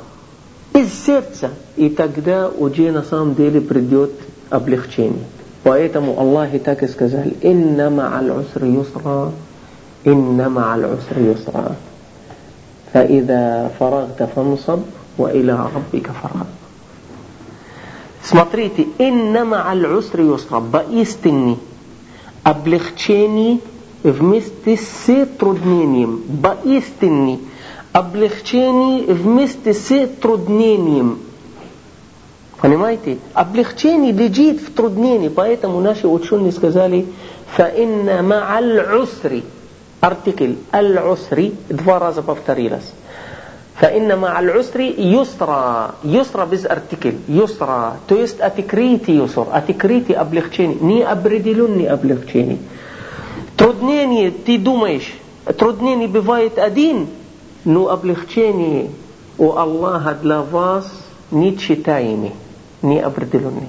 из 0.74 0.92
сердца, 1.04 1.50
и 1.74 1.88
тогда 1.88 2.48
уже 2.48 2.92
на 2.92 3.02
самом 3.02 3.34
деле 3.34 3.60
придет 3.60 4.12
облегчение. 4.50 5.24
Поэтому 5.63 6.19
Аллах 6.19 6.53
и 6.53 6.59
так 6.59 6.83
и 6.83 6.87
сказал, 6.87 7.23
«Инна 7.41 7.89
ма'аль 7.89 8.29
усри 8.29 8.71
юсра» 8.71 9.31
إن 10.07 10.51
مع 10.51 10.75
العسر 10.75 11.17
يسرا 11.17 11.75
فإذا 12.93 13.71
فرغت 13.79 14.29
فانصب 14.35 14.79
وإلى 15.17 15.69
ربك 15.75 16.07
فرغ 16.21 16.45
Смотрите, 18.23 18.87
инна 18.97 19.45
ма'аль 19.45 19.85
усри 19.85 20.25
юсра, 20.25 20.59
поистине 20.59 21.59
облегчение 22.41 23.59
вместе 24.01 24.77
с 24.77 25.27
труднением. 25.37 26.23
Поистине 26.41 27.37
облегчение 27.93 29.13
вместе 29.13 29.75
с 29.75 30.07
труднением. 30.19 31.19
Понимаете? 32.61 33.19
Облегчение 33.33 34.11
лежит 34.11 34.61
в 34.61 34.73
труднении, 34.73 35.29
поэтому 35.29 35.79
наши 35.81 36.07
ученые 36.07 36.51
сказали 36.51 37.05
فَإِنَّ 37.57 38.23
مَعَ 38.23 38.59
الْعُسْرِ 38.59 39.43
артикль 40.01 40.55
аль-усри 40.71 41.53
два 41.69 41.99
раза 41.99 42.21
повторилось. 42.21 42.93
فإن 43.75 44.19
مع 44.19 44.39
العسر 44.39 44.79
يسرا 44.97 45.95
يسرا 46.03 46.45
без 46.45 46.65
артикль 46.65 47.15
يسرا 47.27 47.99
то 48.07 48.15
есть 48.15 48.39
отекрите 48.39 49.13
юср 49.13 49.47
отекрите 49.51 50.13
облегчение 50.13 50.77
не 50.79 51.03
определенное 51.03 51.91
облегчение 51.91 52.57
труднение 53.57 54.31
ты 54.31 54.57
думаешь 54.57 55.13
труднение 55.57 56.07
бывает 56.07 56.57
один 56.57 57.07
но 57.65 57.89
облегчение 57.89 58.91
у 59.37 59.51
Аллаха 59.51 60.15
для 60.21 60.41
вас 60.41 60.89
нечитаемый 61.31 62.31
неопределенный 62.82 63.68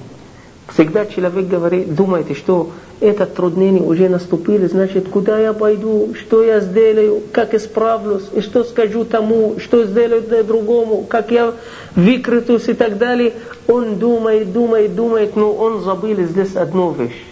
всегда 0.72 1.06
человек 1.06 1.46
говорит 1.46 1.94
думаете 1.94 2.34
что 2.34 2.72
это 3.02 3.26
труднение 3.26 3.82
уже 3.82 4.08
наступили, 4.08 4.66
значит, 4.66 5.08
куда 5.08 5.36
я 5.38 5.52
пойду, 5.52 6.14
что 6.14 6.44
я 6.44 6.60
сделаю, 6.60 7.20
как 7.32 7.52
исправлюсь, 7.52 8.22
и 8.32 8.40
что 8.40 8.62
скажу 8.62 9.04
тому, 9.04 9.56
что 9.58 9.84
сделаю 9.84 10.22
для 10.22 10.44
другому, 10.44 11.04
как 11.08 11.32
я 11.32 11.52
выкрытусь 11.96 12.68
и 12.68 12.74
так 12.74 12.98
далее. 12.98 13.32
Он 13.66 13.96
думает, 13.96 14.52
думает, 14.52 14.94
думает, 14.94 15.34
но 15.34 15.52
он 15.52 15.82
забыл 15.82 16.16
здесь 16.22 16.54
одну 16.54 16.92
вещь. 16.92 17.24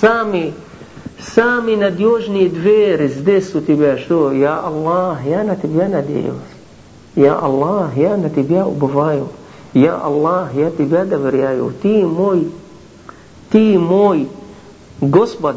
Сами, 0.00 0.54
сами 1.34 1.74
надежные 1.74 2.48
двери 2.48 3.08
здесь 3.08 3.54
у 3.54 3.60
тебя, 3.60 3.98
что 3.98 4.32
я 4.32 4.60
Аллах, 4.60 5.18
я 5.26 5.44
на 5.44 5.56
тебя 5.56 5.88
надеюсь. 5.88 6.32
Я 7.14 7.34
Аллах, 7.34 7.94
я 7.96 8.16
на 8.16 8.30
тебя 8.30 8.66
убываю. 8.66 9.28
Я 9.72 9.96
Аллах, 9.96 10.54
я 10.54 10.70
тебя 10.70 11.04
доверяю. 11.04 11.72
Ты 11.80 12.04
мой, 12.06 12.50
ты 13.50 13.78
мой 13.78 14.28
Господ, 15.00 15.56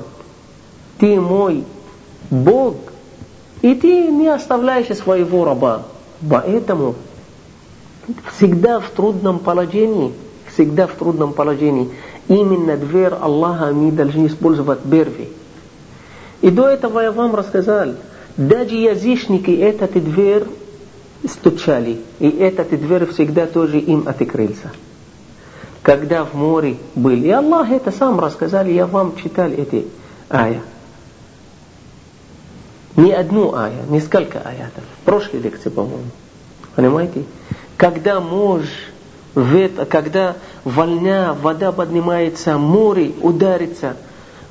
ты 1.00 1.20
мой 1.20 1.64
Бог, 2.30 2.76
и 3.62 3.74
ты 3.76 4.08
не 4.08 4.28
оставляешь 4.28 4.96
своего 4.96 5.46
раба. 5.46 5.84
Поэтому 6.30 6.96
всегда 8.36 8.80
в 8.80 8.90
трудном 8.90 9.40
положении, 9.40 10.14
всегда 10.54 10.88
в 10.88 10.94
трудном 10.94 11.34
положении, 11.34 11.90
именно 12.28 12.78
дверь 12.78 13.14
Аллаха 13.20 13.74
мы 13.74 13.92
должны 13.92 14.28
использовать 14.28 14.80
первый. 14.90 15.30
И 16.42 16.50
до 16.50 16.68
этого 16.68 17.00
я 17.00 17.12
вам 17.12 17.36
рассказал, 17.36 17.94
даже 18.38 18.76
язычники 18.76 19.52
этот 19.52 19.94
дверь 19.94 20.46
стучали, 21.28 22.00
и 22.20 22.30
этот 22.30 22.70
дверь 22.70 23.06
всегда 23.08 23.46
тоже 23.46 23.80
им 23.80 24.08
открылся 24.08 24.72
когда 25.84 26.24
в 26.24 26.34
море 26.34 26.78
были. 26.96 27.28
И 27.28 27.30
Аллах 27.30 27.70
это 27.70 27.92
сам 27.92 28.20
рассказали, 28.20 28.72
я 28.72 28.88
вам 28.88 29.16
читал 29.18 29.50
эти 29.50 29.86
ая. 30.30 30.62
Не 32.96 33.12
одну 33.12 33.54
ая, 33.54 33.84
несколько 33.90 34.40
аятов. 34.40 34.84
В 35.02 35.06
прошлой 35.06 35.42
лекции, 35.42 35.70
по-моему. 35.70 36.06
Понимаете? 36.76 37.26
Когда 37.76 38.22
муж, 38.22 38.64
ветер, 39.36 39.86
когда 39.86 40.38
волна, 40.64 41.36
вода 41.40 41.72
поднимается, 41.72 42.58
море 42.58 43.12
ударится, 43.22 43.98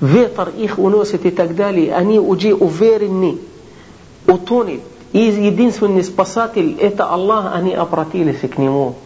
ветер 0.01 0.51
их 0.51 0.79
уносит 0.79 1.25
и 1.25 1.31
так 1.31 1.57
далее, 1.57 1.95
они 1.95 2.19
уже 2.19 2.55
уверены, 2.55 3.39
утонет. 4.27 4.83
И 5.13 5.19
единственный 5.19 6.03
спасатель, 6.03 6.77
это 6.81 7.07
Аллах, 7.07 7.55
они 7.55 7.75
обратились 7.75 8.41
к 8.41 8.57
Нему 8.57 8.97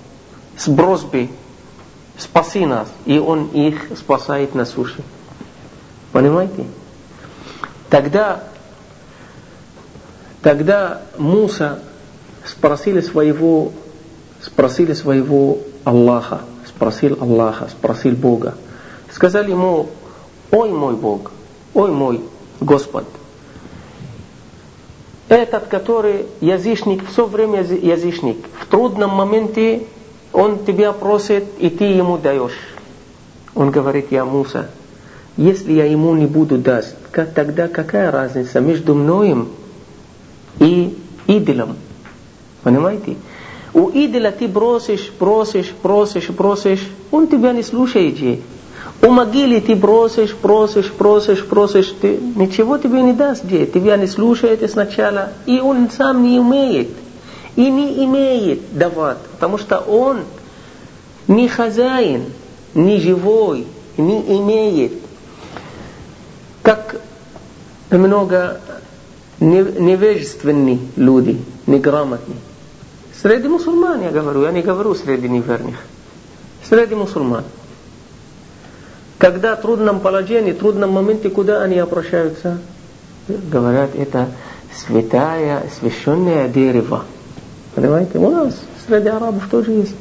с 0.56 0.72
просьбой 0.72 1.30
спаси 2.16 2.64
нас, 2.64 2.88
и 3.04 3.18
Он 3.18 3.48
их 3.48 3.88
спасает 3.96 4.54
на 4.54 4.64
суше. 4.64 5.02
Понимаете? 6.12 6.64
Тогда, 7.90 8.44
тогда 10.42 11.02
Муса 11.18 11.80
спросили 12.44 13.00
своего, 13.00 13.72
спросили 14.40 14.92
своего 14.92 15.58
Аллаха, 15.84 16.40
спросил 16.66 17.18
Аллаха, 17.20 17.68
спросил 17.68 18.14
Бога. 18.14 18.54
Сказали 19.12 19.50
ему, 19.50 19.88
ой 20.50 20.70
мой 20.70 20.94
Бог, 20.94 21.32
ой 21.74 21.90
мой 21.90 22.22
Господь, 22.60 23.06
этот, 25.28 25.66
который 25.66 26.26
язычник, 26.40 27.08
все 27.08 27.26
время 27.26 27.60
язычник, 27.62 28.36
в 28.60 28.66
трудном 28.66 29.10
моменте 29.10 29.84
он 30.32 30.64
тебя 30.64 30.92
просит, 30.92 31.44
и 31.58 31.70
ты 31.70 31.84
ему 31.84 32.18
даешь. 32.18 32.58
Он 33.54 33.70
говорит, 33.70 34.08
я 34.10 34.24
Муса, 34.24 34.70
если 35.36 35.72
я 35.72 35.86
ему 35.86 36.14
не 36.14 36.26
буду 36.26 36.58
даст, 36.58 36.94
как, 37.10 37.32
тогда 37.32 37.68
какая 37.68 38.10
разница 38.10 38.60
между 38.60 38.94
мною 38.94 39.48
и 40.58 40.96
идолом? 41.26 41.76
Понимаете? 42.62 43.16
У 43.72 43.88
идола 43.88 44.30
ты 44.30 44.48
бросишь, 44.48 45.10
просишь, 45.18 45.72
просишь, 45.82 46.28
просишь, 46.28 46.86
он 47.10 47.26
тебя 47.26 47.52
не 47.52 47.62
слушает. 47.62 48.18
У 49.02 49.08
могилы 49.08 49.60
ты 49.60 49.76
просишь, 49.76 50.34
просишь, 50.34 50.90
просишь, 50.92 51.44
просишь, 51.44 51.94
ты, 52.00 52.18
ничего 52.34 52.78
тебе 52.78 53.02
не 53.02 53.12
даст 53.12 53.48
же. 53.48 53.66
Тебя 53.66 53.96
не 53.96 54.06
слушает 54.06 54.68
сначала, 54.70 55.30
и 55.44 55.60
он 55.60 55.90
сам 55.90 56.22
не 56.22 56.38
умеет 56.38 56.88
и 57.56 57.70
не 57.70 58.04
имеет 58.04 58.76
давать, 58.78 59.18
потому 59.32 59.58
что 59.58 59.78
он 59.78 60.20
не 61.26 61.48
хозяин, 61.48 62.24
не 62.74 63.00
живой, 63.00 63.66
не 63.96 64.20
имеет. 64.38 64.92
Как 66.62 67.00
много 67.90 68.60
невежественные 69.40 70.78
люди, 70.96 71.40
неграмотные. 71.66 72.38
Среди 73.20 73.48
мусульман 73.48 74.02
я 74.02 74.10
говорю, 74.10 74.42
я 74.42 74.52
не 74.52 74.62
говорю 74.62 74.94
среди 74.94 75.28
неверных. 75.28 75.76
Среди 76.68 76.94
мусульман. 76.94 77.44
Когда 79.18 79.56
в 79.56 79.62
трудном 79.62 80.00
положении, 80.00 80.52
в 80.52 80.58
трудном 80.58 80.90
моменте, 80.90 81.30
куда 81.30 81.62
они 81.62 81.78
обращаются? 81.78 82.58
Говорят, 83.28 83.90
это 83.94 84.28
святая, 84.74 85.64
священное 85.80 86.48
дерево. 86.48 87.04
Понимаете? 87.74 88.18
У 88.18 88.30
нас 88.30 88.54
среди 88.86 89.08
арабов 89.08 89.48
тоже 89.50 89.72
есть. 89.72 89.94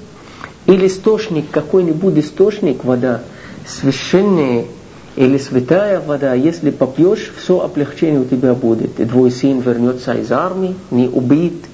Или 0.66 0.88
источник, 0.88 1.50
какой-нибудь 1.52 2.18
источник, 2.18 2.84
вода, 2.84 3.22
священная 3.68 4.66
или 5.16 5.38
святая 5.38 6.02
вода, 6.02 6.34
если 6.34 6.72
попьешь, 6.72 7.32
все 7.38 7.62
облегчение 7.62 8.20
у 8.20 8.26
тебя 8.26 8.54
будет. 8.54 8.96
Твой 8.96 9.32
сын 9.32 9.62
вернется 9.62 10.14
из 10.14 10.32
армии, 10.32 10.76
не 10.92 11.08
убит. 11.08 11.66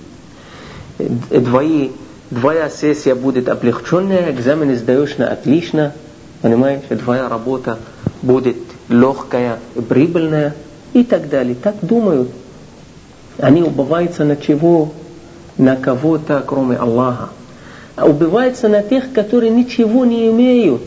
Твои, 1.29 1.89
твоя 2.29 2.69
сессия 2.69 3.15
будет 3.15 3.49
облегченная, 3.49 4.31
экзамен 4.31 4.75
сдаешь 4.77 5.17
на 5.17 5.29
отлично. 5.29 5.93
Понимаешь? 6.41 6.81
Твоя 7.03 7.29
работа 7.29 7.79
будет 8.21 8.57
легкая, 8.89 9.59
прибыльная 9.87 10.55
и 10.93 11.03
так 11.03 11.29
далее. 11.29 11.55
Так 11.55 11.75
думают. 11.81 12.29
Они 13.37 13.63
убываются 13.63 14.23
на 14.23 14.35
чего? 14.35 14.91
на 15.57 15.75
кого-то, 15.75 16.43
кроме 16.45 16.75
Аллаха. 16.75 17.29
А 17.95 18.05
убивается 18.05 18.67
на 18.67 18.81
тех, 18.81 19.13
которые 19.13 19.51
ничего 19.51 20.05
не 20.05 20.29
имеют. 20.29 20.81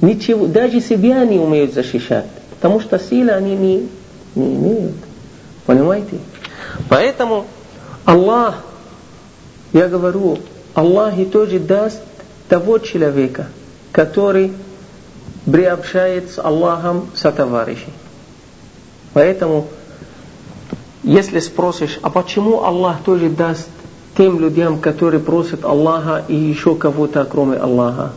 Ничего, 0.00 0.46
даже 0.46 0.80
себя 0.80 1.24
не 1.24 1.38
умеют 1.38 1.74
защищать. 1.74 2.26
Потому 2.56 2.80
что 2.80 2.98
силы 2.98 3.30
они 3.30 3.56
не, 3.56 3.88
не 4.34 4.54
имеют. 4.54 4.96
Понимаете? 5.66 6.18
Поэтому 6.88 7.46
Аллах, 8.04 8.64
я 9.72 9.88
говорю, 9.88 10.38
Аллах 10.72 11.18
и 11.18 11.24
тоже 11.24 11.58
даст 11.58 12.00
того 12.48 12.78
человека, 12.78 13.48
который 13.94 14.52
приобщает 15.46 16.32
с 16.32 16.38
Аллахом 16.40 17.06
сотоварищей. 17.14 17.92
Поэтому 19.12 19.68
если 21.04 21.38
спросишь, 21.38 22.00
а 22.02 22.10
почему 22.10 22.64
Аллах 22.64 23.04
тоже 23.04 23.28
даст 23.30 23.68
тем 24.18 24.40
людям, 24.40 24.80
которые 24.80 25.20
просят 25.20 25.64
Аллаха 25.64 26.24
и 26.26 26.34
еще 26.34 26.74
кого-то, 26.74 27.24
кроме 27.24 27.56
Аллаха? 27.56 28.14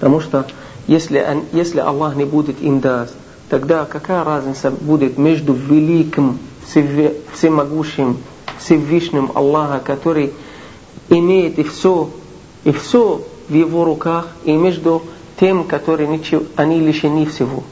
Потому 0.00 0.20
что 0.20 0.44
если, 0.88 1.24
если 1.52 1.78
Аллах 1.78 2.16
не 2.16 2.24
будет 2.24 2.60
им 2.60 2.80
даст, 2.80 3.14
тогда 3.48 3.84
какая 3.84 4.24
разница 4.24 4.72
будет 4.72 5.18
между 5.18 5.52
великим, 5.52 6.40
всемогущим, 7.32 8.16
Всевышним 8.58 9.30
Аллаха, 9.34 9.78
который 9.78 10.32
имеет 11.10 11.60
и 11.60 11.62
все, 11.62 12.10
и 12.64 12.72
все 12.72 13.22
в 13.48 13.54
его 13.54 13.84
руках, 13.84 14.28
и 14.44 14.52
между 14.52 15.02
тем, 15.38 15.64
которые 15.64 16.08
ничего, 16.08 16.44
они 16.56 16.80
лишены 16.80 17.26
всего. 17.26 17.64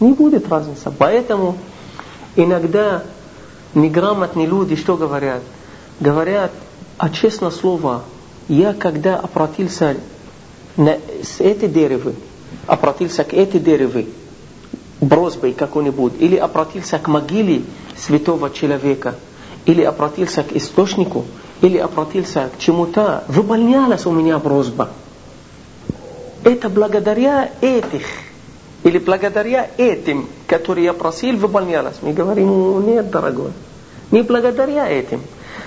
Не 0.00 0.12
будет 0.12 0.48
разницы. 0.48 0.92
Поэтому 0.96 1.56
Иногда 2.36 3.02
неграмотные 3.74 4.46
люди 4.46 4.76
что 4.76 4.96
говорят? 4.96 5.42
Говорят, 5.98 6.52
а 6.96 7.10
честно 7.10 7.50
слово, 7.50 8.02
я 8.48 8.72
когда 8.72 9.18
обратился 9.18 9.96
на, 10.76 10.98
с 11.22 11.40
этой 11.40 11.68
деревы, 11.68 12.14
обратился 12.66 13.24
к 13.24 13.34
этой 13.34 13.60
деревы, 13.60 14.06
бросбой 15.00 15.52
какой-нибудь, 15.52 16.14
или 16.20 16.36
обратился 16.36 16.98
к 16.98 17.08
могиле 17.08 17.62
святого 17.96 18.50
человека, 18.50 19.16
или 19.66 19.82
обратился 19.82 20.42
к 20.42 20.52
источнику, 20.52 21.24
или 21.62 21.78
обратился 21.78 22.50
к 22.54 22.58
чему-то, 22.58 23.24
выполнялась 23.28 24.06
у 24.06 24.12
меня 24.12 24.38
просьба. 24.38 24.90
Это 26.42 26.68
благодаря 26.70 27.50
этих, 27.60 28.06
или 28.82 28.98
благодаря 28.98 29.68
этим, 29.76 30.26
которые 30.46 30.86
я 30.86 30.92
просил, 30.94 31.36
выполнялось. 31.36 31.96
Мы 32.00 32.12
говорим, 32.12 32.86
нет, 32.86 33.10
дорогой, 33.10 33.52
не 34.10 34.22
благодаря 34.22 34.88
этим. 34.88 35.20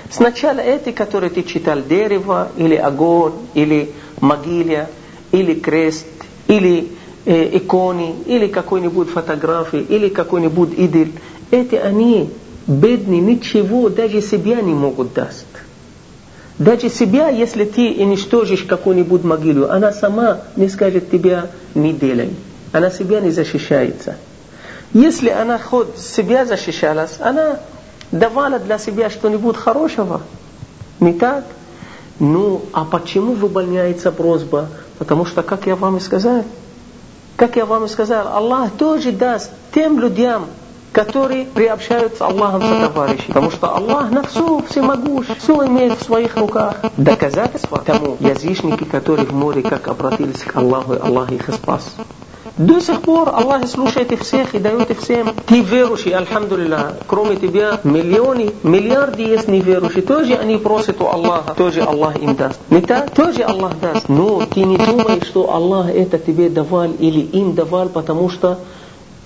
Сначала 0.10 0.60
эти, 0.60 0.92
которые 0.92 1.30
ты 1.30 1.44
читал, 1.44 1.80
дерево, 1.82 2.50
или 2.58 2.76
огонь, 2.76 3.34
или 3.54 3.92
могила, 4.20 4.88
или 5.32 5.54
крест, 5.56 6.06
или 6.48 6.90
э, 7.26 7.58
иконы, 7.58 8.16
или 8.26 8.48
какой-нибудь 8.48 9.10
фотографии, 9.10 9.80
или 9.80 10.10
какой-нибудь 10.10 10.74
идол, 10.78 11.08
эти 11.52 11.76
они 11.76 12.32
бедные, 12.68 13.22
ничего 13.22 13.90
даже 13.90 14.22
себя 14.22 14.62
не 14.62 14.74
могут 14.74 15.14
дать. 15.14 15.46
Даже 16.60 16.90
себя, 16.90 17.30
если 17.30 17.66
ты 17.66 17.96
уничтожишь 18.00 18.64
какую-нибудь 18.64 19.24
могилу, 19.24 19.70
она 19.70 19.92
сама 19.92 20.42
не 20.56 20.70
скажет 20.70 21.10
тебя 21.10 21.48
не 21.74 21.94
делай. 21.94 22.36
Она 22.72 22.92
себя 22.92 23.22
не 23.22 23.32
защищается. 23.32 24.18
Если 24.94 25.30
она 25.30 25.58
хоть 25.58 25.98
себя 25.98 26.46
защищалась, 26.46 27.16
она 27.20 27.60
давала 28.12 28.60
для 28.60 28.78
себя 28.78 29.10
что-нибудь 29.10 29.58
хорошего. 29.58 30.22
Не 31.00 31.14
так? 31.14 31.46
Ну, 32.20 32.62
а 32.72 32.86
почему 32.86 33.34
выполняется 33.34 34.12
просьба? 34.12 34.70
Потому 35.00 35.26
что, 35.26 35.42
как 35.42 35.66
я 35.66 35.76
вам 35.76 35.98
и 35.98 36.00
сказал, 36.00 36.46
как 37.36 37.56
я 37.56 37.66
вам 37.66 37.86
и 37.86 37.88
сказал, 37.88 38.28
Аллах 38.28 38.72
тоже 38.78 39.12
даст 39.12 39.50
тем 39.74 40.00
людям, 40.00 40.46
которые 40.94 41.46
приобщаются 41.46 42.26
Аллахом 42.28 42.62
со 42.62 42.88
товарищей. 42.88 43.28
Потому 43.28 43.52
что 43.52 43.76
Аллах 43.76 44.12
на 44.12 44.24
все 44.24 44.64
всемогущ, 44.70 45.26
все 45.40 45.66
имеет 45.66 46.00
в 46.00 46.04
своих 46.04 46.38
руках. 46.38 46.78
Доказательство 46.96 47.80
тому 47.80 48.16
язычники, 48.20 48.86
которые 48.86 49.26
в 49.26 49.34
море 49.34 49.64
как 49.64 49.88
обратились 49.88 50.44
к 50.44 50.56
Аллаху, 50.56 50.94
и 50.94 51.00
Аллах 51.00 51.32
их 51.32 51.50
спас. 51.54 51.96
До 52.58 52.80
сих 52.80 53.02
пор 53.02 53.30
Аллах 53.30 53.68
слушает 53.68 54.12
их 54.12 54.22
всех 54.22 54.54
и 54.54 54.60
дает 54.60 54.92
их 54.92 55.00
всем. 55.00 55.34
Ты 55.48 55.62
верующий, 55.62 56.12
альхамдулилlah. 56.12 56.98
Кроме 57.08 57.38
тебя 57.38 57.80
миллионы, 57.84 58.52
миллиарды 58.62 59.24
есть 59.24 59.48
неверующие. 59.48 60.04
Тоже 60.04 60.36
они 60.36 60.58
просят 60.58 61.02
у 61.02 61.08
Аллаха. 61.08 61.56
Тоже 61.56 61.82
Аллах 61.82 62.16
им 62.18 62.36
даст. 62.36 62.60
Не 62.70 62.82
так? 62.82 63.10
Тоже 63.10 63.42
Аллах 63.42 63.80
даст. 63.80 64.08
Но 64.08 64.46
ты 64.46 64.64
не 64.64 64.78
думай, 64.78 65.22
что 65.22 65.52
Аллах 65.52 65.90
это 65.90 66.20
тебе 66.20 66.52
давал 66.52 66.92
или 66.92 67.22
им 67.22 67.56
давал, 67.56 67.90
потому 67.90 68.30
что, 68.30 68.60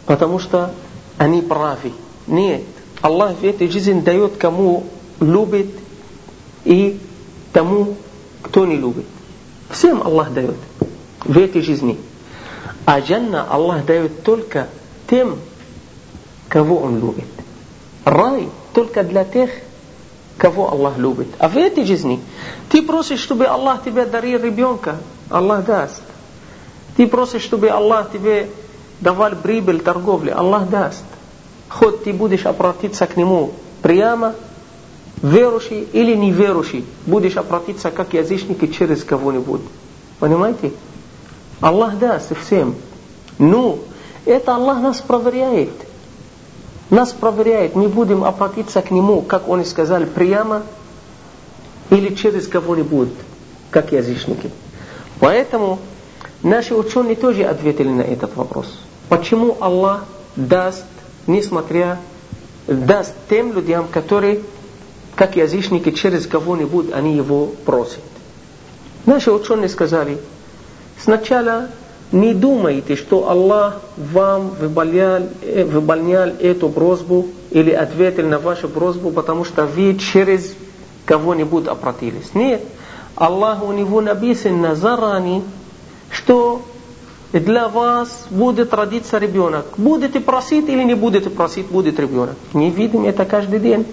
потому 0.05 0.39
что 0.39 0.71
они 1.17 1.41
правы. 1.41 1.93
Нет. 2.27 2.63
Аллах 3.01 3.37
в 3.37 3.43
этой 3.43 3.69
жизни 3.69 4.01
дает 4.01 4.37
кому 4.37 4.83
любит 5.19 5.67
и 6.63 6.99
тому, 7.53 7.95
кто 8.41 8.65
не 8.65 8.75
любит. 8.75 9.05
Всем 9.69 10.01
Аллах 10.01 10.33
дает 10.33 10.55
в 11.23 11.37
этой 11.37 11.61
жизни. 11.61 11.97
А 12.85 12.99
Джанна 12.99 13.43
Аллах 13.43 13.85
дает 13.85 14.23
только 14.23 14.67
тем, 15.09 15.37
кого 16.47 16.77
Он 16.77 16.99
любит. 16.99 17.25
Рай 18.05 18.49
только 18.73 19.03
для 19.03 19.25
тех, 19.25 19.49
кого 20.37 20.71
Аллах 20.71 20.97
любит. 20.97 21.27
А 21.39 21.49
в 21.49 21.57
этой 21.57 21.83
жизни 21.83 22.21
ты 22.69 22.81
просишь, 22.81 23.19
чтобы 23.19 23.45
Аллах 23.45 23.83
тебе 23.83 24.05
дарил 24.05 24.41
ребенка, 24.41 24.97
Аллах 25.29 25.65
даст. 25.65 26.01
Ты 26.95 27.07
просишь, 27.07 27.43
чтобы 27.43 27.69
Аллах 27.69 28.11
тебе 28.11 28.49
давал 29.01 29.31
прибыль 29.35 29.79
торговли, 29.79 30.29
Аллах 30.29 30.69
даст. 30.69 31.03
Хоть 31.69 32.03
ты 32.03 32.13
будешь 32.13 32.45
обратиться 32.45 33.05
к 33.05 33.17
Нему 33.17 33.51
прямо, 33.81 34.35
верующий 35.21 35.87
или 35.93 36.15
неверующий, 36.15 36.85
будешь 37.05 37.37
обратиться 37.37 37.91
как 37.91 38.13
язычники 38.13 38.67
через 38.67 39.03
кого-нибудь. 39.03 39.61
Понимаете? 40.19 40.71
Аллах 41.59 41.97
даст 41.97 42.31
всем. 42.45 42.75
Ну, 43.37 43.79
это 44.25 44.55
Аллах 44.55 44.79
нас 44.81 45.01
проверяет. 45.01 45.71
Нас 46.89 47.11
проверяет. 47.11 47.75
Мы 47.75 47.89
будем 47.89 48.23
обратиться 48.23 48.81
к 48.81 48.91
Нему, 48.91 49.21
как 49.21 49.47
Он 49.49 49.65
сказал, 49.65 50.03
прямо 50.05 50.63
или 51.89 52.15
через 52.15 52.47
кого-нибудь, 52.47 53.09
как 53.71 53.91
язычники. 53.91 54.51
Поэтому 55.19 55.79
наши 56.43 56.75
ученые 56.75 57.15
тоже 57.15 57.43
ответили 57.43 57.89
на 57.89 58.01
этот 58.01 58.35
вопрос. 58.35 58.67
Почему 59.09 59.57
Аллах 59.59 60.05
даст, 60.35 60.85
несмотря, 61.27 61.99
даст 62.67 63.13
тем 63.29 63.53
людям, 63.53 63.87
которые, 63.87 64.41
как 65.15 65.35
язычники, 65.35 65.91
через 65.91 66.27
кого-нибудь 66.27 66.91
они 66.91 67.15
его 67.15 67.47
просят. 67.65 68.03
Наши 69.05 69.31
ученые 69.31 69.69
сказали, 69.69 70.17
Сначала 70.99 71.69
не 72.11 72.33
думайте, 72.33 72.95
что 72.95 73.29
Аллах 73.29 73.81
вам 73.97 74.49
выполнял, 74.49 75.21
э, 75.41 75.63
выполнял 75.63 76.29
эту 76.29 76.69
просьбу 76.69 77.27
или 77.51 77.71
ответил 77.71 78.27
на 78.27 78.39
вашу 78.39 78.67
просьбу, 78.67 79.11
потому 79.11 79.45
что 79.45 79.65
вы 79.65 79.95
через 79.95 80.53
кого-нибудь 81.05 81.67
обратились. 81.67 82.33
Нет. 82.33 82.61
Аллах 83.15 83.63
у 83.63 83.71
него 83.71 84.01
написано 84.01 84.75
заранее, 84.75 85.43
что 86.09 86.61
для 87.33 87.67
вас 87.67 88.25
будет 88.29 88.73
родиться 88.73 89.17
ребенок. 89.17 89.65
Будете 89.77 90.19
просить 90.19 90.69
или 90.69 90.83
не 90.83 90.93
будете 90.93 91.29
просить, 91.29 91.67
будет 91.67 91.99
ребенок. 91.99 92.35
Не 92.53 92.69
видим 92.69 93.05
это 93.05 93.25
каждый 93.25 93.59
день. 93.59 93.85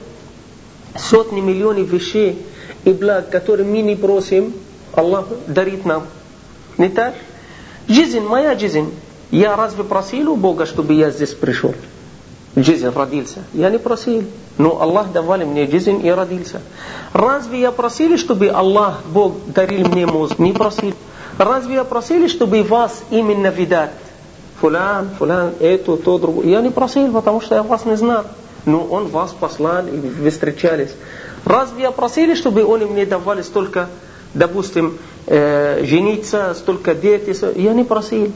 Сотни 0.96 1.40
миллионов 1.40 1.88
вещей 1.88 2.44
и 2.84 2.92
благ, 2.92 3.30
которые 3.30 3.66
мы 3.66 3.82
не 3.82 3.96
просим, 3.96 4.52
Аллах 4.92 5.26
дарит 5.48 5.84
нам. 5.84 6.04
Не 6.78 6.88
так? 6.88 7.14
Жизнь, 7.88 8.20
моя 8.20 8.56
жизнь. 8.56 8.92
Я 9.30 9.56
разве 9.56 9.82
просил 9.82 10.32
у 10.32 10.36
Бога, 10.36 10.66
чтобы 10.66 10.94
я 10.94 11.10
здесь 11.10 11.34
пришел? 11.34 11.74
Жизнь 12.54 12.88
родился. 12.88 13.40
Я 13.52 13.70
не 13.70 13.78
просил. 13.78 14.22
Но 14.58 14.80
Аллах 14.80 15.10
давали 15.10 15.44
мне 15.44 15.66
жизнь 15.66 16.06
и 16.06 16.10
родился. 16.10 16.60
Разве 17.12 17.60
я 17.60 17.72
просил, 17.72 18.16
чтобы 18.16 18.48
Аллах, 18.48 19.02
Бог, 19.12 19.34
дарил 19.48 19.88
мне 19.88 20.06
мозг? 20.06 20.38
Не 20.38 20.52
просил. 20.52 20.94
Разве 21.38 21.74
я 21.74 21.84
просил, 21.84 22.28
чтобы 22.28 22.62
вас 22.62 23.02
именно 23.10 23.48
видать? 23.48 23.90
Фулян, 24.60 25.10
фулян, 25.18 25.52
это, 25.60 25.96
то, 25.96 26.18
другое. 26.18 26.46
Я 26.46 26.60
не 26.60 26.70
просил, 26.70 27.12
потому 27.12 27.40
что 27.40 27.56
я 27.56 27.62
вас 27.62 27.84
не 27.84 27.96
знал. 27.96 28.24
Но 28.66 28.84
Он 28.84 29.08
вас 29.08 29.32
послал, 29.32 29.86
и 29.86 29.96
вы 29.96 30.30
встречались. 30.30 30.94
Разве 31.44 31.82
я 31.82 31.90
просил, 31.90 32.34
чтобы 32.34 32.64
Он 32.64 32.80
мне 32.80 33.04
давали 33.04 33.42
столько 33.42 33.88
допустим, 34.34 34.98
э, 35.26 35.84
жениться, 35.84 36.54
столько 36.54 36.94
детей. 36.94 37.34
Я 37.56 37.72
не 37.72 37.84
просил. 37.84 38.32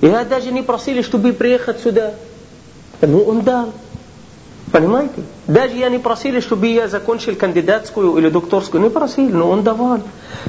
Я 0.00 0.24
даже 0.24 0.52
не 0.52 0.62
просил, 0.62 1.02
чтобы 1.02 1.32
приехать 1.32 1.80
сюда. 1.80 2.14
Ну, 3.00 3.22
он 3.22 3.42
дал. 3.42 3.72
Понимаете? 4.72 5.22
Даже 5.46 5.76
я 5.76 5.88
не 5.88 5.98
просил, 5.98 6.40
чтобы 6.40 6.68
я 6.68 6.88
закончил 6.88 7.34
кандидатскую 7.34 8.16
или 8.16 8.28
докторскую. 8.28 8.82
Не 8.82 8.90
просил, 8.90 9.28
но 9.30 9.50
он 9.50 9.62
давал. 9.62 10.00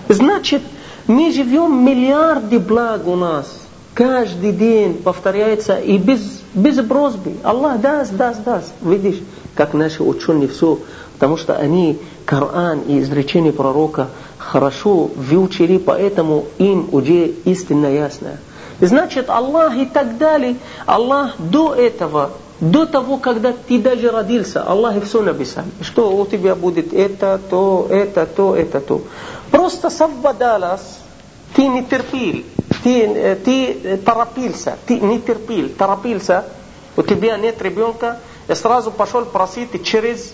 Значит, 0.08 0.62
мы 1.08 1.32
живем 1.32 1.86
миллиарды 1.86 2.60
благ 2.60 3.08
у 3.08 3.16
нас. 3.16 3.48
Каждый 3.94 4.52
день 4.52 4.96
повторяется 4.96 5.80
и 5.80 5.98
без, 5.98 6.42
без 6.54 6.78
просьбы. 6.86 7.34
Аллах 7.44 7.82
даст, 7.82 8.16
даст, 8.16 8.44
даст. 8.44 8.74
Видишь, 8.82 9.20
как 9.56 9.74
наши 9.74 10.04
ученые 10.04 10.50
все. 10.50 10.80
Потому 11.14 11.38
что 11.38 11.56
они 11.56 11.98
Коран 12.26 12.82
и 12.82 13.00
изречение 13.00 13.52
пророка 13.52 14.10
хорошо 14.38 15.10
выучили, 15.16 15.78
поэтому 15.78 16.46
им 16.60 16.90
уже 16.92 17.28
истинно 17.46 17.88
ясно. 17.88 18.38
Значит, 18.80 19.30
Аллах 19.30 19.76
и 19.76 19.86
так 19.86 20.20
далее, 20.20 20.58
Аллах 20.86 21.36
до 21.40 21.74
этого, 21.74 22.32
до 22.60 22.86
того, 22.86 23.18
когда 23.18 23.52
ты 23.52 23.80
даже 23.80 24.12
родился, 24.12 24.62
Аллах 24.62 25.04
все 25.04 25.24
написал. 25.24 25.64
Что 25.82 26.16
у 26.16 26.26
тебя 26.28 26.54
будет 26.54 26.94
это, 26.94 27.40
то, 27.50 27.88
это, 27.90 28.28
то, 28.28 28.56
это, 28.56 28.80
то. 28.80 29.02
Просто 29.50 29.90
совпадалось, 29.90 30.97
ты 31.54 31.68
не 31.68 31.84
терпел, 31.84 32.44
ты, 32.84 33.36
ты 33.44 33.98
торопился, 33.98 34.78
ты 34.86 35.00
не 35.00 35.20
терпел, 35.22 35.70
торопился, 35.70 36.46
у 36.96 37.04
тебя 37.04 37.38
нет 37.38 37.62
ребенка, 37.62 38.20
и 38.48 38.54
сразу 38.54 38.92
пошел 38.92 39.26
просить 39.26 39.84
через 39.84 40.34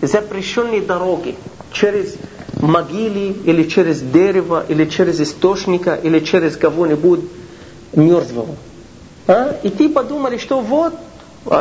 запрещенные 0.00 0.80
дороги, 0.82 1.36
через 1.72 2.16
могиле, 2.60 3.30
или 3.30 3.64
через 3.64 4.00
дерево, 4.00 4.64
или 4.68 4.84
через 4.86 5.20
источника, 5.20 5.94
или 5.94 6.20
через 6.20 6.56
кого-нибудь 6.56 7.20
мертвого. 7.92 8.56
А? 9.26 9.56
И 9.62 9.68
ты 9.70 9.88
подумали, 9.88 10.38
что 10.38 10.60
вот 10.60 10.94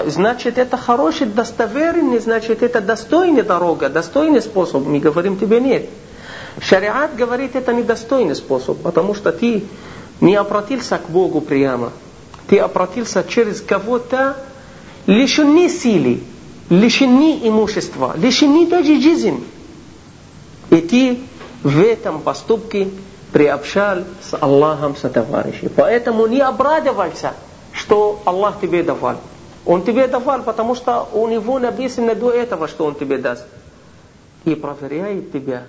значит, 0.07 0.57
это 0.57 0.77
хороший, 0.77 1.27
достоверный, 1.27 2.19
значит, 2.19 2.61
это 2.61 2.81
достойная 2.81 3.43
дорога, 3.43 3.89
достойный 3.89 4.41
способ. 4.41 4.85
Мы 4.85 4.99
говорим 4.99 5.37
тебе 5.37 5.59
нет. 5.59 5.89
Шариат 6.59 7.15
говорит, 7.15 7.55
это 7.55 7.73
недостойный 7.73 8.35
способ, 8.35 8.81
потому 8.81 9.13
что 9.13 9.31
ты 9.31 9.63
не 10.19 10.35
обратился 10.35 10.97
к 10.97 11.09
Богу 11.09 11.41
прямо. 11.41 11.91
Ты 12.47 12.59
обратился 12.59 13.23
через 13.23 13.61
кого-то, 13.61 14.35
лишены 15.05 15.69
силы, 15.69 16.21
лишены 16.69 17.39
имущества, 17.43 18.13
лишены 18.17 18.67
даже 18.67 18.99
жизни. 18.99 19.43
И 20.69 20.77
ты 20.77 21.19
в 21.63 21.81
этом 21.81 22.21
поступке 22.21 22.89
приобщал 23.31 23.99
с 24.21 24.37
Аллахом 24.39 24.95
сотоварищей. 24.95 25.69
Поэтому 25.69 26.27
не 26.27 26.41
обрадовался, 26.41 27.33
что 27.71 28.21
Аллах 28.25 28.59
тебе 28.59 28.83
давал. 28.83 29.17
Он 29.65 29.83
тебе 29.83 30.07
давал, 30.07 30.43
потому 30.43 30.75
что 30.75 31.07
у 31.13 31.27
него 31.27 31.59
написано 31.59 32.15
до 32.15 32.31
этого, 32.31 32.67
что 32.67 32.85
он 32.85 32.95
тебе 32.95 33.17
даст. 33.17 33.45
И 34.43 34.55
проверяет 34.55 35.31
тебя 35.31 35.63